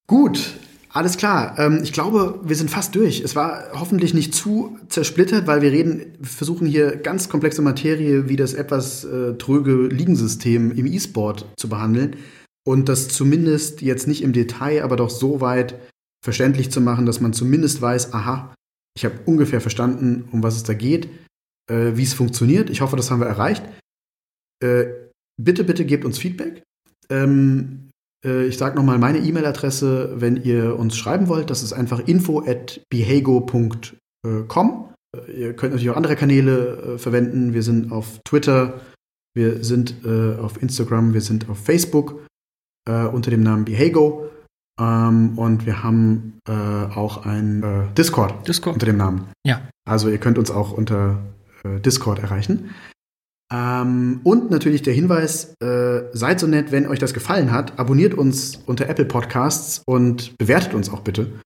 Gut, 0.06 0.54
alles 0.90 1.18
klar. 1.18 1.58
Ähm, 1.58 1.80
ich 1.82 1.92
glaube, 1.92 2.40
wir 2.42 2.56
sind 2.56 2.70
fast 2.70 2.94
durch. 2.94 3.20
Es 3.20 3.36
war 3.36 3.72
hoffentlich 3.74 4.14
nicht 4.14 4.34
zu 4.34 4.78
zersplittert, 4.88 5.46
weil 5.46 5.60
wir 5.60 5.70
reden, 5.70 6.16
versuchen 6.22 6.66
hier 6.66 6.96
ganz 6.96 7.28
komplexe 7.28 7.60
Materie 7.60 8.28
wie 8.28 8.36
das 8.36 8.54
etwas 8.54 9.04
äh, 9.04 9.34
tröge 9.34 9.88
Ligensystem 9.88 10.72
im 10.72 10.86
E-Sport 10.86 11.46
zu 11.56 11.68
behandeln 11.68 12.16
und 12.66 12.88
das 12.88 13.08
zumindest 13.08 13.82
jetzt 13.82 14.06
nicht 14.06 14.22
im 14.22 14.32
Detail, 14.32 14.82
aber 14.82 14.96
doch 14.96 15.10
so 15.10 15.40
weit 15.40 15.74
verständlich 16.24 16.70
zu 16.70 16.80
machen, 16.80 17.06
dass 17.06 17.20
man 17.20 17.32
zumindest 17.32 17.80
weiß, 17.80 18.12
aha, 18.12 18.54
ich 18.96 19.04
habe 19.04 19.20
ungefähr 19.26 19.60
verstanden, 19.60 20.28
um 20.32 20.42
was 20.42 20.56
es 20.56 20.64
da 20.64 20.74
geht, 20.74 21.08
äh, 21.70 21.92
wie 21.94 22.02
es 22.02 22.14
funktioniert. 22.14 22.70
Ich 22.70 22.80
hoffe, 22.80 22.96
das 22.96 23.10
haben 23.10 23.20
wir 23.20 23.26
erreicht. 23.26 23.62
Äh, 24.62 24.86
bitte, 25.40 25.64
bitte 25.64 25.84
gebt 25.84 26.04
uns 26.04 26.18
Feedback. 26.18 26.62
Ähm, 27.10 27.90
äh, 28.24 28.46
ich 28.46 28.58
sage 28.58 28.76
nochmal 28.76 28.98
meine 28.98 29.18
E-Mail-Adresse, 29.18 30.14
wenn 30.16 30.36
ihr 30.36 30.78
uns 30.78 30.96
schreiben 30.96 31.28
wollt. 31.28 31.50
Das 31.50 31.62
ist 31.62 31.72
einfach 31.72 32.06
info 32.06 32.40
at 32.40 32.80
behago.com. 32.90 33.94
Äh, 35.16 35.32
ihr 35.32 35.54
könnt 35.54 35.72
natürlich 35.72 35.90
auch 35.90 35.96
andere 35.96 36.16
Kanäle 36.16 36.94
äh, 36.94 36.98
verwenden. 36.98 37.54
Wir 37.54 37.62
sind 37.62 37.92
auf 37.92 38.20
Twitter, 38.24 38.80
wir 39.34 39.62
sind 39.64 40.04
äh, 40.04 40.36
auf 40.36 40.60
Instagram, 40.62 41.14
wir 41.14 41.22
sind 41.22 41.48
auf 41.48 41.58
Facebook 41.58 42.24
unter 42.88 43.30
dem 43.30 43.42
Namen 43.42 43.66
Behago. 43.66 44.30
Ähm, 44.80 45.36
und 45.36 45.66
wir 45.66 45.82
haben 45.82 46.38
äh, 46.48 46.52
auch 46.52 47.26
ein 47.26 47.62
äh, 47.62 47.94
Discord, 47.94 48.46
Discord 48.46 48.76
unter 48.76 48.86
dem 48.86 48.96
Namen. 48.96 49.28
Ja. 49.44 49.68
Also 49.84 50.08
ihr 50.08 50.18
könnt 50.18 50.38
uns 50.38 50.50
auch 50.50 50.72
unter 50.72 51.18
äh, 51.64 51.80
Discord 51.80 52.20
erreichen. 52.20 52.70
Ähm, 53.52 54.20
und 54.24 54.50
natürlich 54.50 54.82
der 54.82 54.94
Hinweis, 54.94 55.54
äh, 55.62 56.02
seid 56.12 56.40
so 56.40 56.46
nett, 56.46 56.70
wenn 56.70 56.86
euch 56.86 56.98
das 56.98 57.14
gefallen 57.14 57.50
hat, 57.50 57.78
abonniert 57.78 58.14
uns 58.14 58.56
unter 58.66 58.88
Apple 58.88 59.06
Podcasts 59.06 59.82
und 59.86 60.36
bewertet 60.38 60.74
uns 60.74 60.90
auch 60.90 61.00
bitte. 61.00 61.40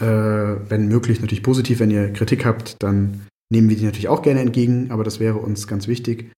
Äh, 0.00 0.06
wenn 0.06 0.88
möglich 0.88 1.20
natürlich 1.20 1.42
positiv, 1.42 1.80
wenn 1.80 1.90
ihr 1.90 2.12
Kritik 2.12 2.44
habt, 2.44 2.76
dann 2.80 3.26
nehmen 3.50 3.68
wir 3.68 3.76
die 3.76 3.84
natürlich 3.84 4.08
auch 4.08 4.22
gerne 4.22 4.40
entgegen, 4.40 4.90
aber 4.90 5.02
das 5.02 5.18
wäre 5.18 5.38
uns 5.38 5.66
ganz 5.66 5.88
wichtig. 5.88 6.30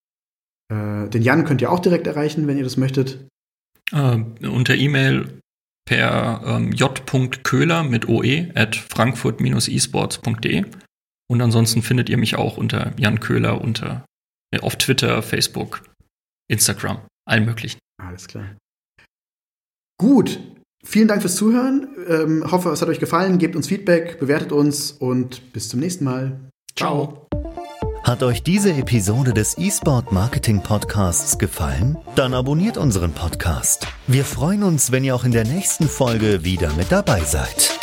Äh, 0.72 1.08
den 1.08 1.22
Jan 1.22 1.44
könnt 1.44 1.60
ihr 1.60 1.70
auch 1.70 1.80
direkt 1.80 2.06
erreichen, 2.06 2.46
wenn 2.46 2.56
ihr 2.56 2.64
das 2.64 2.76
möchtet. 2.76 3.26
unter 3.92 4.76
E-Mail 4.76 5.40
per 5.90 6.42
ähm, 6.46 6.70
j.köhler 6.70 7.82
mit 7.82 8.08
oe 8.08 8.50
at 8.54 8.76
frankfurt-esports.de. 8.76 10.64
Und 11.28 11.40
ansonsten 11.40 11.82
findet 11.82 12.08
ihr 12.08 12.16
mich 12.16 12.36
auch 12.36 12.56
unter 12.56 12.92
Jan 12.96 13.18
Köhler 13.18 13.60
unter, 13.60 14.04
äh, 14.06 14.09
auf 14.60 14.76
Twitter, 14.76 15.22
Facebook, 15.22 15.82
Instagram, 16.48 17.00
allen 17.26 17.44
möglichen. 17.44 17.78
Alles 18.02 18.26
klar. 18.26 18.56
Gut, 19.98 20.40
vielen 20.82 21.08
Dank 21.08 21.20
fürs 21.22 21.36
Zuhören. 21.36 21.88
Ähm, 22.08 22.50
hoffe, 22.50 22.70
es 22.70 22.82
hat 22.82 22.88
euch 22.88 23.00
gefallen. 23.00 23.38
Gebt 23.38 23.54
uns 23.54 23.68
Feedback, 23.68 24.18
bewertet 24.18 24.50
uns 24.52 24.92
und 24.92 25.52
bis 25.52 25.68
zum 25.68 25.80
nächsten 25.80 26.04
Mal. 26.04 26.40
Ciao. 26.76 27.26
Hat 28.02 28.22
euch 28.22 28.42
diese 28.42 28.72
Episode 28.72 29.34
des 29.34 29.58
eSport 29.58 30.10
Marketing 30.10 30.62
Podcasts 30.62 31.38
gefallen? 31.38 31.98
Dann 32.16 32.32
abonniert 32.32 32.78
unseren 32.78 33.12
Podcast. 33.12 33.86
Wir 34.06 34.24
freuen 34.24 34.62
uns, 34.62 34.90
wenn 34.90 35.04
ihr 35.04 35.14
auch 35.14 35.24
in 35.24 35.32
der 35.32 35.44
nächsten 35.44 35.86
Folge 35.86 36.42
wieder 36.42 36.72
mit 36.74 36.90
dabei 36.90 37.20
seid. 37.20 37.78